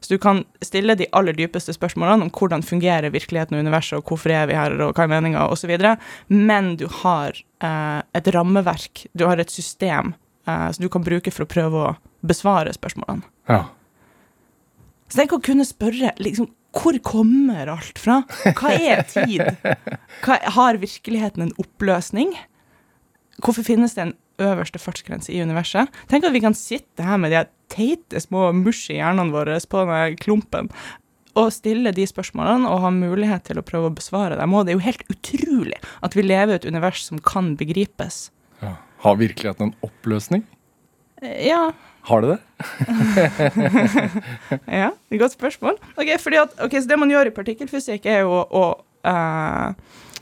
Så 0.00 0.14
du 0.14 0.18
kan 0.18 0.42
stille 0.64 0.94
de 0.98 1.06
aller 1.12 1.36
dypeste 1.36 1.74
spørsmålene 1.76 2.26
om 2.26 2.32
hvordan 2.32 2.64
fungerer 2.64 3.12
virkeligheten 3.12 3.58
og 3.58 3.66
universet, 3.66 3.98
og 3.98 4.08
hvorfor 4.08 4.32
er 4.34 4.48
vi 4.50 4.56
her, 4.56 4.74
og 4.80 4.96
hva 4.96 5.04
er 5.04 5.12
meninga, 5.12 5.44
osv., 5.52 5.74
men 6.32 6.72
du 6.80 6.88
har 7.02 7.36
eh, 7.36 8.00
et 8.18 8.32
rammeverk, 8.34 9.06
du 9.12 9.26
har 9.28 9.42
et 9.42 9.52
system 9.52 10.14
eh, 10.48 10.70
som 10.72 10.82
du 10.82 10.88
kan 10.92 11.04
bruke 11.06 11.30
for 11.34 11.44
å 11.44 11.52
prøve 11.52 11.84
å 11.84 11.92
besvare 12.26 12.72
spørsmålene. 12.74 13.28
Ja. 13.50 13.66
Så 15.12 15.20
tenk 15.20 15.36
å 15.36 15.42
kunne 15.44 15.66
spørre 15.68 16.14
liksom, 16.22 16.48
hvor 16.72 16.96
kommer 17.04 17.68
alt 17.68 17.98
fra? 18.00 18.22
Hva 18.56 18.72
er 18.72 19.04
tid? 19.04 19.44
Hva, 20.24 20.38
har 20.56 20.80
virkeligheten 20.80 21.44
en 21.44 21.56
oppløsning? 21.60 22.32
Hvorfor 23.42 23.66
finnes 23.66 23.92
det 23.98 24.06
en 24.06 24.14
øverste 24.42 24.80
fartsgrense 24.80 25.32
i 25.34 25.42
universet? 25.44 25.92
Tenk 26.08 26.24
at 26.24 26.32
vi 26.32 26.40
kan 26.42 26.56
sitte 26.56 27.04
her 27.04 27.20
med 27.20 27.34
de 27.34 27.44
teite 27.72 28.20
små 28.22 28.50
mushy 28.56 28.98
hjernene 28.98 29.32
våre 29.34 29.58
på 29.68 29.82
denne 29.86 30.16
klumpen 30.20 30.70
og 31.38 31.48
stille 31.54 31.94
de 31.96 32.04
spørsmålene 32.04 32.68
og 32.68 32.82
ha 32.84 32.90
mulighet 32.92 33.46
til 33.48 33.56
å 33.60 33.64
prøve 33.64 33.88
å 33.88 33.94
besvare 33.96 34.36
dem. 34.36 34.52
òg, 34.52 34.66
det 34.66 34.74
er 34.74 34.76
jo 34.76 34.84
helt 34.84 35.04
utrolig 35.14 35.78
at 36.04 36.16
vi 36.16 36.24
lever 36.26 36.52
i 36.52 36.58
et 36.60 36.66
univers 36.68 37.06
som 37.06 37.20
kan 37.24 37.54
begripes. 37.56 38.26
ja. 38.60 38.74
Har 39.02 39.16
virkeligheten 39.18 39.72
en 39.72 39.74
oppløsning? 39.82 40.44
Eh, 41.22 41.48
Ja, 41.48 41.72
Har 42.02 42.20
det 42.22 42.28
det? 42.36 42.38
Ja, 44.66 44.90
det 44.92 45.10
er 45.10 45.16
et 45.16 45.20
godt 45.20 45.34
spørsmål. 45.34 45.78
Ok, 45.96 46.12
fordi 46.20 46.38
at, 46.38 46.54
okay, 46.62 46.80
så 46.80 46.88
Det 46.88 46.98
man 46.98 47.10
gjør 47.10 47.26
i 47.30 47.34
partikkelfysikk, 47.34 48.06
er 48.06 48.20
jo 48.22 48.30
å, 48.30 48.42
å, 48.50 48.64
uh, 49.06 49.74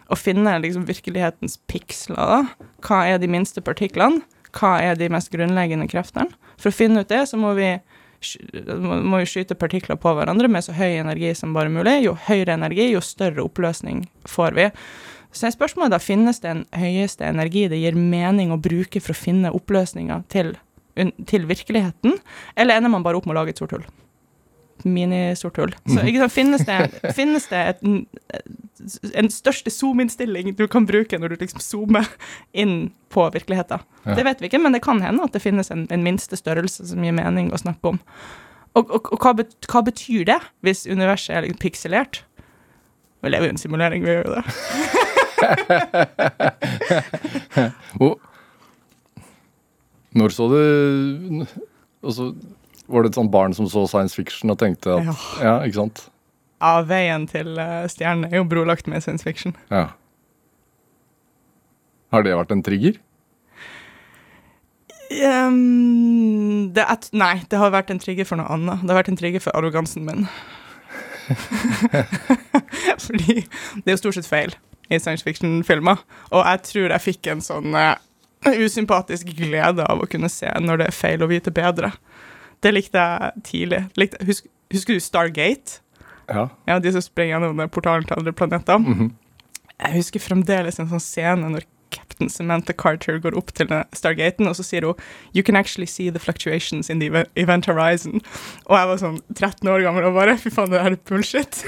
å 0.09 0.17
finne 0.17 0.57
liksom 0.63 0.87
virkelighetens 0.89 1.59
piksler. 1.69 2.17
da. 2.17 2.69
Hva 2.87 3.03
er 3.09 3.19
de 3.21 3.29
minste 3.29 3.61
partiklene? 3.61 4.23
Hva 4.57 4.77
er 4.83 4.99
de 4.99 5.11
mest 5.13 5.31
grunnleggende 5.33 5.89
kreftene? 5.91 6.31
For 6.61 6.71
å 6.71 6.77
finne 6.77 7.05
ut 7.05 7.11
det, 7.11 7.23
så 7.31 7.39
må 7.41 7.53
vi, 7.59 7.71
må 8.81 9.21
vi 9.21 9.29
skyte 9.29 9.57
partikler 9.59 9.99
på 10.01 10.13
hverandre 10.17 10.51
med 10.51 10.67
så 10.67 10.75
høy 10.77 11.01
energi 11.01 11.33
som 11.39 11.55
bare 11.57 11.73
mulig. 11.73 12.01
Jo 12.05 12.17
høyere 12.29 12.59
energi, 12.59 12.91
jo 12.93 13.03
større 13.05 13.45
oppløsning 13.47 14.05
får 14.29 14.59
vi. 14.59 14.69
Så 15.33 15.47
er 15.47 15.55
spørsmålet 15.55 15.95
da, 15.95 16.03
finnes 16.03 16.43
det 16.43 16.51
en 16.51 16.65
høyeste 16.75 17.27
energi 17.29 17.69
det 17.71 17.79
gir 17.79 17.97
mening 17.99 18.51
å 18.51 18.59
bruke 18.61 19.03
for 19.03 19.15
å 19.15 19.21
finne 19.21 19.53
oppløsninger 19.55 20.27
til, 20.33 20.57
til 21.31 21.47
virkeligheten, 21.47 22.19
eller 22.59 22.81
ender 22.81 22.93
man 22.93 23.07
bare 23.07 23.21
opp 23.21 23.29
med 23.31 23.37
å 23.37 23.43
lage 23.43 23.55
et 23.55 23.63
sort 23.63 23.77
hull? 23.77 23.87
Minisort 24.85 25.59
hull. 25.61 25.73
Så 25.89 26.05
ikke 26.07 26.23
sant, 26.23 26.35
finnes 26.35 26.65
det, 26.69 26.79
finnes 27.19 27.47
det 27.51 27.63
et, 27.75 27.81
en 29.15 29.31
største 29.33 29.73
zoom-innstilling 29.73 30.55
du 30.57 30.67
kan 30.71 30.87
bruke 30.89 31.19
når 31.21 31.35
du 31.35 31.45
liksom 31.45 31.63
zoomer 31.65 32.09
inn 32.53 32.91
på 33.13 33.27
virkeligheten? 33.35 33.83
Ja. 34.05 34.17
Det 34.19 34.27
vet 34.27 34.43
vi 34.43 34.51
ikke, 34.51 34.63
men 34.63 34.77
det 34.77 34.85
kan 34.85 35.03
hende 35.05 35.27
at 35.27 35.37
det 35.37 35.45
finnes 35.45 35.73
en, 35.75 35.87
en 35.91 36.07
minste 36.07 36.39
størrelse 36.39 36.89
som 36.93 37.05
gir 37.05 37.17
mening 37.17 37.53
å 37.53 37.61
snakke 37.61 37.95
om. 37.95 38.01
Og, 38.79 38.85
og, 38.87 39.11
og 39.11 39.25
hva, 39.25 39.35
bet, 39.41 39.57
hva 39.71 39.81
betyr 39.87 40.23
det, 40.29 40.41
hvis 40.65 40.87
universet 40.87 41.37
er 41.37 41.47
liksom 41.47 41.63
pikselert? 41.63 42.15
Vi 43.21 43.33
lever 43.33 43.51
jo 43.51 43.53
i 43.53 43.57
en 43.57 43.61
simulering, 43.61 44.07
vi 44.07 44.15
gjør 44.15 44.29
jo 44.29 44.39
det. 44.39 44.45
oh. 48.05 48.17
når 50.13 50.29
så 50.37 50.45
du 50.53 50.61
Og 52.03 52.13
så 52.13 52.35
var 52.91 53.05
det 53.05 53.13
et 53.13 53.19
sånt 53.21 53.33
barn 53.33 53.55
som 53.57 53.69
så 53.71 53.87
science 53.91 54.19
fiction 54.19 54.53
og 54.53 54.59
tenkte 54.61 54.97
at 54.97 55.07
Ja. 55.07 55.15
Ja, 55.41 55.55
ikke 55.67 55.81
sant? 55.83 56.09
Ja, 56.61 56.81
veien 56.85 57.25
til 57.31 57.55
uh, 57.57 57.87
stjernen 57.89 58.29
er 58.29 58.43
jo 58.43 58.49
brolagt 58.49 58.91
med 58.91 59.01
science 59.01 59.25
fiction. 59.25 59.55
Ja. 59.71 59.87
Har 62.13 62.27
det 62.27 62.35
vært 62.37 62.53
en 62.53 62.65
trigger? 62.67 62.99
Um, 65.11 66.71
det 66.75 66.85
er, 66.85 67.07
nei, 67.19 67.41
det 67.51 67.59
har 67.59 67.73
vært 67.75 67.91
en 67.91 68.03
trigger 68.03 68.29
for 68.29 68.39
noe 68.39 68.51
annet. 68.53 68.83
Det 68.85 68.93
har 68.93 69.01
vært 69.01 69.13
en 69.15 69.19
trigger 69.19 69.43
for 69.43 69.57
arrogansen 69.59 70.05
min. 70.07 70.29
Fordi 73.07 73.41
det 73.41 73.87
er 73.87 73.97
jo 73.97 74.03
stort 74.03 74.19
sett 74.19 74.29
feil 74.31 74.55
i 74.91 74.99
science 74.99 75.27
fiction-filmer. 75.27 76.03
Og 76.31 76.45
jeg 76.45 76.63
tror 76.69 76.95
jeg 76.95 77.07
fikk 77.07 77.31
en 77.33 77.43
sånn 77.43 77.75
uh, 77.75 77.97
usympatisk 78.47 79.33
glede 79.39 79.87
av 79.87 80.03
å 80.03 80.09
kunne 80.11 80.31
se 80.33 80.51
når 80.61 80.83
det 80.83 80.91
er 80.91 80.99
feil 81.01 81.25
å 81.25 81.31
vite 81.31 81.55
bedre. 81.55 81.93
Det 82.61 82.73
likte 82.75 83.01
jeg 83.01 83.45
tidlig. 83.47 83.83
Likte, 84.01 84.21
husk, 84.29 84.47
husker 84.73 84.97
du 84.99 85.01
Stargate? 85.01 85.81
Ja. 86.31 86.49
Ja, 86.69 86.79
De 86.79 86.93
som 86.95 87.03
springer 87.03 87.39
gjennom 87.41 87.69
portalen 87.73 88.07
til 88.07 88.19
andre 88.19 88.33
planeter. 88.37 88.79
Mhm. 88.79 89.13
Jeg 89.81 89.97
husker 89.97 90.21
fremdeles 90.21 90.77
en 90.79 90.91
sånn 90.91 91.01
scene 91.01 91.49
når 91.55 91.65
Captain 91.91 92.29
Samantha 92.31 92.75
Carter 92.77 93.17
går 93.19 93.35
opp 93.35 93.49
til 93.57 93.67
Stargaten, 93.97 94.47
og 94.47 94.55
så 94.55 94.63
sier 94.63 94.85
hun 94.85 94.95
You 95.35 95.43
can 95.43 95.57
actually 95.57 95.87
see 95.89 96.11
the 96.11 96.21
fluctuations 96.21 96.91
in 96.93 97.01
the 97.01 97.25
event 97.35 97.65
horizon. 97.67 98.21
Og 98.69 98.77
jeg 98.77 98.91
var 98.93 99.01
sånn 99.01 99.17
13 99.35 99.71
år 99.73 99.83
gammel 99.87 100.05
og 100.05 100.15
bare 100.15 100.37
Fy 100.39 100.53
faen, 100.53 100.71
det 100.71 100.83
her 100.85 100.93
er 100.93 101.01
bullshit. 101.09 101.63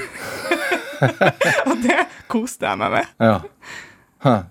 og 1.67 1.81
det 1.83 1.97
koste 2.31 2.69
jeg 2.69 2.79
meg 2.79 2.91
med. 2.99 3.09
ja. 3.19 3.41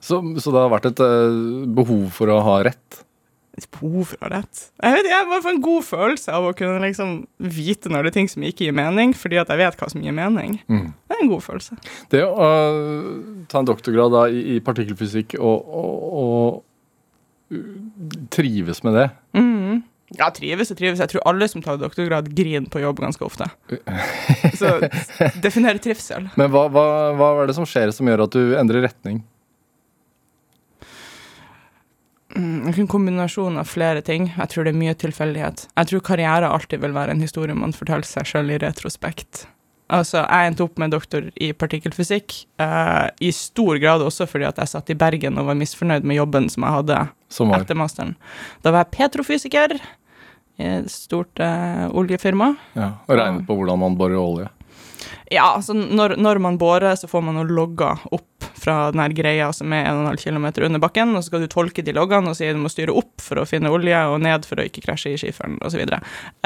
Så, 0.04 0.18
så 0.42 0.52
det 0.52 0.60
har 0.60 0.68
vært 0.74 0.90
et 0.90 1.00
eh, 1.00 1.36
behov 1.78 2.10
for 2.12 2.28
å 2.28 2.42
ha 2.44 2.58
rett? 2.66 2.98
Behov 3.52 4.14
for 4.14 4.32
rett. 4.32 4.60
Jeg 4.80 4.94
vet, 4.96 5.06
jeg 5.10 5.28
bare 5.28 5.42
får 5.44 5.52
en 5.52 5.62
god 5.64 5.84
følelse 5.84 6.32
av 6.32 6.46
å 6.48 6.54
kunne 6.56 6.80
liksom 6.86 7.10
vite 7.52 7.90
når 7.92 8.06
det 8.06 8.10
er 8.12 8.14
ting 8.16 8.30
som 8.32 8.44
ikke 8.48 8.64
gir 8.64 8.76
mening, 8.76 9.12
fordi 9.12 9.36
at 9.42 9.50
jeg 9.52 9.60
vet 9.60 9.76
hva 9.76 9.88
som 9.92 10.04
gir 10.04 10.14
mening. 10.16 10.54
Mm. 10.72 10.86
Det 10.96 11.16
er 11.16 11.24
en 11.24 11.32
god 11.34 11.44
følelse. 11.44 11.76
Det 12.14 12.22
å 12.24 12.46
øh, 12.46 13.10
ta 13.52 13.60
en 13.60 13.68
doktorgrad 13.68 14.14
da, 14.14 14.22
i, 14.32 14.56
i 14.56 14.62
partikkelfysikk 14.64 15.36
og, 15.36 15.68
og, 15.82 16.06
og 16.22 17.58
uh, 17.58 18.22
trives 18.32 18.80
med 18.86 18.96
det 18.96 19.08
mm. 19.36 19.82
Ja, 20.16 20.28
trives 20.32 20.72
og 20.72 20.76
trives. 20.76 21.00
Jeg 21.00 21.12
tror 21.12 21.24
alle 21.28 21.46
som 21.48 21.62
tar 21.64 21.78
doktorgrad, 21.80 22.26
griner 22.36 22.68
på 22.72 22.82
jobb 22.82 22.98
ganske 23.00 23.24
ofte. 23.24 23.46
Så 24.60 24.74
definer 25.44 25.80
trivsel. 25.80 26.26
Men 26.36 26.52
hva, 26.52 26.66
hva, 26.72 26.84
hva 27.16 27.30
er 27.40 27.48
det 27.48 27.56
som 27.56 27.68
skjer 27.68 27.92
som 27.96 28.08
gjør 28.08 28.26
at 28.26 28.36
du 28.36 28.56
endrer 28.60 28.84
retning? 28.84 29.22
Mm, 29.22 29.30
En 32.36 32.88
kombinasjon 32.88 33.58
av 33.60 33.68
flere 33.68 34.02
ting. 34.04 34.30
Jeg 34.36 34.52
tror 34.52 34.64
det 34.64 34.72
er 34.72 34.78
mye 34.80 34.94
tilfeldighet. 34.96 35.66
Jeg 35.76 35.90
tror 35.90 36.04
karriere 36.06 36.48
alltid 36.48 36.80
vil 36.80 36.94
være 36.96 37.16
en 37.16 37.24
historie 37.24 37.56
man 37.56 37.74
forteller 37.76 38.08
seg 38.08 38.28
sjøl 38.28 38.54
i 38.54 38.60
retrospekt. 38.62 39.46
Altså, 39.92 40.22
jeg 40.22 40.48
endte 40.48 40.64
opp 40.64 40.78
med 40.80 40.94
doktor 40.94 41.26
i 41.36 41.50
partikkelfysikk, 41.52 42.34
eh, 42.64 43.08
i 43.20 43.32
stor 43.36 43.76
grad 43.82 44.04
også 44.04 44.24
fordi 44.30 44.46
at 44.48 44.60
jeg 44.62 44.70
satt 44.70 44.92
i 44.94 44.96
Bergen 44.96 45.36
og 45.40 45.50
var 45.50 45.58
misfornøyd 45.58 46.06
med 46.08 46.16
jobben 46.16 46.48
som 46.52 46.64
jeg 46.64 46.76
hadde 46.78 47.00
Som 47.32 47.52
etter 47.52 47.76
masteren. 47.76 48.14
Da 48.64 48.72
var 48.72 48.86
jeg 48.86 48.94
petrofysiker 48.96 49.76
i 49.76 50.70
et 50.78 50.88
stort 50.92 51.40
eh, 51.40 51.84
oljefirma. 51.92 52.54
ja, 52.78 52.94
og 53.04 53.18
regnet 53.20 53.44
på 53.48 53.58
hvordan 53.58 53.84
man 53.84 53.98
borer 54.00 54.20
olje. 54.20 54.48
Ja, 55.32 55.52
altså 55.54 55.74
når, 55.76 56.16
når 56.20 56.40
man 56.42 56.58
borer, 56.60 56.94
så 56.98 57.08
får 57.10 57.24
man 57.24 57.38
noen 57.38 57.52
logger 57.54 58.02
opp 58.12 58.28
fra 58.62 58.90
den 58.92 59.00
her 59.02 59.14
greia 59.16 59.48
som 59.54 59.72
er 59.74 59.88
1,5 59.90 60.20
km 60.22 60.46
under 60.66 60.82
bakken, 60.82 61.14
og 61.16 61.22
så 61.22 61.30
skal 61.30 61.42
du 61.42 61.50
tolke 61.50 61.82
de 61.84 61.94
loggene 61.96 62.30
og 62.30 62.36
si 62.38 62.50
du 62.52 62.60
må 62.62 62.70
styre 62.72 62.94
opp 62.94 63.22
for 63.22 63.40
å 63.40 63.46
finne 63.48 63.70
olje, 63.72 63.98
og 64.10 64.20
ned 64.22 64.46
for 64.48 64.60
å 64.60 64.66
ikke 64.68 64.84
krasje 64.84 65.14
i 65.14 65.20
skiferen, 65.20 65.58
osv. 65.66 65.82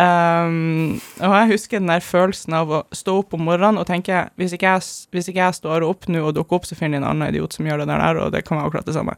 Um, 0.01 0.97
og 1.21 1.37
jeg 1.37 1.51
husker 1.55 1.81
den 1.81 1.93
der 1.93 2.05
følelsen 2.05 2.57
av 2.57 2.73
å 2.73 2.83
stå 2.97 3.19
opp 3.23 3.37
om 3.37 3.45
morgenen 3.49 3.81
og 3.83 3.89
tenke 3.91 4.27
hvis 4.41 4.57
ikke 4.57 4.77
jeg, 4.77 4.87
hvis 5.15 5.31
ikke 5.33 5.43
jeg 5.45 5.59
står 5.61 5.87
opp 5.87 6.09
nå 6.13 6.25
og 6.25 6.37
dukker 6.39 6.61
opp, 6.61 6.69
så 6.69 6.79
finner 6.79 6.99
de 6.99 7.05
en 7.05 7.11
annen 7.13 7.35
idiot 7.35 7.57
som 7.57 7.69
gjør 7.69 7.85
det 7.85 7.91
der, 7.93 8.23
og 8.23 8.33
det 8.35 8.45
kan 8.47 8.61
være 8.61 8.71
akkurat 8.71 8.89
det 8.89 8.97
samme. 8.97 9.17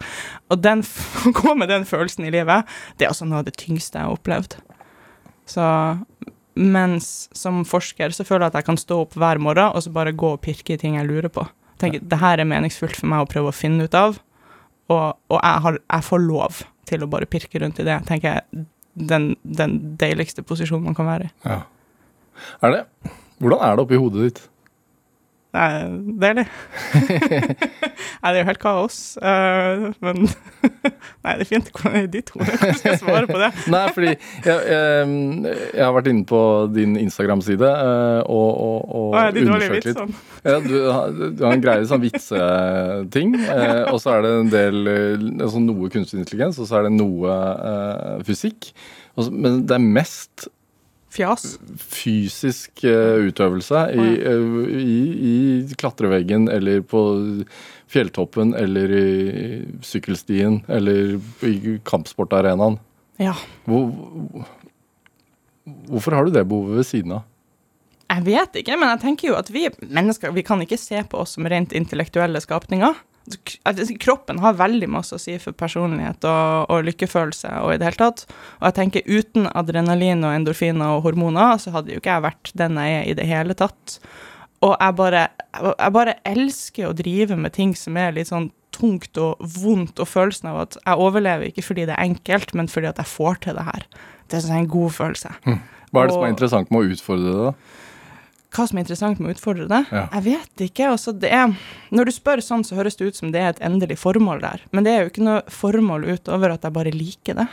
Og 0.51 0.65
den, 0.65 0.85
å 1.29 1.35
gå 1.43 1.55
med 1.59 1.71
den 1.73 1.87
følelsen 1.89 2.27
i 2.29 2.35
livet, 2.35 2.79
det 2.97 3.07
er 3.07 3.15
altså 3.15 3.29
noe 3.29 3.43
av 3.45 3.49
det 3.51 3.59
tyngste 3.61 4.01
jeg 4.01 4.11
har 4.11 4.19
opplevd. 4.19 4.59
Så 5.49 5.65
mens 6.59 7.29
som 7.37 7.61
forsker 7.69 8.15
så 8.15 8.27
føler 8.27 8.47
jeg 8.47 8.53
at 8.55 8.61
jeg 8.61 8.69
kan 8.69 8.81
stå 8.81 9.03
opp 9.05 9.15
hver 9.19 9.41
morgen 9.43 9.71
og 9.71 9.85
så 9.85 9.93
bare 9.95 10.15
gå 10.17 10.33
og 10.35 10.43
pirke 10.43 10.75
i 10.75 10.81
ting 10.81 10.99
jeg 10.99 11.07
lurer 11.09 11.31
på. 11.33 11.47
Tenker, 11.79 12.03
Det 12.03 12.19
her 12.19 12.41
er 12.43 12.49
meningsfullt 12.49 12.99
for 12.99 13.11
meg 13.11 13.23
å 13.23 13.31
prøve 13.31 13.53
å 13.53 13.55
finne 13.55 13.87
ut 13.87 13.95
av, 13.95 14.19
og, 14.89 15.19
og 15.31 15.39
jeg, 15.39 15.63
har, 15.65 15.79
jeg 15.85 16.07
får 16.09 16.23
lov 16.25 16.63
til 16.89 17.05
å 17.05 17.11
bare 17.13 17.29
pirke 17.31 17.61
rundt 17.63 17.79
i 17.79 17.87
det. 17.87 17.99
tenker 18.09 18.39
jeg 18.39 18.67
den, 18.99 19.29
den 19.45 19.79
deiligste 20.01 20.43
posisjonen 20.43 20.89
man 20.89 20.97
kan 20.99 21.07
være 21.07 21.29
i. 21.29 21.35
Ja. 21.45 21.61
Er 22.65 22.75
det 22.75 22.85
Hvordan 23.39 23.63
er 23.63 23.77
det 23.77 23.85
oppi 23.85 23.99
hodet 24.01 24.25
ditt? 24.25 24.41
Det 25.59 25.65
er 25.67 25.87
deilig. 26.23 26.45
Nei, 28.23 28.31
det 28.31 28.37
er 28.37 28.43
jo 28.43 28.49
helt 28.53 28.61
kaos, 28.63 28.99
Uh, 29.19 29.89
men 30.05 30.21
Nei, 31.25 31.33
det 31.39 31.45
er 31.45 31.49
fint. 31.49 31.71
Hvordan 31.75 31.97
er 31.99 32.05
det 32.07 32.13
ditt 32.13 32.31
hode? 32.35 32.47
Hvordan 32.47 32.77
skal 32.79 32.93
jeg 32.93 33.01
svare 33.01 33.27
på 33.31 33.39
det? 33.41 33.49
Nei, 33.73 33.81
fordi 33.97 34.11
jeg, 34.13 34.55
jeg, 34.71 35.57
jeg 35.75 35.83
har 35.83 35.95
vært 35.97 36.11
inne 36.13 36.25
på 36.29 36.41
din 36.75 36.95
Instagram-side 37.01 37.69
eh, 37.73 38.21
og, 38.31 38.51
og, 38.69 38.85
og 39.01 39.09
Hva 39.17 39.25
er 39.29 39.35
de 39.37 39.43
undersøkt 39.47 39.89
litt. 39.89 39.99
Sånn. 39.99 40.15
Ja, 40.47 40.59
du, 40.63 40.77
har- 40.95 41.17
du 41.19 41.43
har 41.45 41.57
en 41.57 41.65
greie 41.65 41.89
sånn 41.91 42.03
vitseting, 42.05 43.35
eh, 43.43 43.83
og 43.91 43.99
så 44.03 44.15
er 44.17 44.25
det 44.27 44.33
en 44.45 44.53
del 44.55 44.79
altså 44.93 45.63
noe 45.65 45.91
kunstig 45.93 46.21
intelligens, 46.23 46.61
og 46.63 46.71
så 46.71 46.79
er 46.81 46.87
det 46.89 46.95
noe 47.01 47.35
uh, 47.35 48.15
fysikk. 48.29 48.71
Men 49.19 49.65
det 49.67 49.75
er 49.75 49.83
mest 49.99 50.47
Fjas. 51.19 51.59
fysisk 51.83 52.85
eh, 52.87 53.29
utøvelse 53.29 53.85
i, 53.95 54.07
eh, 54.23 54.59
i, 54.79 54.99
i 55.31 55.79
klatreveggen 55.79 56.49
eller 56.53 56.85
på 56.87 57.03
fjelltoppen 57.91 58.55
eller 58.55 58.93
i 58.93 59.09
sykkelstien 59.83 60.61
eller 60.69 61.17
i 61.47 61.79
kampsportarenaen. 61.89 62.79
Ja. 63.19 63.35
Hvor, 63.67 63.91
hvorfor 65.91 66.15
har 66.15 66.29
du 66.29 66.37
det 66.37 66.47
behovet 66.47 66.79
ved 66.83 66.89
siden 66.89 67.19
av? 67.19 67.27
Jeg 68.09 68.25
vet 68.25 68.63
ikke, 68.63 68.77
men 68.81 68.89
jeg 68.95 69.03
tenker 69.03 69.29
jo 69.29 69.37
at 69.37 69.51
vi 69.53 69.67
mennesker 69.85 70.33
vi 70.33 70.45
kan 70.47 70.63
ikke 70.65 70.79
se 70.81 71.03
på 71.05 71.21
oss 71.21 71.35
som 71.37 71.49
rent 71.51 71.75
intellektuelle 71.77 72.41
skapninger. 72.41 72.97
Kroppen 74.03 74.41
har 74.43 74.59
veldig 74.59 74.89
masse 74.93 75.17
å 75.17 75.21
si 75.21 75.37
for 75.43 75.57
personlighet 75.57 76.25
og, 76.29 76.71
og 76.73 76.87
lykkefølelse 76.89 77.53
og 77.65 77.75
i 77.75 77.79
det 77.81 77.89
hele 77.91 78.01
tatt. 78.01 78.25
Og 78.61 78.69
jeg 78.69 78.77
tenker 78.79 79.09
uten 79.09 79.49
adrenalin 79.53 80.25
og 80.25 80.37
endorfiner 80.37 80.97
og 80.97 81.05
hormoner, 81.09 81.59
så 81.63 81.75
hadde 81.75 81.95
jo 81.95 82.03
ikke 82.03 82.15
jeg 82.17 82.27
vært 82.29 82.53
den 82.59 82.81
jeg 82.83 82.99
er 82.99 83.09
i 83.09 83.17
det 83.19 83.29
hele 83.29 83.57
tatt. 83.59 83.99
Og 84.67 84.75
jeg 84.75 84.99
bare, 84.99 85.25
jeg 85.55 85.95
bare 85.95 86.17
elsker 86.27 86.89
å 86.89 86.97
drive 86.97 87.39
med 87.39 87.55
ting 87.55 87.75
som 87.79 87.99
er 88.01 88.17
litt 88.17 88.31
sånn 88.33 88.51
tungt 88.75 89.19
og 89.21 89.41
vondt, 89.59 89.99
og 89.99 90.09
følelsen 90.09 90.51
av 90.51 90.63
at 90.67 90.79
jeg 90.79 91.03
overlever 91.03 91.49
ikke 91.49 91.65
fordi 91.67 91.87
det 91.89 91.97
er 91.97 92.05
enkelt, 92.05 92.55
men 92.59 92.71
fordi 92.71 92.91
at 92.91 93.01
jeg 93.01 93.11
får 93.11 93.43
til 93.47 93.59
det 93.59 93.67
her. 93.67 93.87
Det 94.29 94.41
er 94.43 94.57
en 94.59 94.71
god 94.71 94.95
følelse. 94.95 95.35
Hva 95.89 96.03
er 96.03 96.11
det 96.11 96.17
som 96.17 96.27
er 96.27 96.35
interessant 96.35 96.73
med 96.75 96.83
å 96.83 96.97
utfordre 96.97 97.31
det? 97.33 97.47
da? 97.49 97.85
Hva 98.55 98.65
som 98.65 98.79
er 98.79 98.85
interessant 98.85 99.21
med 99.21 99.31
å 99.31 99.37
utfordre 99.37 99.69
det? 99.69 99.83
Ja. 99.93 100.07
Jeg 100.17 100.25
vet 100.25 100.65
ikke. 100.69 100.91
Altså, 100.95 101.13
det 101.13 101.31
er, 101.35 101.53
når 101.95 102.09
du 102.09 102.15
spør 102.17 102.43
sånn, 102.45 102.65
så 102.65 102.79
høres 102.79 102.97
det 102.97 103.11
ut 103.11 103.19
som 103.19 103.33
det 103.35 103.43
er 103.43 103.51
et 103.53 103.63
endelig 103.65 103.99
formål 104.01 104.41
der. 104.45 104.65
Men 104.73 104.87
det 104.87 104.95
er 104.95 105.03
jo 105.03 105.13
ikke 105.13 105.27
noe 105.27 105.41
formål 105.53 106.07
utover 106.09 106.55
at 106.55 106.65
jeg 106.65 106.77
bare 106.79 106.95
liker 106.95 107.41
det. 107.43 107.49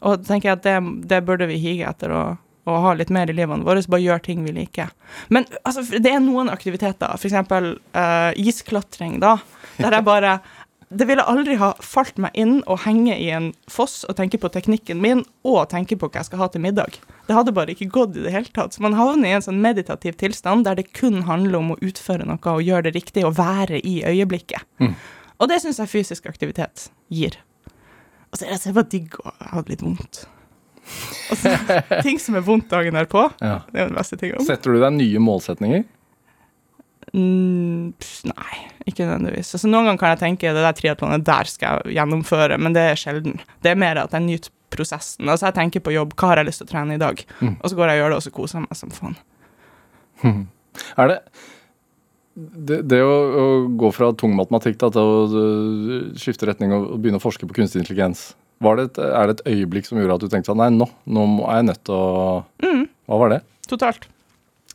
Og 0.00 0.18
da 0.18 0.30
tenker 0.32 0.50
jeg 0.50 0.58
at 0.58 0.66
det, 0.66 0.76
det 1.12 1.20
burde 1.28 1.46
vi 1.50 1.60
hige 1.60 1.86
etter 1.86 2.14
å, 2.16 2.22
å 2.66 2.78
ha 2.86 2.94
litt 2.98 3.12
mer 3.14 3.30
i 3.30 3.36
livene 3.36 3.66
våre. 3.66 3.84
Bare 3.86 4.02
gjøre 4.02 4.26
ting 4.26 4.42
vi 4.46 4.56
liker. 4.56 4.90
Men 5.30 5.46
altså, 5.62 5.84
det 5.86 6.10
er 6.10 6.24
noen 6.24 6.50
aktiviteter, 6.52 7.14
f.eks. 7.14 7.36
Uh, 7.94 8.32
isklatring, 8.40 9.20
da, 9.22 9.36
der 9.78 10.00
jeg 10.00 10.08
bare 10.08 10.40
det 10.90 11.06
ville 11.06 11.22
aldri 11.22 11.54
ha 11.60 11.70
falt 11.86 12.16
meg 12.18 12.34
inn 12.34 12.56
å 12.66 12.74
henge 12.82 13.14
i 13.14 13.28
en 13.30 13.52
foss 13.70 14.00
og 14.08 14.16
tenke 14.18 14.40
på 14.42 14.50
teknikken 14.50 14.98
min 14.98 15.22
og 15.46 15.68
tenke 15.70 15.94
på 15.94 16.08
hva 16.08 16.18
jeg 16.18 16.32
skal 16.32 16.42
ha 16.42 16.48
til 16.50 16.64
middag. 16.64 16.98
Det 17.30 17.36
hadde 17.36 17.52
bare 17.54 17.70
ikke 17.76 17.86
gått 17.94 18.16
i 18.18 18.24
det 18.24 18.32
hele 18.34 18.50
tatt. 18.50 18.74
Så 18.74 18.82
man 18.82 18.96
havner 18.98 19.30
i 19.30 19.36
en 19.36 19.44
sånn 19.44 19.60
meditativ 19.62 20.16
tilstand 20.18 20.64
der 20.66 20.80
det 20.80 20.88
kun 20.98 21.20
handler 21.28 21.60
om 21.60 21.68
å 21.76 21.78
utføre 21.86 22.26
noe 22.26 22.40
og 22.56 22.64
gjøre 22.66 22.88
det 22.88 22.96
riktig 22.96 23.22
og 23.28 23.36
være 23.38 23.78
i 23.86 24.00
øyeblikket. 24.10 24.66
Mm. 24.82 24.96
Og 25.38 25.48
det 25.52 25.60
syns 25.62 25.78
jeg 25.78 25.92
fysisk 25.92 26.26
aktivitet 26.26 26.88
gir. 27.14 27.38
Og 28.32 28.40
så 28.40 28.48
er 28.50 28.58
det 28.58 28.74
bare 28.76 28.90
digg 28.90 29.14
å 29.22 29.30
ha 29.52 29.62
det 29.62 29.76
litt 29.76 29.86
vondt. 29.86 30.24
Så, 31.38 31.54
ting 32.06 32.18
som 32.18 32.34
er 32.40 32.42
vondt 32.46 32.66
dagen 32.72 32.98
derpå, 32.98 33.28
Ja. 33.38 33.60
det 33.70 33.78
er 33.84 33.88
den 33.92 33.98
beste 34.00 34.18
tingen. 34.18 34.42
Setter 34.46 34.74
du 34.74 34.82
deg 34.82 34.96
nye 34.98 35.22
målsetninger? 35.22 35.86
Mm, 37.14 37.92
pff, 37.98 38.20
nei, 38.28 38.58
ikke 38.86 39.06
nødvendigvis. 39.06 39.54
Altså, 39.56 39.70
noen 39.70 39.88
ganger 39.88 40.02
kan 40.02 40.12
jeg 40.14 40.20
tenke 40.26 40.52
det 40.54 40.62
der 40.66 40.76
triatlonet 40.78 41.24
der 41.26 41.48
skal 41.50 41.80
jeg 41.86 41.96
gjennomføre, 41.98 42.58
men 42.62 42.74
det 42.76 42.84
er 42.92 42.98
sjelden. 43.00 43.38
Det 43.64 43.72
er 43.72 43.78
mer 43.80 44.02
at 44.02 44.14
jeg 44.14 44.26
nyter 44.26 44.52
prosessen. 44.72 45.28
Altså, 45.28 45.48
jeg 45.48 45.58
tenker 45.58 45.84
på 45.84 45.94
jobb, 45.94 46.16
hva 46.18 46.32
har 46.32 46.40
jeg 46.40 46.50
lyst 46.50 46.62
til 46.62 46.68
å 46.68 46.72
trene 46.72 46.96
i 46.96 47.02
dag? 47.02 47.22
Mm. 47.40 47.56
Og 47.58 47.70
så 47.70 47.78
går 47.78 47.92
jeg 47.92 47.98
og 47.98 48.02
gjør 48.02 48.12
det, 48.12 48.18
og 48.20 48.26
så 48.26 48.34
koser 48.34 48.58
jeg 48.60 48.66
meg 48.68 48.80
som 48.80 48.94
faen. 48.96 49.16
Er 51.00 51.10
det 51.10 51.16
det, 52.40 52.76
det 52.88 53.00
å, 53.02 53.10
å 53.10 53.46
gå 53.76 53.90
fra 53.92 54.12
tung 54.16 54.36
matematikk 54.38 54.78
da, 54.80 54.88
til 54.94 55.02
å 55.02 55.42
skifte 56.20 56.46
retning 56.48 56.72
og 56.76 56.92
begynne 57.02 57.18
å 57.18 57.22
forske 57.24 57.48
på 57.48 57.56
kunstig 57.58 57.82
intelligens, 57.82 58.30
var 58.64 58.78
det 58.78 58.90
et, 58.90 59.00
er 59.02 59.28
det 59.28 59.34
et 59.38 59.46
øyeblikk 59.54 59.88
som 59.88 59.98
gjorde 59.98 60.18
at 60.18 60.24
du 60.24 60.32
tenkte 60.32 60.52
sånn 60.52 60.60
Nei, 60.60 60.68
nå, 60.74 60.86
nå 61.08 61.26
er 61.48 61.60
jeg 61.60 61.68
nødt 61.72 61.84
til 61.88 61.96
å 61.96 62.08
Mm. 62.60 62.84
Hva 63.10 63.18
var 63.24 63.32
det? 63.32 63.40
Totalt. 63.66 64.04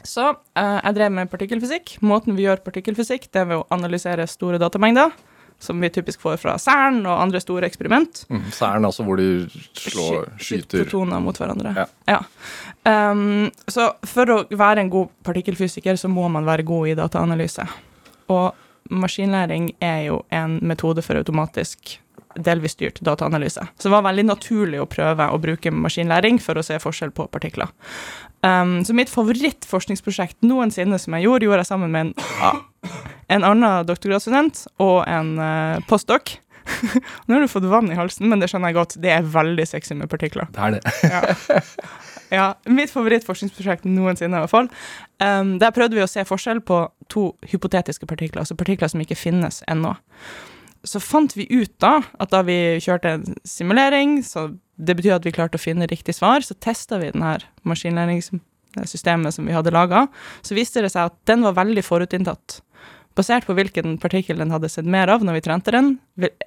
Så 0.06 0.26
uh, 0.34 0.80
jeg 0.84 0.96
drev 0.98 1.14
med 1.14 1.30
partikkelfysikk. 1.32 1.96
Måten 2.06 2.36
vi 2.38 2.46
gjør 2.46 2.62
partikkelfysikk, 2.66 3.30
det 3.32 3.42
er 3.42 3.48
ved 3.50 3.62
å 3.62 3.68
analysere 3.74 4.28
store 4.30 4.60
datamengder, 4.62 5.14
som 5.60 5.80
vi 5.82 5.90
typisk 5.90 6.22
får 6.22 6.38
fra 6.42 6.58
CERN 6.62 7.02
og 7.06 7.22
andre 7.22 7.42
store 7.42 7.68
eksperiment. 7.70 8.26
Mm. 8.30 8.44
Cern, 8.54 8.86
altså, 8.86 9.06
hvor 9.08 9.20
de 9.20 9.48
slår, 9.80 10.30
skyter 10.42 10.84
protoner 10.84 11.24
mot 11.24 11.40
hverandre. 11.40 11.88
Ja. 12.10 12.20
Um, 12.86 13.50
så 13.68 13.92
for 14.06 14.34
å 14.34 14.40
være 14.52 14.86
en 14.86 14.94
god 14.94 15.14
partikkelfysiker, 15.26 15.98
så 16.00 16.12
må 16.12 16.28
man 16.32 16.48
være 16.48 16.68
god 16.68 16.92
i 16.92 16.98
dataanalyse. 17.00 17.68
Og 18.34 18.48
maskinlæring 18.94 19.72
er 19.84 20.02
jo 20.12 20.24
en 20.34 20.60
metode 20.66 21.02
for 21.06 21.18
automatisk 21.18 22.00
delvis 22.36 22.76
styrt 22.76 23.00
dataanalyse. 23.06 23.64
Så 23.78 23.88
det 23.88 23.94
var 23.94 24.06
veldig 24.10 24.26
naturlig 24.28 24.82
å 24.82 24.90
prøve 24.90 25.28
å 25.32 25.40
bruke 25.42 25.72
maskinlæring 25.72 26.40
for 26.44 26.60
å 26.60 26.64
se 26.66 26.78
forskjell 26.84 27.14
på 27.16 27.30
partikler. 27.32 27.72
Um, 28.46 28.82
så 28.86 28.94
mitt 28.94 29.10
favorittforskningsprosjekt 29.10 30.44
noensinne 30.46 31.00
som 31.02 31.16
jeg 31.16 31.26
gjorde, 31.26 31.48
gjorde 31.48 31.64
jeg 31.64 31.72
sammen 31.72 31.96
med 31.96 32.10
en, 32.10 32.12
en 33.32 33.46
annen 33.48 33.86
doktorgradsstudent 33.88 34.66
og 34.84 35.04
en 35.10 35.36
uh, 35.40 35.84
postdoc. 35.90 36.38
Nå 37.26 37.36
har 37.36 37.44
du 37.44 37.50
fått 37.50 37.68
vann 37.70 37.92
i 37.94 37.98
halsen, 37.98 38.28
men 38.30 38.42
det 38.42 38.50
skjønner 38.52 38.72
jeg 38.72 38.80
godt. 38.80 38.98
Det 39.02 39.12
er 39.14 39.28
veldig 39.36 39.68
sexy 39.70 39.98
med 39.98 40.10
partikler. 40.12 40.50
Det 40.54 40.62
er 40.62 40.78
det. 40.78 40.96
Ja. 41.14 41.62
ja. 42.34 42.48
Mitt 42.66 42.94
favorittforskningsprosjekt 42.94 43.86
noensinne, 43.86 44.40
i 44.40 44.46
hvert 44.46 44.54
fall. 44.54 44.70
Um, 45.22 45.56
der 45.62 45.74
prøvde 45.76 45.98
vi 45.98 46.04
å 46.06 46.10
se 46.10 46.26
forskjell 46.26 46.64
på 46.66 46.82
to 47.12 47.30
hypotetiske 47.52 48.10
partikler, 48.10 48.42
altså 48.44 48.58
partikler 48.58 48.92
som 48.92 49.04
ikke 49.04 49.18
finnes 49.20 49.62
ennå. 49.72 49.94
Så 50.86 51.02
fant 51.02 51.34
vi 51.34 51.48
ut 51.50 51.72
da 51.82 52.00
at 52.22 52.34
da 52.34 52.44
vi 52.46 52.78
kjørte 52.84 53.16
en 53.18 53.38
simulering, 53.48 54.20
så 54.26 54.52
det 54.76 54.98
betyr 54.98 55.16
at 55.18 55.26
vi 55.26 55.34
klarte 55.34 55.58
å 55.58 55.62
finne 55.62 55.88
riktig 55.90 56.18
svar, 56.18 56.44
så 56.46 56.58
testa 56.62 57.00
vi 57.02 57.10
denne 57.14 57.38
maskinlæringssystemet 57.66 59.38
som 59.38 59.48
vi 59.48 59.56
hadde 59.56 59.74
laga. 59.74 60.06
Så 60.46 60.58
viste 60.58 60.84
det 60.86 60.92
seg 60.94 61.10
at 61.10 61.18
den 61.30 61.46
var 61.46 61.58
veldig 61.58 61.84
forutinntatt. 61.86 62.60
Basert 63.16 63.48
på 63.48 63.56
hvilken 63.56 63.98
partikkel 64.02 64.42
den 64.42 64.52
hadde 64.52 64.70
sett 64.72 64.88
mer 64.88 65.12
av 65.14 65.24
når 65.24 65.38
vi 65.38 65.44
trente 65.46 65.72
den, 65.72 65.94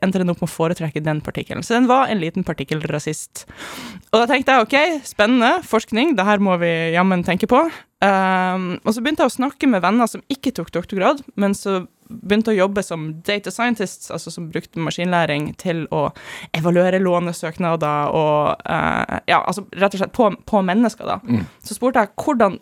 endte 0.03 0.21
den 0.21 0.29
opp 0.33 0.43
med 0.43 0.51
å 0.51 0.53
foretrekke 0.53 1.01
den 1.05 1.23
partikkelen. 1.25 1.65
Så 1.65 1.79
den 1.79 1.89
var 1.89 2.13
en 2.13 2.21
liten 2.21 2.45
partikkelrasist. 2.45 3.47
Og 4.13 4.21
da 4.21 4.27
tenkte 4.29 4.57
jeg 4.57 4.67
ok, 4.67 5.05
spennende, 5.09 5.59
forskning, 5.69 6.17
det 6.19 6.29
her 6.29 6.43
må 6.45 6.59
vi 6.61 6.73
jammen 6.93 7.25
tenke 7.25 7.49
på. 7.51 7.65
Um, 7.99 8.77
og 8.85 8.93
så 8.95 9.03
begynte 9.03 9.25
jeg 9.25 9.33
å 9.33 9.39
snakke 9.41 9.67
med 9.67 9.83
venner 9.83 10.07
som 10.07 10.23
ikke 10.31 10.53
tok 10.55 10.69
doktorgrad, 10.77 11.25
men 11.35 11.57
så 11.57 11.81
begynte 12.09 12.53
å 12.53 12.57
jobbe 12.57 12.85
som 12.87 13.09
data 13.27 13.51
scientists, 13.51 14.13
altså 14.15 14.31
som 14.31 14.47
brukte 14.53 14.81
maskinlæring 14.81 15.51
til 15.59 15.83
å 15.91 16.05
evaluere 16.57 17.01
lånesøknader 17.03 18.15
og 18.15 18.63
uh, 18.63 19.19
Ja, 19.29 19.43
altså 19.43 19.67
rett 19.75 19.97
og 19.97 20.05
slett 20.05 20.15
på, 20.15 20.31
på 20.47 20.63
mennesker, 20.65 21.11
da. 21.11 21.19
Mm. 21.27 21.49
Så 21.65 21.75
spurte 21.75 22.05
jeg 22.05 22.15
hvordan 22.23 22.61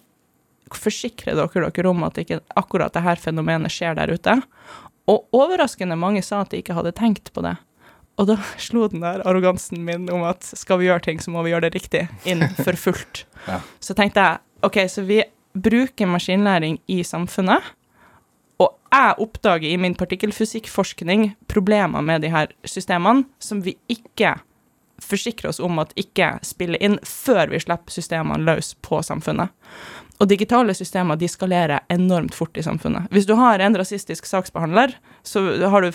forsikrer 0.74 1.38
dere 1.38 1.70
dere 1.70 1.90
om 1.90 2.02
at 2.06 2.18
ikke 2.18 2.40
akkurat 2.58 2.94
det 2.96 3.04
her 3.04 3.20
fenomenet 3.20 3.70
skjer 3.70 3.94
der 3.94 4.10
ute? 4.10 4.40
Og 5.06 5.28
overraskende 5.36 5.98
mange 5.98 6.24
sa 6.26 6.42
at 6.42 6.50
de 6.50 6.58
ikke 6.58 6.74
hadde 6.74 6.94
tenkt 6.96 7.30
på 7.32 7.44
det. 7.46 7.54
Og 8.16 8.30
da 8.30 8.38
slo 8.58 8.86
den 8.88 9.04
der 9.04 9.22
arrogansen 9.28 9.84
min 9.84 10.08
om 10.10 10.24
at 10.26 10.44
skal 10.56 10.80
vi 10.80 10.88
gjøre 10.88 11.04
ting, 11.04 11.20
så 11.20 11.30
må 11.30 11.44
vi 11.44 11.52
gjøre 11.52 11.68
det 11.68 11.76
riktig, 11.76 12.06
inn 12.24 12.44
for 12.58 12.76
fullt. 12.78 13.24
Ja. 13.46 13.60
Så 13.78 13.94
tenkte 13.94 14.18
jeg 14.18 14.40
OK, 14.66 14.76
så 14.90 15.04
vi 15.06 15.20
bruker 15.54 16.08
maskinlæring 16.10 16.80
i 16.90 16.96
samfunnet. 17.06 17.62
Og 18.58 18.72
jeg 18.90 19.14
oppdager 19.22 19.68
i 19.68 19.76
min 19.78 19.94
partikkelfysikkforskning 19.94 21.36
problemer 21.46 22.02
med 22.02 22.24
de 22.26 22.32
her 22.32 22.50
systemene 22.66 23.22
som 23.38 23.60
vi 23.62 23.76
ikke 23.86 24.32
forsikrer 24.98 25.52
oss 25.52 25.60
om 25.62 25.78
at 25.78 25.94
ikke 26.00 26.32
spiller 26.42 26.82
inn 26.82 26.98
før 27.06 27.52
vi 27.52 27.60
slipper 27.62 27.94
systemene 27.94 28.42
løs 28.48 28.72
på 28.82 28.98
samfunnet. 29.04 29.52
Og 30.16 30.28
digitale 30.30 30.72
systemer 30.76 31.18
de 31.20 31.28
skalerer 31.28 31.84
enormt 31.92 32.34
fort 32.36 32.56
i 32.56 32.64
samfunnet. 32.64 33.10
Hvis 33.12 33.26
du 33.28 33.34
har 33.36 33.60
en 33.60 33.76
rasistisk 33.76 34.26
saksbehandler, 34.28 34.94
så 35.26 35.42
har 35.68 35.84
du 35.84 35.90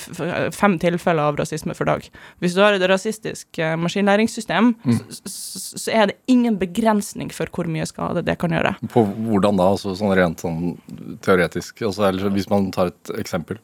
fem 0.53 0.78
tilfeller 0.82 1.32
av 1.32 1.39
rasisme 1.39 1.74
for 1.78 1.89
dag. 1.89 2.05
Hvis 2.43 2.53
du 2.57 2.61
har 2.61 2.78
et 2.78 2.86
rasistisk 2.89 3.61
eh, 3.61 3.74
maskinlæringssystem, 3.82 4.74
så, 4.86 5.19
så, 5.26 5.63
så 5.86 5.95
er 5.95 6.11
det 6.11 6.19
ingen 6.32 6.59
begrensning 6.61 7.34
for 7.34 7.49
hvor 7.49 7.69
mye 7.72 7.88
skade 7.89 8.24
det 8.28 8.38
kan 8.41 8.53
gjøre. 8.53 8.76
På 8.93 9.05
hvordan 9.09 9.57
da, 9.59 9.72
altså 9.74 9.95
sånn 9.97 10.13
rent 10.17 10.45
sånn 10.45 10.76
teoretisk? 11.26 11.82
Altså, 11.88 12.09
eller 12.11 12.34
hvis 12.36 12.49
man 12.51 12.69
tar 12.76 12.93
et 12.93 13.15
eksempel. 13.22 13.61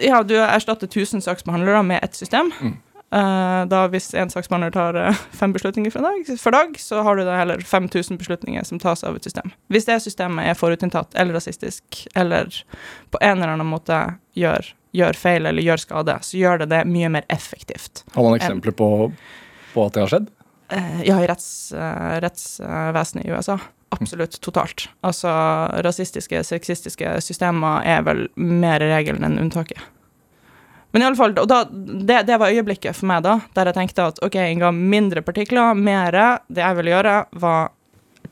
Ja, 0.00 0.22
du 0.24 0.36
erstatter 0.40 0.88
1000 0.88 1.24
saksbehandlere 1.24 1.82
med 1.84 2.04
ett 2.04 2.16
system. 2.16 2.52
Eh, 2.60 2.76
da 3.70 3.84
hvis 3.92 4.08
en 4.18 4.30
saksbehandler 4.32 4.72
tar 4.74 4.96
eh, 4.98 5.18
fem 5.40 5.52
beslutninger 5.54 5.92
for 5.94 6.06
dag, 6.06 6.30
for 6.40 6.56
dag, 6.56 6.78
så 6.80 7.02
har 7.06 7.16
du 7.16 7.24
da 7.26 7.36
heller 7.38 7.60
5000 7.60 8.18
beslutninger 8.18 8.64
som 8.66 8.80
tas 8.82 9.04
av 9.04 9.16
et 9.16 9.26
system. 9.26 9.52
Hvis 9.72 9.86
det 9.90 10.00
systemet 10.02 10.50
er 10.50 10.58
forutinntatt 10.58 11.14
eller 11.14 11.36
rasistisk, 11.38 12.06
eller 12.14 12.50
på 13.14 13.20
en 13.20 13.38
eller 13.38 13.54
annen 13.54 13.70
måte 13.70 14.00
gjør, 14.38 14.72
gjør 14.94 15.18
feil 15.18 15.46
eller 15.46 15.62
gjør 15.62 15.84
skade, 15.84 16.18
så 16.26 16.40
gjør 16.40 16.64
det 16.64 16.70
det 16.72 16.84
mye 16.90 17.12
mer 17.18 17.28
effektivt. 17.28 18.04
Har 18.16 18.26
man 18.26 18.38
eksempler 18.38 18.74
på, 18.74 18.90
på 19.74 19.86
at 19.86 19.94
det 19.94 20.04
har 20.06 20.14
skjedd? 20.16 20.28
Eh, 20.74 21.00
ja, 21.06 21.20
i 21.22 21.30
retts, 21.30 21.72
eh, 21.72 22.20
rettsvesenet 22.24 23.26
i 23.26 23.30
USA. 23.30 23.58
Absolutt 23.94 24.40
totalt. 24.42 24.88
Altså, 25.06 25.30
rasistiske, 25.86 26.40
sexistiske 26.44 27.18
systemer 27.22 27.84
er 27.86 28.02
vel 28.06 28.26
mer 28.34 28.82
regelen 28.82 29.26
enn 29.26 29.38
unntaket. 29.38 29.78
Men 30.94 31.02
i 31.02 31.06
alle 31.08 31.18
fall, 31.18 31.32
og 31.42 31.48
da, 31.50 31.64
det, 31.70 32.20
det 32.28 32.36
var 32.38 32.54
øyeblikket 32.54 32.94
for 32.94 33.10
meg 33.10 33.24
da, 33.26 33.40
der 33.56 33.66
jeg 33.72 33.74
tenkte 33.80 34.04
at 34.12 34.20
ok, 34.22 34.36
Inga, 34.54 34.70
mindre 34.70 35.24
partikler, 35.26 35.74
mer. 35.74 36.14
Det 36.46 36.62
jeg 36.62 36.76
ville 36.78 36.92
gjøre, 36.94 37.14
var 37.42 37.72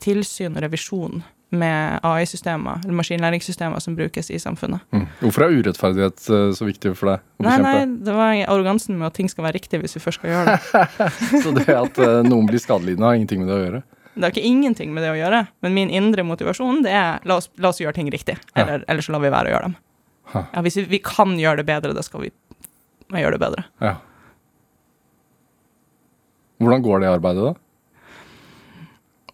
tilsyn 0.03 0.55
og 0.55 0.63
revisjon 0.63 1.21
med 1.53 1.99
AI-systemer, 2.07 2.79
eller 2.81 2.95
maskinlæringssystemer 2.97 3.83
som 3.83 3.93
brukes 3.99 4.31
i 4.33 4.39
samfunnet. 4.41 4.81
Mm. 4.95 5.03
Hvorfor 5.19 5.45
er 5.45 5.53
urettferdighet 5.59 6.23
eh, 6.33 6.47
så 6.57 6.65
viktig 6.65 6.95
for 6.97 7.11
deg 7.11 7.19
å 7.21 7.45
Nei, 7.45 7.57
bekjempe? 7.59 7.73
nei, 7.83 7.99
det 8.07 8.15
var 8.17 8.39
arrogansen 8.55 8.97
med 8.97 9.11
at 9.11 9.19
ting 9.19 9.29
skal 9.29 9.45
være 9.45 9.59
riktig 9.59 9.83
hvis 9.83 9.93
vi 9.99 10.01
først 10.01 10.17
skal 10.23 10.31
gjøre 10.33 10.55
det. 10.55 10.97
Så 11.43 11.53
det 11.59 11.67
at 11.77 11.99
eh, 12.01 12.23
noen 12.25 12.49
blir 12.49 12.63
skadelidende, 12.63 13.05
har 13.05 13.19
ingenting 13.19 13.43
med 13.43 13.51
det 13.53 13.59
å 13.59 13.61
gjøre? 13.67 13.83
Det 14.15 14.25
har 14.25 14.33
ikke 14.33 14.45
ingenting 14.49 14.95
med 14.95 15.05
det 15.05 15.11
å 15.13 15.17
gjøre, 15.19 15.43
men 15.65 15.77
min 15.77 15.93
indre 15.93 16.25
motivasjon 16.25 16.81
det 16.87 16.91
er 16.97 17.21
la 17.29 17.37
oss, 17.41 17.51
la 17.61 17.69
oss 17.69 17.81
gjøre 17.83 17.99
ting 17.99 18.09
riktig, 18.13 18.39
Ja. 18.55 18.63
eller, 18.63 18.83
eller 18.89 19.05
så 19.05 19.13
lar 19.13 19.21
vi 19.27 19.31
være 19.33 19.51
å 19.51 19.53
gjøre 19.57 19.69
dem. 19.69 19.77
Ja, 20.33 20.61
hvis 20.65 20.77
vi, 20.79 20.83
vi 20.89 20.99
kan 21.05 21.33
gjøre 21.37 21.61
det 21.61 21.65
bedre, 21.69 21.93
da 21.93 22.01
skal 22.05 22.23
vi 22.25 22.29
gjøre 23.21 23.37
det 23.37 23.43
bedre. 23.43 23.67
Ja. 23.83 23.97
Hvordan 26.63 26.83
går 26.85 27.03
det 27.03 27.11
arbeidet, 27.11 27.51
da? 27.51 27.53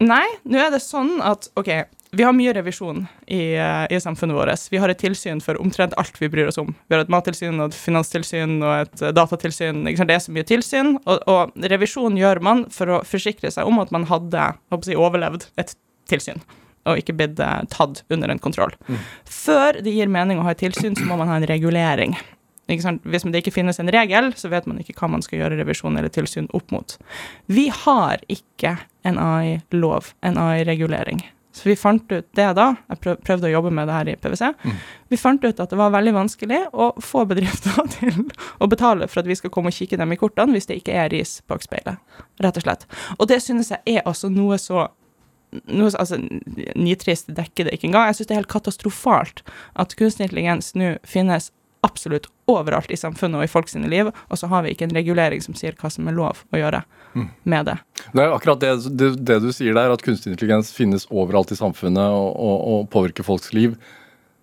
Nei, 0.00 0.26
nå 0.48 0.60
er 0.60 0.70
det 0.72 0.80
sånn 0.80 1.18
at 1.24 1.50
OK, 1.60 1.68
vi 2.16 2.24
har 2.24 2.32
mye 2.34 2.52
revisjon 2.56 3.04
i, 3.26 3.54
eh, 3.54 3.86
i 3.92 4.00
samfunnet 4.00 4.34
vårt. 4.34 4.70
Vi 4.70 4.80
har 4.82 4.88
et 4.88 4.98
tilsyn 4.98 5.42
for 5.44 5.60
omtrent 5.62 5.94
alt 6.00 6.16
vi 6.18 6.28
bryr 6.28 6.48
oss 6.50 6.58
om. 6.58 6.72
Vi 6.88 6.96
har 6.96 7.04
et 7.04 7.12
mattilsyn 7.12 7.60
og 7.60 7.70
et 7.70 7.76
finanstilsyn 7.78 8.56
og 8.64 8.72
et 8.80 9.02
eh, 9.02 9.12
datatilsyn. 9.14 9.84
Det 9.84 10.16
er 10.16 10.24
så 10.24 10.34
mye 10.34 10.48
tilsyn. 10.48 10.96
Og, 11.04 11.20
og 11.30 11.68
revisjon 11.70 12.18
gjør 12.18 12.42
man 12.42 12.64
for 12.74 12.96
å 12.96 13.02
forsikre 13.06 13.52
seg 13.52 13.68
om 13.68 13.78
at 13.78 13.92
man 13.94 14.08
hadde 14.10 14.48
jeg, 14.48 14.98
overlevd 14.98 15.46
et 15.60 15.76
tilsyn. 16.10 16.42
Og 16.88 16.98
ikke 16.98 17.14
blitt 17.14 17.38
eh, 17.38 17.62
tatt 17.70 18.02
under 18.10 18.32
en 18.32 18.42
kontroll. 18.42 18.74
Før 19.28 19.78
det 19.78 19.94
gir 19.94 20.10
mening 20.10 20.40
å 20.40 20.48
ha 20.48 20.56
et 20.56 20.64
tilsyn, 20.64 20.98
så 20.98 21.06
må 21.06 21.20
man 21.20 21.30
ha 21.30 21.38
en 21.38 21.46
regulering. 21.46 22.18
Hvis 22.70 23.26
det 23.26 23.42
ikke 23.42 23.54
finnes 23.54 23.80
en 23.82 23.90
regel, 23.92 24.32
så 24.38 24.50
vet 24.52 24.68
man 24.70 24.78
ikke 24.82 24.94
hva 24.98 25.10
man 25.16 25.24
skal 25.26 25.42
gjøre 25.42 25.58
revisjon 25.60 25.98
eller 25.98 26.12
tilsyn 26.12 26.48
opp 26.56 26.70
mot. 26.74 26.96
Vi 27.50 27.68
har 27.82 28.22
ikke 28.30 28.76
en 29.08 29.18
AI-lov, 29.18 30.14
en 30.22 30.38
AI-regulering. 30.38 31.22
Så 31.52 31.68
vi 31.68 31.74
fant 31.76 32.12
ut 32.12 32.26
det 32.38 32.46
da, 32.54 32.66
jeg 32.92 33.16
prøvde 33.26 33.48
å 33.48 33.50
jobbe 33.50 33.72
med 33.74 33.88
det 33.90 33.94
her 33.96 34.08
i 34.12 34.14
PwC, 34.22 34.52
vi 35.10 35.18
fant 35.18 35.42
ut 35.42 35.58
at 35.60 35.72
det 35.72 35.78
var 35.80 35.90
veldig 35.90 36.12
vanskelig 36.14 36.60
å 36.70 36.92
få 37.02 37.24
bedrifter 37.26 37.80
til 37.96 38.22
å 38.62 38.68
betale 38.70 39.10
for 39.10 39.22
at 39.22 39.30
vi 39.30 39.36
skal 39.38 39.50
komme 39.52 39.72
og 39.72 39.76
kikke 39.76 39.98
dem 39.98 40.14
i 40.14 40.20
kortene 40.20 40.54
hvis 40.54 40.70
det 40.70 40.78
ikke 40.78 40.94
er 40.94 41.10
ris 41.10 41.40
bak 41.50 41.66
speilet, 41.66 41.98
rett 42.40 42.60
og 42.60 42.66
slett. 42.66 42.86
Og 43.18 43.26
det 43.32 43.40
synes 43.42 43.72
jeg 43.74 43.98
er 43.98 44.06
altså 44.06 44.30
noe 44.30 44.60
så 44.62 44.86
noe, 45.66 45.90
altså, 45.98 46.20
Nitrist 46.78 47.32
dekker 47.34 47.66
det 47.66 47.74
ikke 47.74 47.88
engang. 47.88 48.06
Jeg 48.06 48.20
synes 48.20 48.28
det 48.28 48.34
er 48.36 48.40
helt 48.44 48.52
katastrofalt 48.52 49.42
at 49.82 49.96
kunstig 49.98 50.28
intelligens 50.28 50.76
nå 50.78 50.92
finnes 51.02 51.50
absolutt 51.86 52.28
overalt 52.50 52.90
i 52.92 52.98
samfunnet 52.98 53.40
og 53.40 53.46
i 53.46 53.50
folk 53.50 53.70
sine 53.70 53.88
liv, 53.90 54.10
og 54.28 54.38
så 54.38 54.50
har 54.50 54.64
vi 54.64 54.74
ikke 54.74 54.88
en 54.88 54.96
regulering 54.96 55.42
som 55.44 55.56
sier 55.56 55.76
hva 55.80 55.90
som 55.92 56.08
er 56.10 56.16
lov 56.16 56.42
å 56.52 56.60
gjøre 56.60 56.82
med 57.48 57.70
det. 57.70 57.76
Det 58.12 58.22
er 58.22 58.34
akkurat 58.34 58.60
det, 58.62 58.74
det, 58.98 59.10
det 59.26 59.38
du 59.44 59.50
sier 59.54 59.76
der, 59.76 59.92
at 59.92 60.04
kunstig 60.04 60.34
intelligens 60.34 60.72
finnes 60.74 61.08
overalt 61.10 61.52
i 61.54 61.58
samfunnet 61.58 62.16
og, 62.16 62.30
og, 62.36 62.58
og 62.72 62.90
påvirker 62.92 63.26
folks 63.26 63.54
liv. 63.56 63.76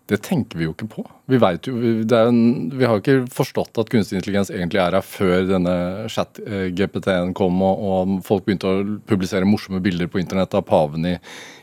Det 0.08 0.22
tenker 0.24 0.60
vi 0.60 0.64
jo 0.64 0.72
ikke 0.72 0.88
på. 0.88 1.04
Vi, 1.28 1.38
jo, 1.68 1.80
det 2.08 2.20
en, 2.30 2.40
vi 2.72 2.86
har 2.88 2.96
jo 2.96 3.02
ikke 3.02 3.32
forstått 3.36 3.80
at 3.82 3.90
kunstig 3.92 4.16
intelligens 4.16 4.52
egentlig 4.54 4.80
er 4.80 4.96
her 4.96 5.04
før 5.04 5.44
denne 5.50 5.74
chat-GPT-en 6.14 7.34
kom 7.36 7.60
og, 7.66 7.84
og 7.84 8.14
folk 8.28 8.46
begynte 8.48 8.72
å 8.72 8.86
publisere 9.10 9.48
morsomme 9.50 9.82
bilder 9.84 10.08
på 10.12 10.22
internett 10.22 10.56
av 10.56 10.64
paven 10.70 11.10
i, 11.12 11.16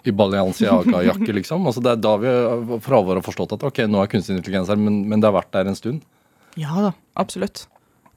i 0.04 0.12
Balenciaga-jakke, 0.12 1.30
liksom. 1.40 1.64
Altså 1.70 1.84
det 1.84 1.94
er 1.94 2.04
da 2.04 2.16
vi 2.20 2.34
for 2.84 2.98
alvor 3.00 3.20
har 3.20 3.24
forstått 3.24 3.56
at 3.56 3.64
ok, 3.70 3.86
nå 3.88 4.02
er 4.02 4.12
kunstig 4.12 4.36
intelligens 4.36 4.72
her, 4.72 4.80
men, 4.80 5.06
men 5.08 5.24
det 5.24 5.30
har 5.30 5.38
vært 5.40 5.54
der 5.56 5.72
en 5.72 5.80
stund. 5.80 6.04
Ja 6.60 6.76
da, 6.76 6.92
absolutt. 7.18 7.64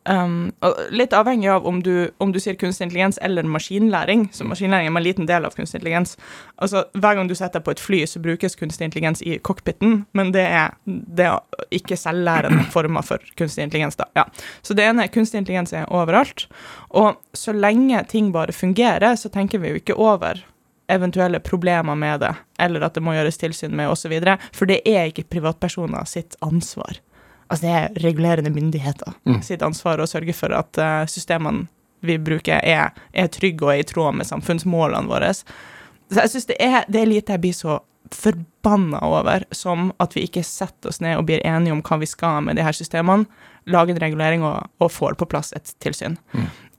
Um, 0.07 0.53
litt 0.95 1.11
avhengig 1.13 1.49
av 1.51 1.65
om 1.67 1.81
du, 1.83 2.09
om 2.23 2.31
du 2.31 2.39
sier 2.39 2.55
kunstig 2.55 2.85
intelligens 2.87 3.17
eller 3.21 3.43
maskinlæring. 3.43 4.27
Så 4.31 4.47
maskinlæring 4.47 4.87
er 4.87 4.95
en 4.95 5.03
liten 5.03 5.27
del 5.27 5.45
av 5.45 5.55
kunstig 5.57 5.81
intelligens. 5.81 6.15
Altså, 6.55 6.85
Hver 6.95 7.17
gang 7.19 7.27
du 7.27 7.35
setter 7.35 7.59
på 7.59 7.73
et 7.75 7.83
fly, 7.83 8.05
så 8.07 8.21
brukes 8.23 8.55
kunstig 8.55 8.87
intelligens 8.87 9.21
i 9.21 9.37
cockpiten, 9.43 10.05
men 10.15 10.31
det 10.31 10.45
er, 10.47 10.77
det 10.85 11.27
er 11.27 11.67
ikke 11.75 11.99
selvlærende 11.99 12.63
former 12.75 13.03
for 13.03 13.23
kunstig 13.39 13.67
intelligens. 13.67 13.99
da. 13.99 14.07
Ja. 14.15 14.27
Så 14.61 14.77
det 14.77 14.87
ene 14.87 15.03
er 15.03 15.11
kunstig 15.11 15.41
intelligens 15.43 15.75
er 15.75 15.89
overalt. 15.91 16.47
Og 16.89 17.17
så 17.35 17.51
lenge 17.55 18.03
ting 18.07 18.31
bare 18.31 18.55
fungerer, 18.55 19.15
så 19.15 19.29
tenker 19.33 19.59
vi 19.59 19.73
jo 19.73 19.81
ikke 19.81 19.97
over 19.97 20.45
eventuelle 20.87 21.39
problemer 21.43 21.95
med 21.95 22.21
det, 22.23 22.31
eller 22.59 22.85
at 22.87 22.95
det 22.95 23.03
må 23.03 23.11
gjøres 23.17 23.39
tilsyn 23.41 23.75
med 23.75 23.91
osv., 23.91 24.13
for 24.55 24.69
det 24.69 24.79
er 24.87 25.09
ikke 25.09 25.27
privatpersoner 25.27 26.07
sitt 26.07 26.37
ansvar. 26.45 27.01
Altså 27.47 27.63
det 27.63 27.73
er 27.73 28.03
regulerende 28.03 28.51
myndigheter 28.51 29.15
sitt 29.45 29.63
ansvar 29.63 30.01
å 30.03 30.07
sørge 30.09 30.35
for 30.35 30.53
at 30.55 30.79
eh, 30.81 31.03
systemene 31.11 31.67
vi 32.05 32.17
bruker, 32.21 32.59
er, 32.61 32.91
er 33.13 33.29
trygge 33.33 33.65
og 33.65 33.73
er 33.73 33.81
i 33.81 33.87
tråd 33.87 34.19
med 34.19 34.27
samfunnsmålene 34.29 35.09
våre. 35.09 35.31
Så 35.33 36.19
jeg 36.21 36.33
syns 36.33 36.49
det, 36.51 36.57
det 36.91 37.01
er 37.01 37.09
lite 37.09 37.33
jeg 37.33 37.43
blir 37.43 37.55
så 37.57 37.79
forbanna 38.13 39.01
over, 39.03 39.43
som 39.51 39.91
at 39.99 40.15
vi 40.15 40.23
ikke 40.27 40.43
setter 40.45 40.91
oss 40.91 41.01
ned 41.03 41.17
og 41.17 41.25
blir 41.27 41.43
enige 41.47 41.73
om 41.75 41.81
hva 41.83 41.97
vi 41.99 42.07
skal 42.09 42.45
med 42.45 42.55
de 42.55 42.63
her 42.63 42.75
systemene, 42.75 43.27
lager 43.67 43.95
en 43.95 43.99
regulering 43.99 44.45
og, 44.47 44.69
og 44.79 44.91
får 44.93 45.17
på 45.19 45.27
plass 45.27 45.51
et 45.57 45.73
tilsyn. 45.83 46.15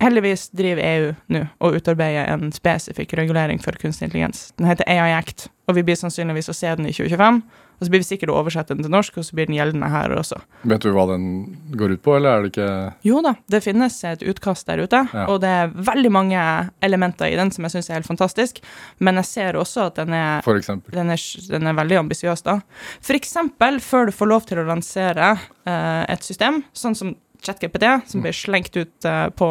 Heldigvis 0.00 0.48
driver 0.56 0.84
EU 0.88 1.10
nå 1.34 1.42
og 1.60 1.76
utarbeider 1.76 2.30
en 2.32 2.52
spesifikk 2.54 3.12
regulering 3.18 3.60
for 3.60 3.76
kunstig 3.76 4.08
intelligens. 4.08 4.54
Den 4.56 4.70
heter 4.70 4.88
AI 4.88 5.12
Act, 5.18 5.50
og 5.68 5.76
vi 5.76 5.84
blir 5.84 5.98
sannsynligvis 6.00 6.48
å 6.48 6.56
se 6.56 6.72
den 6.78 6.88
i 6.88 6.94
2025. 6.96 7.42
Og 7.78 7.86
så 7.86 7.90
blir 7.92 8.00
vi 8.02 8.08
sikkert 8.08 8.32
å 8.32 8.38
oversette 8.40 8.74
den 8.74 8.82
til 8.82 8.90
norsk, 8.90 9.16
og 9.20 9.24
så 9.24 9.36
blir 9.38 9.46
den 9.46 9.54
gjeldende 9.54 9.86
her 9.92 10.10
også. 10.18 10.40
Vet 10.66 10.82
du 10.82 10.90
hva 10.96 11.04
den 11.12 11.26
går 11.78 11.92
ut 11.94 12.02
på, 12.02 12.16
eller 12.18 12.30
er 12.32 12.42
det 12.42 12.50
ikke 12.52 12.70
Jo 13.06 13.20
da, 13.22 13.36
det 13.48 13.60
finnes 13.62 13.98
et 14.04 14.24
utkast 14.26 14.66
der 14.66 14.82
ute, 14.82 15.04
Ja. 15.14 15.26
og 15.30 15.40
det 15.44 15.48
er 15.48 15.68
veldig 15.70 16.10
mange 16.12 16.42
elementer 16.82 17.30
i 17.30 17.36
den 17.38 17.50
som 17.54 17.64
jeg 17.64 17.76
syns 17.76 17.90
er 17.90 18.00
helt 18.00 18.10
fantastisk, 18.10 18.58
men 18.98 19.14
jeg 19.22 19.24
ser 19.30 19.52
også 19.60 19.86
at 19.92 19.94
den 20.02 20.12
er 20.12 20.42
for 20.42 20.58
eksempel? 20.58 20.90
den 20.94 21.10
er, 21.14 21.22
den 21.48 21.66
er 21.70 21.78
veldig 21.78 22.00
ambisiøs, 22.02 22.42
da. 22.42 22.58
For 23.00 23.14
eksempel, 23.14 23.78
før 23.80 24.06
du 24.10 24.12
får 24.12 24.26
lov 24.34 24.46
til 24.50 24.58
å 24.58 24.66
lansere 24.66 25.30
eh, 25.66 26.04
et 26.08 26.22
system, 26.26 26.64
sånn 26.74 26.94
som 26.98 27.14
ChatGPT, 27.46 27.84
som 28.10 28.20
blir 28.24 28.34
slengt 28.34 28.74
ut 28.76 29.04
eh, 29.06 29.28
på, 29.38 29.48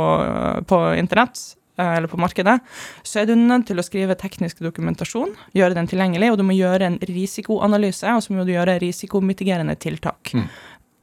på 0.67 0.81
internett, 0.99 1.55
eller 1.77 2.09
på 2.11 2.19
markedet, 2.21 2.57
så 3.03 3.21
er 3.21 3.29
du 3.29 3.35
nødt 3.37 3.67
til 3.69 3.79
å 3.79 3.85
skrive 3.85 4.17
teknisk 4.19 4.63
dokumentasjon, 4.65 5.35
gjøre 5.57 5.77
den 5.77 5.89
tilgjengelig, 5.89 6.31
og 6.33 6.39
du 6.41 6.47
må 6.47 6.57
gjøre 6.57 6.89
en 6.91 6.97
risikoanalyse, 7.09 8.15
og 8.15 8.25
så 8.25 8.33
må 8.33 8.47
du 8.47 8.55
gjøre 8.55 8.79
risikomitigerende 8.83 9.77
tiltak. 9.81 10.33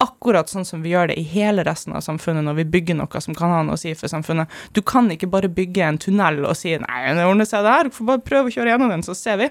akkurat 0.02 0.50
sånn 0.50 0.66
som 0.66 0.82
vi 0.84 0.92
gjør 0.92 1.12
det 1.12 1.18
i 1.20 1.24
hele 1.28 1.64
resten 1.66 1.94
av 1.96 2.02
samfunnet 2.04 2.44
når 2.44 2.58
vi 2.58 2.64
bygger 2.76 2.98
noe 2.98 3.20
som 3.22 3.36
kan 3.36 3.52
ha 3.54 3.60
noe 3.64 3.78
å 3.78 3.80
si 3.80 3.94
for 3.96 4.10
samfunnet. 4.10 4.50
Du 4.76 4.82
kan 4.84 5.08
ikke 5.12 5.30
bare 5.30 5.50
bygge 5.52 5.84
en 5.86 6.00
tunnel 6.02 6.42
og 6.44 6.56
si 6.58 6.74
nei, 6.82 7.02
det 7.14 7.26
ordner 7.28 7.48
seg 7.48 7.64
der, 7.66 7.92
får 7.94 8.08
bare 8.10 8.24
prøve 8.26 8.50
å 8.50 8.54
kjøre 8.56 8.74
gjennom 8.74 8.92
den, 8.92 9.04
så 9.06 9.16
ser 9.16 9.38
vi. 9.40 9.48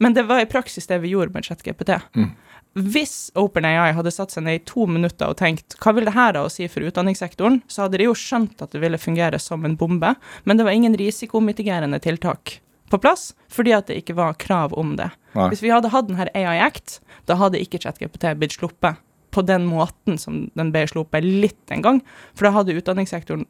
Men 0.00 0.16
det 0.16 0.24
var 0.30 0.42
i 0.42 0.48
praksis 0.50 0.88
det 0.90 1.00
vi 1.02 1.12
gjorde 1.14 1.34
med 1.34 1.48
ChatGPT. 1.48 1.98
Mm. 2.16 2.30
Hvis 2.78 3.32
OpenAI 3.34 3.90
hadde 3.96 4.12
satt 4.14 4.30
seg 4.30 4.44
ned 4.46 4.60
i 4.60 4.64
to 4.68 4.84
minutter 4.86 5.32
og 5.32 5.40
tenkt 5.40 5.74
hva 5.82 5.94
vil 5.96 6.06
det 6.06 6.14
her 6.14 6.36
da 6.36 6.44
å 6.46 6.50
si 6.52 6.68
for 6.70 6.86
utdanningssektoren, 6.86 7.60
så 7.66 7.84
hadde 7.84 7.98
de 7.98 8.06
jo 8.06 8.14
skjønt 8.14 8.62
at 8.62 8.70
det 8.70 8.82
ville 8.82 9.00
fungere 9.00 9.40
som 9.42 9.66
en 9.66 9.74
bombe, 9.78 10.12
men 10.46 10.60
det 10.60 10.66
var 10.66 10.76
ingen 10.76 10.94
risikomitigerende 10.98 11.98
tiltak 12.02 12.60
på 12.90 12.98
plass, 13.02 13.32
fordi 13.50 13.74
at 13.74 13.90
det 13.90 14.00
ikke 14.02 14.18
var 14.18 14.38
krav 14.38 14.74
om 14.78 14.94
det. 14.98 15.10
Nei. 15.34 15.48
Hvis 15.50 15.62
vi 15.64 15.72
hadde 15.74 15.90
hatt 15.90 16.08
den 16.08 16.18
her 16.18 16.30
AI 16.34 16.58
Act, 16.62 17.00
da 17.26 17.36
hadde 17.38 17.60
ikke 17.62 17.82
ChatGPT 17.82 18.28
blitt 18.38 18.54
sluppet 18.58 19.02
på 19.34 19.44
den 19.46 19.66
måten 19.70 20.18
som 20.18 20.44
den 20.58 20.72
ble 20.74 20.86
sluppet 20.90 21.26
litt 21.26 21.74
en 21.74 21.84
gang, 21.86 22.00
for 22.34 22.46
da 22.46 22.54
hadde 22.54 22.74
utdanningssektoren 22.78 23.46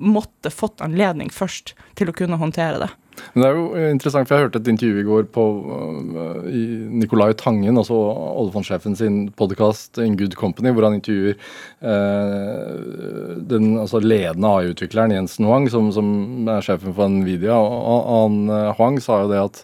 måtte 0.00 0.52
fått 0.52 0.80
anledning 0.84 1.32
først 1.32 1.74
til 1.98 2.10
å 2.10 2.16
kunne 2.16 2.40
håndtere 2.40 2.84
det. 2.84 2.90
Men 3.34 3.42
det 3.42 3.48
er 3.48 3.58
jo 3.58 3.90
interessant, 3.90 4.28
for 4.28 4.36
jeg 4.36 4.48
hørte 4.48 4.60
et 4.62 4.70
intervju 4.72 5.00
i 5.00 5.06
går 5.06 5.28
på 5.34 5.44
øh, 5.70 6.48
i 6.50 6.62
Nicolai 7.02 7.32
Tangen, 7.38 7.78
altså 7.80 7.94
oljefondsjefen 7.94 8.96
sin 8.98 9.20
podkast 9.38 9.98
In 10.02 10.16
Good 10.18 10.36
Company, 10.40 10.72
hvor 10.74 10.88
han 10.88 10.98
intervjuer 10.98 11.36
eh, 11.82 12.80
den 13.50 13.78
altså 13.80 14.00
ledende 14.02 14.50
AI-utvikleren 14.50 15.14
Jensen 15.14 15.48
Huang, 15.48 15.68
som, 15.72 15.90
som 15.94 16.10
er 16.50 16.64
sjefen 16.64 16.96
for 16.96 17.10
Nvidia. 17.12 17.56
Og, 17.56 18.10
han 18.10 18.42
øh, 18.50 18.74
Huang 18.78 19.00
sa 19.02 19.22
jo 19.24 19.32
det 19.32 19.40
at 19.44 19.62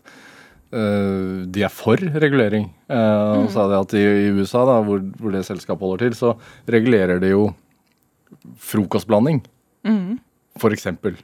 eh, 0.72 1.44
de 1.52 1.66
er 1.66 1.72
for 1.72 2.00
regulering. 2.00 2.70
Eh, 2.90 2.96
Han 3.36 3.48
sa 3.52 3.68
det 3.70 3.82
at 3.84 3.94
i, 3.98 4.02
i 4.26 4.32
USA, 4.36 4.64
da, 4.68 4.80
hvor, 4.86 5.02
hvor 5.20 5.34
det 5.34 5.44
selskapet 5.48 5.86
holder 5.86 6.08
til, 6.08 6.18
så 6.18 6.34
regulerer 6.70 7.22
de 7.22 7.32
jo 7.34 7.46
frokostblanding, 8.58 9.40
for 10.58 10.74
eksempel. 10.74 11.16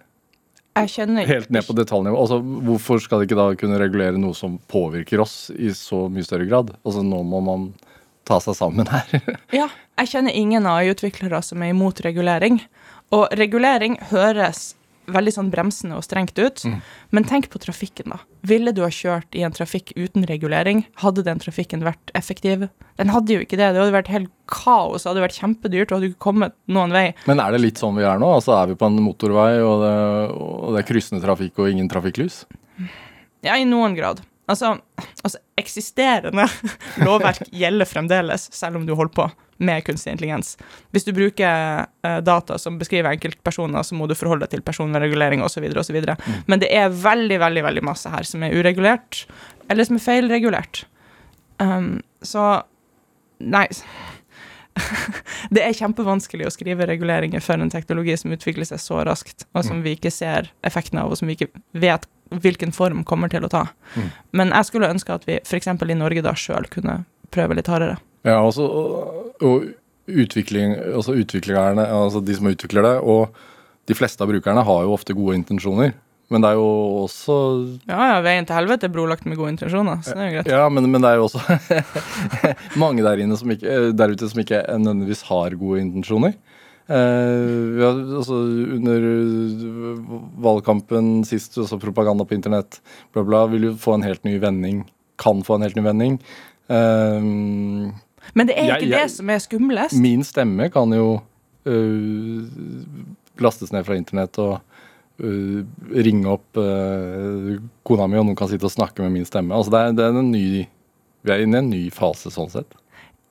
Jeg 0.73 0.89
skjønner. 0.89 1.29
Helt 1.29 1.51
ned 1.53 1.67
på 1.67 1.75
detaljnivå. 1.77 2.17
Altså, 2.17 2.39
hvorfor 2.41 3.01
skal 3.05 3.21
de 3.21 3.29
ikke 3.29 3.37
da 3.39 3.49
kunne 3.61 3.81
regulere 3.81 4.21
noe 4.21 4.37
som 4.37 4.57
påvirker 4.73 5.21
oss 5.21 5.51
i 5.53 5.73
så 5.77 6.07
mye 6.13 6.25
større 6.25 6.49
grad? 6.49 6.73
Altså, 6.81 7.05
nå 7.05 7.21
må 7.29 7.43
man 7.45 7.67
ta 8.29 8.39
seg 8.41 8.57
sammen 8.57 8.89
her. 8.89 9.11
Ja, 9.61 9.69
jeg 10.01 10.13
kjenner 10.15 10.37
ingen 10.37 10.69
AI-utviklere 10.69 11.43
som 11.45 11.63
er 11.63 11.75
imot 11.75 12.01
regulering. 12.07 12.63
Og 13.13 13.27
regulering 13.37 13.99
høres 14.13 14.73
veldig 15.11 15.33
sånn 15.35 15.51
bremsende 15.51 15.97
og 15.99 16.05
strengt 16.07 16.39
ut, 16.39 16.63
men 17.11 17.27
tenk 17.27 17.49
på 17.51 17.59
trafikken, 17.63 18.13
da. 18.15 18.21
Ville 18.47 18.73
du 18.75 18.83
ha 18.85 18.91
kjørt 18.91 19.35
i 19.35 19.43
en 19.47 19.55
trafikk 19.55 19.93
uten 19.97 20.27
regulering? 20.27 20.85
Hadde 21.03 21.25
den 21.27 21.43
trafikken 21.43 21.83
vært 21.87 22.13
effektiv? 22.19 22.69
Den 22.99 23.11
hadde 23.11 23.35
jo 23.35 23.43
ikke 23.43 23.59
det. 23.59 23.73
Det 23.75 23.83
hadde 23.83 23.95
vært 23.95 24.11
helt 24.13 24.31
kaos, 24.47 25.03
det 25.03 25.11
hadde 25.11 25.25
vært 25.25 25.39
kjempedyrt, 25.39 25.89
du 25.91 25.95
hadde 25.97 26.11
ikke 26.13 26.27
kommet 26.31 26.57
noen 26.71 26.95
vei. 26.95 27.07
Men 27.27 27.43
er 27.43 27.55
det 27.55 27.63
litt 27.63 27.83
sånn 27.83 27.97
vi 27.99 28.07
er 28.07 28.21
nå? 28.23 28.31
Altså, 28.39 28.55
er 28.59 28.73
vi 28.73 28.79
på 28.79 28.91
en 28.91 28.99
motorvei, 29.03 29.55
og 29.63 29.83
det, 29.85 29.95
og 30.39 30.69
det 30.75 30.83
er 30.83 30.91
kryssende 30.91 31.23
trafikk 31.25 31.63
og 31.63 31.71
ingen 31.73 31.91
trafikklys? 31.91 32.45
Ja, 33.43 33.57
i 33.59 33.67
noen 33.67 33.97
grad. 33.99 34.23
Altså, 34.53 34.75
altså 35.25 35.41
eksisterende 35.61 36.47
lovverk 37.07 37.47
gjelder 37.49 37.89
fremdeles, 37.89 38.49
selv 38.55 38.81
om 38.81 38.87
du 38.89 38.95
holder 38.99 39.17
på 39.17 39.29
med 39.63 39.85
kunstig 39.87 40.13
intelligens. 40.13 40.57
Hvis 40.91 41.07
du 41.07 41.13
bruker 41.15 41.87
uh, 41.87 42.19
data 42.25 42.59
som 42.59 42.79
beskriver 42.81 43.15
enkeltpersoner, 43.15 43.87
så 43.87 43.97
må 43.97 44.09
du 44.11 44.17
forholde 44.19 44.47
deg 44.47 44.57
til 44.57 44.65
personregulering 44.67 45.45
osv. 45.45 45.69
osv. 45.79 45.99
Mm. 46.03 46.41
Men 46.51 46.63
det 46.63 46.73
er 46.75 46.91
veldig, 46.91 47.39
veldig 47.43 47.65
veldig 47.69 47.85
masse 47.87 48.11
her 48.11 48.27
som 48.29 48.43
er 48.43 48.57
uregulert, 48.59 49.25
eller 49.71 49.87
som 49.89 49.99
er 49.99 50.05
feilregulert. 50.05 50.85
Um, 51.63 52.01
så 52.27 52.65
Nei. 53.43 53.67
det 55.55 55.65
er 55.65 55.75
kjempevanskelig 55.77 56.47
å 56.47 56.53
skrive 56.55 56.87
reguleringer 56.89 57.43
for 57.45 57.61
en 57.61 57.73
teknologi 57.73 58.15
som 58.21 58.33
utvikler 58.35 58.69
seg 58.69 58.81
så 58.81 59.03
raskt, 59.09 59.47
og 59.53 59.67
som 59.67 59.83
vi 59.85 59.97
ikke 59.97 60.13
ser 60.15 60.53
effekten 60.67 61.01
av, 61.03 61.11
og 61.11 61.19
som 61.19 61.29
vi 61.29 61.37
ikke 61.37 61.51
vet 61.75 62.07
hvilken 62.41 62.73
form 62.75 63.05
kommer 63.09 63.33
til 63.33 63.45
å 63.47 63.51
ta. 63.53 63.67
Mm. 63.97 64.09
Men 64.41 64.55
jeg 64.57 64.69
skulle 64.71 64.91
ønske 64.93 65.15
at 65.15 65.27
vi 65.29 65.39
f.eks. 65.43 65.69
i 65.69 65.99
Norge 65.99 66.25
da 66.25 66.35
sjøl 66.39 66.69
kunne 66.73 67.03
prøve 67.33 67.57
litt 67.59 67.71
hardere. 67.73 67.99
Ja, 68.27 68.39
også, 68.45 68.67
og, 68.67 69.43
og 69.43 69.71
utvikling, 70.07 70.77
altså 70.93 71.17
utviklerne, 71.19 71.87
altså 71.87 72.23
de 72.25 72.37
som 72.39 72.49
utvikler 72.51 72.87
det, 72.87 72.97
og 73.03 73.35
de 73.91 73.99
fleste 73.99 74.23
av 74.23 74.31
brukerne 74.31 74.65
har 74.67 74.87
jo 74.87 74.95
ofte 74.95 75.17
gode 75.17 75.37
intensjoner. 75.41 75.95
Men 76.33 76.45
det 76.45 76.53
er 76.53 76.57
jo 76.57 76.69
også 77.03 77.35
Ja, 77.91 78.05
ja, 78.15 78.21
veien 78.25 78.47
til 78.49 78.57
helvete 78.57 78.89
er 78.89 78.93
brolagt 78.95 79.27
med 79.29 79.37
gode 79.37 79.53
intensjoner, 79.53 80.01
så 80.05 80.15
det 80.17 80.23
er 80.23 80.31
jo 80.31 80.37
greit. 80.39 80.53
Ja, 80.55 80.63
men, 80.73 80.89
men 80.89 81.05
det 81.05 81.11
er 81.11 81.21
jo 81.21 81.27
også 81.27 81.43
mange 82.83 83.05
der, 83.05 83.21
inne 83.21 83.37
som 83.37 83.53
ikke, 83.53 83.91
der 83.93 84.15
ute 84.15 84.31
som 84.31 84.41
ikke 84.41 84.63
nødvendigvis 84.71 85.27
har 85.29 85.59
gode 85.61 85.83
intensjoner. 85.83 86.39
Eh, 86.89 87.79
ja, 87.79 87.91
altså 88.19 88.35
Under 88.77 89.05
valgkampen 90.43 91.23
sist, 91.29 91.55
også 91.59 91.79
propaganda 91.81 92.25
på 92.27 92.35
internett, 92.37 92.81
bla, 93.15 93.23
bla, 93.25 93.45
vil 93.53 93.69
jo 93.71 93.75
få 93.81 93.95
en 93.99 94.03
helt 94.07 94.25
ny 94.27 94.37
vending. 94.43 94.83
Kan 95.23 95.43
få 95.47 95.57
en 95.59 95.63
helt 95.67 95.77
ny 95.79 95.85
vending. 95.87 96.19
Eh, 96.69 97.21
Men 98.35 98.47
det 98.49 98.57
er 98.59 98.77
ikke 98.77 98.89
jeg- 98.91 99.03
det 99.07 99.11
som 99.11 99.31
er 99.31 99.39
skumlest. 99.39 100.01
min 100.01 100.23
stemme 100.25 100.71
kan 100.73 100.91
jo 100.93 101.23
uh, 101.67 102.43
lastes 103.39 103.73
ned 103.73 103.85
fra 103.87 103.95
internett 103.95 104.39
og 104.39 104.61
uh, 105.23 105.65
ringe 105.95 106.27
opp 106.27 106.57
uh, 106.59 107.59
kona 107.85 108.07
mi, 108.09 108.19
og 108.19 108.27
noen 108.27 108.37
kan 108.39 108.49
sitte 108.51 108.65
og 108.67 108.73
snakke 108.75 108.99
med 109.05 109.13
min 109.13 109.25
stemme. 109.29 109.55
Altså 109.55 109.71
det 109.71 109.81
er, 109.81 109.93
det 109.93 110.05
er 110.05 110.19
en 110.19 110.31
ny 110.33 110.67
Vi 111.25 111.31
er 111.31 111.45
inne 111.45 111.55
i 111.55 111.63
en 111.63 111.71
ny 111.71 111.83
fase 111.95 112.33
sånn 112.35 112.51
sett. 112.51 112.75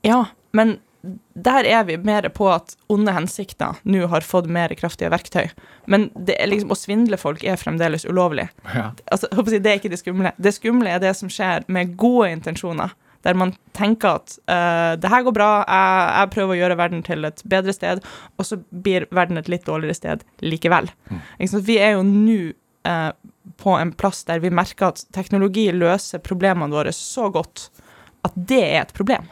Ja, 0.08 0.26
men 0.54 0.78
der 1.34 1.66
er 1.66 1.84
vi 1.88 1.98
mer 1.98 2.28
på 2.30 2.48
at 2.52 2.76
onde 2.92 3.14
hensikter 3.16 3.80
nå 3.84 4.06
har 4.12 4.26
fått 4.26 4.50
mer 4.52 4.74
kraftige 4.78 5.10
verktøy. 5.14 5.50
Men 5.90 6.10
det 6.14 6.38
liksom, 6.50 6.74
å 6.74 6.78
svindle 6.78 7.18
folk 7.18 7.44
er 7.44 7.60
fremdeles 7.60 8.06
ulovlig. 8.06 8.48
Ja. 8.70 8.92
Altså, 9.12 9.30
jeg 9.34 9.64
det 9.64 9.72
er 9.72 9.80
ikke 9.80 9.94
det 9.94 10.02
skumle. 10.02 10.34
Det 10.38 10.54
skumle 10.54 10.94
er 10.94 11.02
det 11.02 11.16
som 11.18 11.32
skjer 11.32 11.66
med 11.72 11.96
gode 12.00 12.30
intensjoner. 12.36 12.94
Der 13.26 13.38
man 13.38 13.54
tenker 13.78 14.22
at 14.22 14.38
uh, 14.50 14.94
det 14.98 15.10
her 15.10 15.26
går 15.26 15.36
bra, 15.36 15.50
jeg, 15.62 16.06
jeg 16.18 16.32
prøver 16.36 16.56
å 16.56 16.62
gjøre 16.62 16.80
verden 16.80 17.04
til 17.06 17.28
et 17.30 17.44
bedre 17.50 17.76
sted, 17.76 18.02
og 18.38 18.48
så 18.48 18.58
blir 18.70 19.06
verden 19.14 19.42
et 19.42 19.50
litt 19.52 19.68
dårligere 19.68 19.98
sted 19.98 20.26
likevel. 20.42 20.90
Mm. 21.10 21.20
Vi 21.68 21.78
er 21.82 21.94
jo 21.98 22.06
nå 22.08 22.40
uh, 22.90 23.12
på 23.62 23.78
en 23.78 23.94
plass 23.98 24.24
der 24.30 24.42
vi 24.42 24.54
merker 24.54 24.90
at 24.90 25.06
teknologi 25.14 25.68
løser 25.74 26.22
problemene 26.26 26.74
våre 26.74 26.94
så 26.96 27.30
godt 27.34 27.70
at 28.26 28.34
det 28.38 28.64
er 28.64 28.82
et 28.84 28.98
problem. 28.98 29.30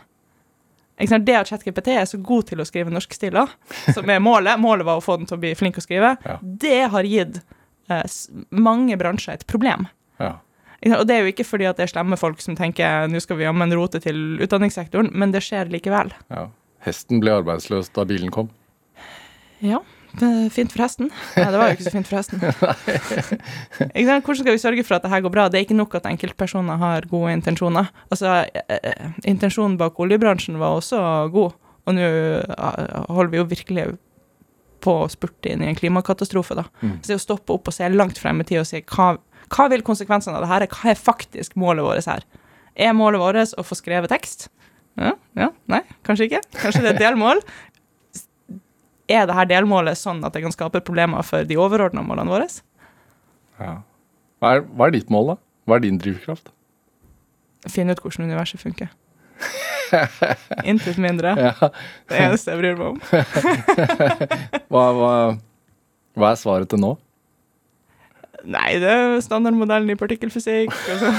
Det 0.99 1.35
at 1.35 1.47
ChatGPT 1.47 1.87
er 1.95 2.05
så 2.05 2.17
god 2.21 2.47
til 2.49 2.59
å 2.59 2.65
skrive 2.67 2.91
norskstiler, 2.91 3.47
som 3.95 4.09
er 4.09 4.19
målet, 4.19 4.59
målet 4.59 4.85
var 4.85 4.99
å 4.99 5.03
få 5.03 5.15
den 5.17 5.25
til 5.29 5.37
å 5.37 5.39
bli 5.39 5.53
flink 5.55 5.77
å 5.79 5.81
skrive, 5.85 6.17
Ja. 6.25 6.37
det 6.41 6.89
har 6.91 7.03
gitt 7.07 7.39
eh, 7.89 8.03
mange 8.51 8.97
bransjer 8.99 9.33
et 9.39 9.47
problem. 9.47 9.87
Ja. 10.19 10.35
Og 10.97 11.07
det 11.07 11.15
er 11.15 11.23
jo 11.25 11.31
ikke 11.33 11.43
fordi 11.47 11.65
at 11.67 11.77
det 11.79 11.83
er 11.87 11.93
slemme 11.93 12.15
folk 12.19 12.39
som 12.41 12.55
tenker 12.55 13.07
nå 13.11 13.19
skal 13.19 13.35
vi 13.39 13.43
jammen 13.43 13.73
rote 13.75 13.99
til 14.03 14.39
utdanningssektoren, 14.43 15.09
men 15.13 15.31
det 15.31 15.41
skjer 15.43 15.71
likevel. 15.71 16.11
ja. 16.29 16.47
Hesten 16.85 17.19
ble 17.19 17.33
arbeidsløs 17.41 17.89
da 17.91 18.05
bilen 18.07 18.29
kom. 18.31 18.47
Ja, 19.59 19.81
fint 20.53 20.73
for 20.73 20.83
hesten. 20.83 21.09
Nei, 21.37 21.47
det 21.53 21.59
var 21.59 21.69
jo 21.69 21.77
ikke 21.77 21.87
så 21.87 21.93
fint 21.93 22.09
for 22.09 22.19
hesten. 22.19 22.41
Hvordan 23.93 24.39
skal 24.41 24.51
vi 24.55 24.61
sørge 24.61 24.85
for 24.87 24.97
at 24.97 25.05
det 25.05 25.11
her 25.13 25.23
går 25.25 25.33
bra? 25.33 25.47
Det 25.49 25.59
er 25.59 25.67
ikke 25.67 25.77
nok 25.77 25.95
at 25.99 26.09
enkeltpersoner 26.09 26.81
har 26.81 27.07
gode 27.11 27.33
intensjoner. 27.37 27.89
Altså, 28.09 28.35
eh, 28.49 28.77
eh, 28.79 29.07
Intensjonen 29.29 29.77
bak 29.79 29.99
oljebransjen 29.99 30.59
var 30.61 30.79
også 30.79 30.99
god, 31.33 31.57
og 31.85 31.97
nå 31.97 32.05
eh, 32.09 32.99
holder 33.09 33.33
vi 33.33 33.41
jo 33.41 33.47
virkelig 33.53 33.87
på 34.83 34.95
å 35.03 35.09
spurte 35.11 35.51
inn 35.51 35.63
i 35.63 35.71
en 35.71 35.79
klimakatastrofe. 35.79 36.57
da. 36.57 36.67
Mm. 36.81 36.99
Så 37.01 37.13
det 37.13 37.19
å 37.19 37.25
stoppe 37.25 37.55
opp 37.55 37.69
og 37.69 37.75
se 37.75 37.89
langt 37.91 38.21
frem 38.21 38.41
i 38.41 38.47
tid 38.47 38.63
og 38.63 38.69
si 38.69 38.81
hva, 38.95 39.11
hva 39.49 39.67
vil 39.71 39.85
konsekvensene 39.85 40.39
av 40.39 40.45
det 40.45 40.53
her 40.53 40.65
er? 40.65 40.71
Hva 40.71 40.93
er 40.93 41.01
faktisk 41.01 41.57
målet 41.59 41.85
vårt 41.85 42.09
her? 42.09 42.25
Er 42.79 42.95
målet 42.95 43.21
vårt 43.21 43.59
å 43.59 43.65
få 43.65 43.77
skrevet 43.77 44.11
tekst? 44.13 44.47
Ja, 44.99 45.13
ja, 45.37 45.47
nei, 45.71 45.79
kanskje 46.03 46.27
ikke. 46.27 46.41
Kanskje 46.59 46.81
det 46.83 46.89
er 46.95 47.03
delmål. 47.05 47.39
Er 49.09 49.25
det 49.25 49.35
her 49.35 49.47
delmålet 49.49 49.97
sånn 49.97 50.21
at 50.25 50.35
det 50.35 50.43
kan 50.45 50.53
skape 50.53 50.83
problemer 50.85 51.25
for 51.25 51.47
de 51.47 51.57
overordna 51.57 52.03
målene 52.05 52.29
våre? 52.29 52.47
Ja. 53.59 53.79
Hva, 54.39 54.53
er, 54.55 54.63
hva 54.69 54.87
er 54.87 54.95
ditt 54.95 55.09
mål, 55.11 55.33
da? 55.33 55.35
Hva 55.67 55.79
er 55.79 55.85
din 55.87 55.97
drivkraft? 56.01 56.51
Finne 57.67 57.95
ut 57.95 58.01
hvordan 58.03 58.29
universet 58.29 58.61
funker. 58.61 58.93
Intet 60.63 60.97
mindre. 61.01 61.33
Ja. 61.49 61.69
Det 62.09 62.17
eneste 62.21 62.53
jeg 62.53 62.61
bryr 62.61 62.77
meg 62.77 62.87
om. 62.93 62.97
Hva, 64.69 64.83
hva, 64.93 65.13
hva 66.19 66.31
er 66.33 66.37
svaret 66.39 66.69
til 66.69 66.81
nå? 66.81 66.91
Nei, 68.49 68.77
det 68.79 68.87
er 68.87 69.17
standardmodellen 69.23 69.89
i 69.91 69.97
partikkelfysikk. 69.99 70.71
Altså. 70.93 71.09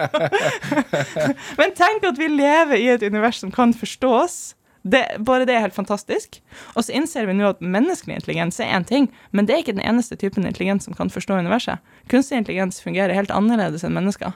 Men 1.60 1.74
tenk 1.78 2.06
at 2.08 2.18
vi 2.18 2.30
lever 2.32 2.80
i 2.80 2.88
et 2.96 3.04
univers 3.06 3.38
som 3.42 3.52
kan 3.54 3.74
forstås. 3.76 4.56
Det, 4.82 5.02
bare 5.20 5.44
det 5.44 5.54
er 5.54 5.64
helt 5.66 5.76
fantastisk. 5.76 6.38
Og 6.72 6.86
så 6.86 6.94
innser 6.96 7.26
vi 7.28 7.34
nå 7.36 7.50
at 7.52 7.60
menneskelig 7.60 8.20
intelligens 8.20 8.60
er 8.62 8.72
én 8.72 8.86
ting, 8.88 9.10
men 9.36 9.46
det 9.46 9.54
er 9.54 9.64
ikke 9.64 9.76
den 9.76 9.84
eneste 9.84 10.16
typen 10.16 10.48
intelligens 10.48 10.88
som 10.88 10.96
kan 10.96 11.12
forstå 11.12 11.36
universet. 11.42 11.82
Kunstig 12.08 12.40
intelligens 12.40 12.80
fungerer 12.80 13.16
helt 13.16 13.34
annerledes 13.34 13.84
enn 13.84 13.96
mennesker. 13.96 14.32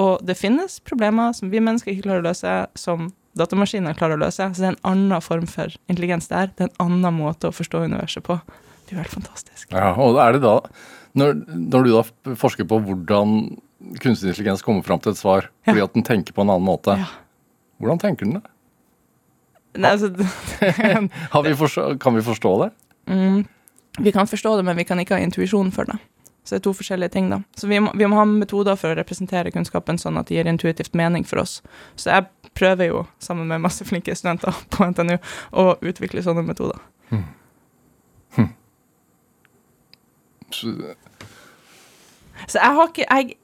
Og 0.00 0.22
det 0.24 0.38
finnes 0.38 0.78
problemer 0.86 1.34
som 1.36 1.50
vi 1.52 1.60
mennesker 1.60 1.92
ikke 1.92 2.06
klarer 2.06 2.22
å 2.22 2.28
løse, 2.30 2.54
som 2.78 3.10
datamaskiner 3.38 3.96
klarer 3.98 4.16
å 4.16 4.22
løse. 4.22 4.48
Så 4.52 4.62
det 4.62 4.68
er 4.68 4.76
en 4.76 4.84
annen 4.92 5.24
form 5.24 5.48
for 5.50 5.74
intelligens 5.90 6.30
der. 6.30 6.52
Det 6.54 6.68
er 6.68 6.70
en 6.70 6.86
annen 6.86 7.18
måte 7.18 7.50
å 7.50 7.56
forstå 7.56 7.84
universet 7.90 8.24
på. 8.26 8.38
Det 8.86 8.94
er 8.94 9.00
jo 9.00 9.02
helt 9.02 9.16
fantastisk. 9.18 9.66
Ja, 9.72 9.92
og 9.98 10.20
er 10.22 10.36
det 10.36 10.44
da 10.46 10.58
når, 11.18 11.42
når, 11.44 11.84
du 11.84 11.90
da 11.92 12.36
forsker 12.40 12.64
på 12.68 12.78
hvordan 12.86 13.36
kunstig 14.00 14.30
intelligens 14.30 14.64
kommer 14.64 14.84
fram 14.86 15.02
til 15.02 15.12
et 15.12 15.20
svar 15.20 15.50
fordi 15.66 15.82
ja. 15.82 15.88
at 15.88 15.96
den 15.96 16.06
tenker 16.06 16.32
på 16.32 16.44
en 16.44 16.52
annen 16.54 16.64
måte, 16.64 16.94
ja. 16.96 17.08
hvordan 17.82 18.00
tenker 18.00 18.28
den 18.28 18.38
det? 18.38 18.51
Nei, 19.72 19.90
altså, 19.90 20.10
vi 21.46 21.54
forstå, 21.56 21.98
kan 22.00 22.16
vi 22.16 22.22
forstå 22.22 22.52
det? 22.64 22.70
Mm, 23.08 23.44
vi 23.98 24.12
kan 24.12 24.28
forstå 24.28 24.56
det, 24.56 24.64
men 24.68 24.76
vi 24.76 24.84
kan 24.84 25.00
ikke 25.00 25.16
ha 25.16 25.24
intuisjon 25.24 25.72
for 25.72 25.88
det. 25.88 25.96
Så 26.44 26.54
det 26.54 26.60
er 26.60 26.64
to 26.66 26.72
forskjellige 26.74 27.14
ting, 27.14 27.30
da. 27.30 27.38
Så 27.56 27.68
vi 27.70 27.78
må, 27.80 27.92
vi 27.94 28.06
må, 28.06 28.18
ha 28.18 28.24
metoder 28.26 28.76
for 28.76 28.92
å 28.92 28.98
representere 28.98 29.52
kunnskapen 29.54 30.00
sånn 30.00 30.18
at 30.18 30.28
det 30.28 30.40
gir 30.40 30.50
intuitivt 30.50 30.96
mening 30.98 31.24
for 31.28 31.42
oss. 31.44 31.60
Så 31.94 32.10
jeg 32.10 32.26
prøver 32.58 32.90
jo, 32.90 33.04
sammen 33.22 33.46
med 33.48 33.62
masse 33.62 33.86
flinke 33.86 34.16
studenter 34.18 34.56
på 34.74 34.88
NTNU, 34.90 35.16
å 35.54 35.68
utvikle 35.80 36.24
sånne 36.24 36.44
metoder. 36.46 36.82
Hmm. 37.12 37.28
Hmm. 38.36 38.50
Så, 40.52 40.74
så 42.50 42.58
jeg 42.58 42.76
har 42.78 42.90
ikke 42.90 43.06
jeg, 43.06 43.36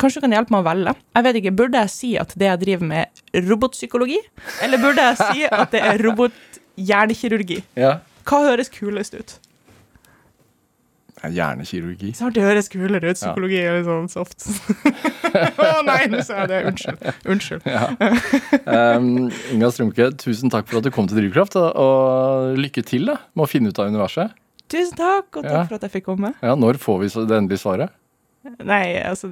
Kanskje 0.00 0.20
du 0.20 0.26
kan 0.26 0.36
hjelpe 0.36 0.54
meg 0.54 0.64
å 0.64 0.66
velge? 0.66 0.94
Jeg 1.16 1.26
vet 1.26 1.40
ikke, 1.40 1.54
Burde 1.62 1.82
jeg 1.84 1.92
si 1.94 2.12
at 2.20 2.34
det 2.38 2.50
jeg 2.50 2.62
driver 2.64 2.90
med, 2.92 3.24
er 3.32 3.48
robotpsykologi? 3.50 4.20
Eller 4.66 4.82
burde 4.82 5.08
jeg 5.10 5.18
si 5.22 5.48
at 5.48 5.74
det 5.74 5.82
er 5.84 6.04
robothjernekirurgi? 6.06 7.62
Ja. 7.78 7.98
Hva 8.26 8.42
høres 8.48 8.72
kulest 8.74 9.14
ut? 9.16 9.36
Hjernekirurgi. 11.24 12.12
Så 12.14 12.28
det 12.30 12.42
høres 12.44 12.68
kulere 12.70 13.10
ut. 13.10 13.18
Psykologi 13.18 13.58
er 13.58 13.78
litt 13.78 13.88
sånn 13.88 14.08
soft. 14.12 14.46
Å 15.36 15.64
oh, 15.64 15.80
nei, 15.86 16.02
nå 16.12 16.20
sa 16.24 16.42
jeg 16.42 16.50
det. 16.52 16.60
Unnskyld. 16.70 17.06
Unnskyld. 17.32 17.68
Ja. 17.70 17.88
Um, 18.96 19.28
Inga 19.54 19.70
Strømke, 19.72 20.10
tusen 20.20 20.52
takk 20.52 20.68
for 20.70 20.80
at 20.80 20.86
du 20.86 20.92
kom 20.94 21.08
til 21.08 21.18
Drivkraft, 21.22 21.56
og 21.56 22.58
lykke 22.60 22.84
til 22.86 23.08
da, 23.10 23.18
med 23.34 23.46
å 23.46 23.50
finne 23.50 23.72
ut 23.72 23.80
av 23.80 23.90
universet. 23.92 24.36
Tusen 24.72 24.98
takk, 24.98 25.30
og 25.38 25.46
takk 25.46 25.52
ja. 25.54 25.64
for 25.68 25.78
at 25.78 25.86
jeg 25.86 25.96
fikk 25.98 26.08
komme. 26.10 26.34
Ja, 26.44 26.56
Når 26.58 26.80
får 26.82 27.02
vi 27.02 27.10
det 27.16 27.40
endelige 27.40 27.62
svaret? 27.62 27.94
Nei, 28.66 28.96
altså 29.02 29.30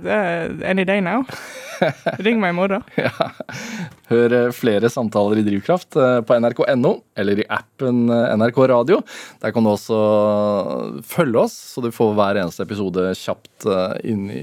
Any 0.64 0.84
day 0.84 1.00
now. 1.04 1.24
Ring 2.22 2.38
meg 2.42 2.50
i 2.54 2.56
morgen. 2.56 2.82
ja. 3.00 3.10
Hør 4.10 4.32
eh, 4.36 4.50
flere 4.54 4.88
samtaler 4.92 5.38
i 5.40 5.44
Drivkraft 5.46 5.96
eh, 5.96 6.18
på 6.26 6.36
nrk.no 6.36 6.92
eller 7.18 7.38
i 7.40 7.46
appen 7.52 8.10
eh, 8.12 8.34
NRK 8.36 8.58
Radio. 8.70 8.98
Der 9.42 9.50
kan 9.54 9.64
du 9.64 9.70
også 9.72 9.98
følge 11.08 11.38
oss, 11.46 11.54
så 11.74 11.78
du 11.84 11.90
får 11.94 12.10
hver 12.18 12.34
eneste 12.42 12.62
episode 12.66 13.02
kjapt 13.18 13.50
inn 14.04 14.22
i, 14.32 14.42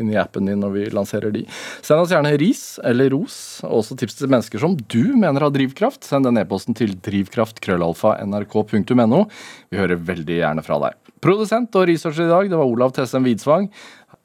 inn 0.00 0.10
i 0.12 0.20
appen 0.20 0.46
din 0.48 0.60
når 0.62 0.70
vi 0.76 0.82
lanserer 0.96 1.30
de. 1.34 1.42
Send 1.84 2.00
oss 2.00 2.12
gjerne 2.14 2.38
ris 2.40 2.62
eller 2.88 3.06
ros, 3.12 3.36
og 3.66 3.72
også 3.82 3.94
tips 4.00 4.14
til 4.20 4.32
mennesker 4.32 4.58
som 4.62 4.72
du 4.80 5.04
mener 5.12 5.40
har 5.44 5.52
drivkraft. 5.54 6.02
Send 6.08 6.22
den 6.28 6.40
e-posten 6.40 6.74
til 6.78 6.90
drivkraft.krøllalfa.nrk.no. 7.04 9.20
Vi 9.68 9.76
hører 9.80 10.06
veldig 10.12 10.36
gjerne 10.40 10.62
fra 10.64 10.76
deg. 10.86 10.92
Produsent 11.22 11.70
og 11.78 11.84
researcher 11.86 12.26
i 12.26 12.32
dag, 12.32 12.44
det 12.50 12.58
var 12.58 12.66
Olav 12.66 12.90
Tessem 12.96 13.22
Widsvang. 13.28 13.68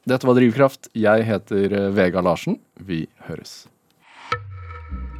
Dette 0.08 0.24
var 0.24 0.38
Drivkraft. 0.38 0.88
Jeg 0.96 1.26
heter 1.28 1.74
eh, 1.76 1.88
Vega 1.92 2.22
Larsen. 2.24 2.56
Vi 2.80 3.02
høres. 3.28 3.66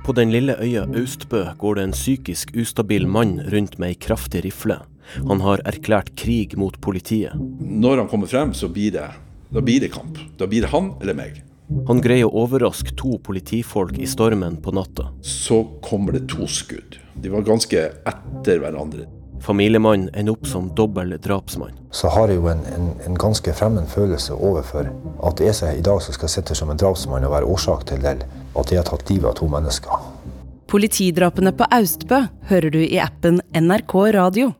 På 0.06 0.14
den 0.16 0.32
lille 0.32 0.56
øya 0.64 0.86
Austbø 0.96 1.42
går 1.60 1.76
det 1.76 1.84
en 1.84 1.96
psykisk 1.96 2.54
ustabil 2.56 3.04
mann 3.04 3.42
rundt 3.52 3.76
med 3.82 3.92
ei 3.92 3.98
kraftig 4.00 4.46
rifle. 4.46 4.78
Han 5.28 5.44
har 5.44 5.60
erklært 5.68 6.14
krig 6.16 6.56
mot 6.56 6.80
politiet. 6.80 7.36
Når 7.60 8.06
han 8.06 8.08
kommer 8.08 8.32
frem, 8.32 8.54
så 8.56 8.72
blir 8.72 8.96
det, 8.96 9.10
da 9.52 9.60
blir 9.60 9.84
det 9.84 9.92
kamp. 9.92 10.24
Da 10.40 10.48
blir 10.48 10.64
det 10.64 10.72
han 10.72 10.94
eller 11.02 11.20
meg. 11.20 11.44
Han 11.92 12.00
greier 12.00 12.30
å 12.30 12.46
overraske 12.46 12.96
to 12.96 13.18
politifolk 13.20 14.00
i 14.00 14.08
stormen 14.08 14.56
på 14.64 14.72
natta. 14.72 15.10
Så 15.20 15.66
kommer 15.84 16.16
det 16.16 16.30
to 16.32 16.48
skudd. 16.48 16.96
De 17.20 17.34
var 17.34 17.44
ganske 17.44 17.90
etter 18.08 18.64
hverandre. 18.64 19.10
Familiemannen 19.42 20.10
ender 20.14 20.34
opp 20.34 20.48
som 20.48 20.70
dobbel 20.76 21.16
drapsmann. 21.22 21.76
Så 21.92 22.10
har 22.12 22.32
jeg 22.32 22.42
jo 22.42 22.50
en, 22.52 22.64
en, 22.76 22.92
en 23.06 23.18
ganske 23.20 23.54
fremmed 23.54 23.88
følelse 23.92 24.36
overfor 24.36 24.90
at 25.24 25.40
det 25.40 25.50
er 25.52 25.58
seg 25.58 25.80
i 25.80 25.86
dag 25.86 26.02
som 26.04 26.16
skal 26.18 26.32
sitte 26.32 26.58
som 26.58 26.72
en 26.74 26.80
drapsmann 26.80 27.26
og 27.28 27.36
være 27.36 27.50
årsak 27.54 27.86
til 27.90 28.02
det, 28.04 28.18
at 28.58 28.72
jeg 28.74 28.82
har 28.82 28.90
tatt 28.90 29.10
livet 29.12 29.30
av 29.32 29.38
to 29.40 29.50
mennesker. 29.52 30.08
Politidrapene 30.68 31.54
på 31.56 31.68
Austbø 31.72 32.26
hører 32.50 32.74
du 32.74 32.82
i 32.84 33.00
appen 33.00 33.40
NRK 33.56 33.94
Radio. 34.18 34.52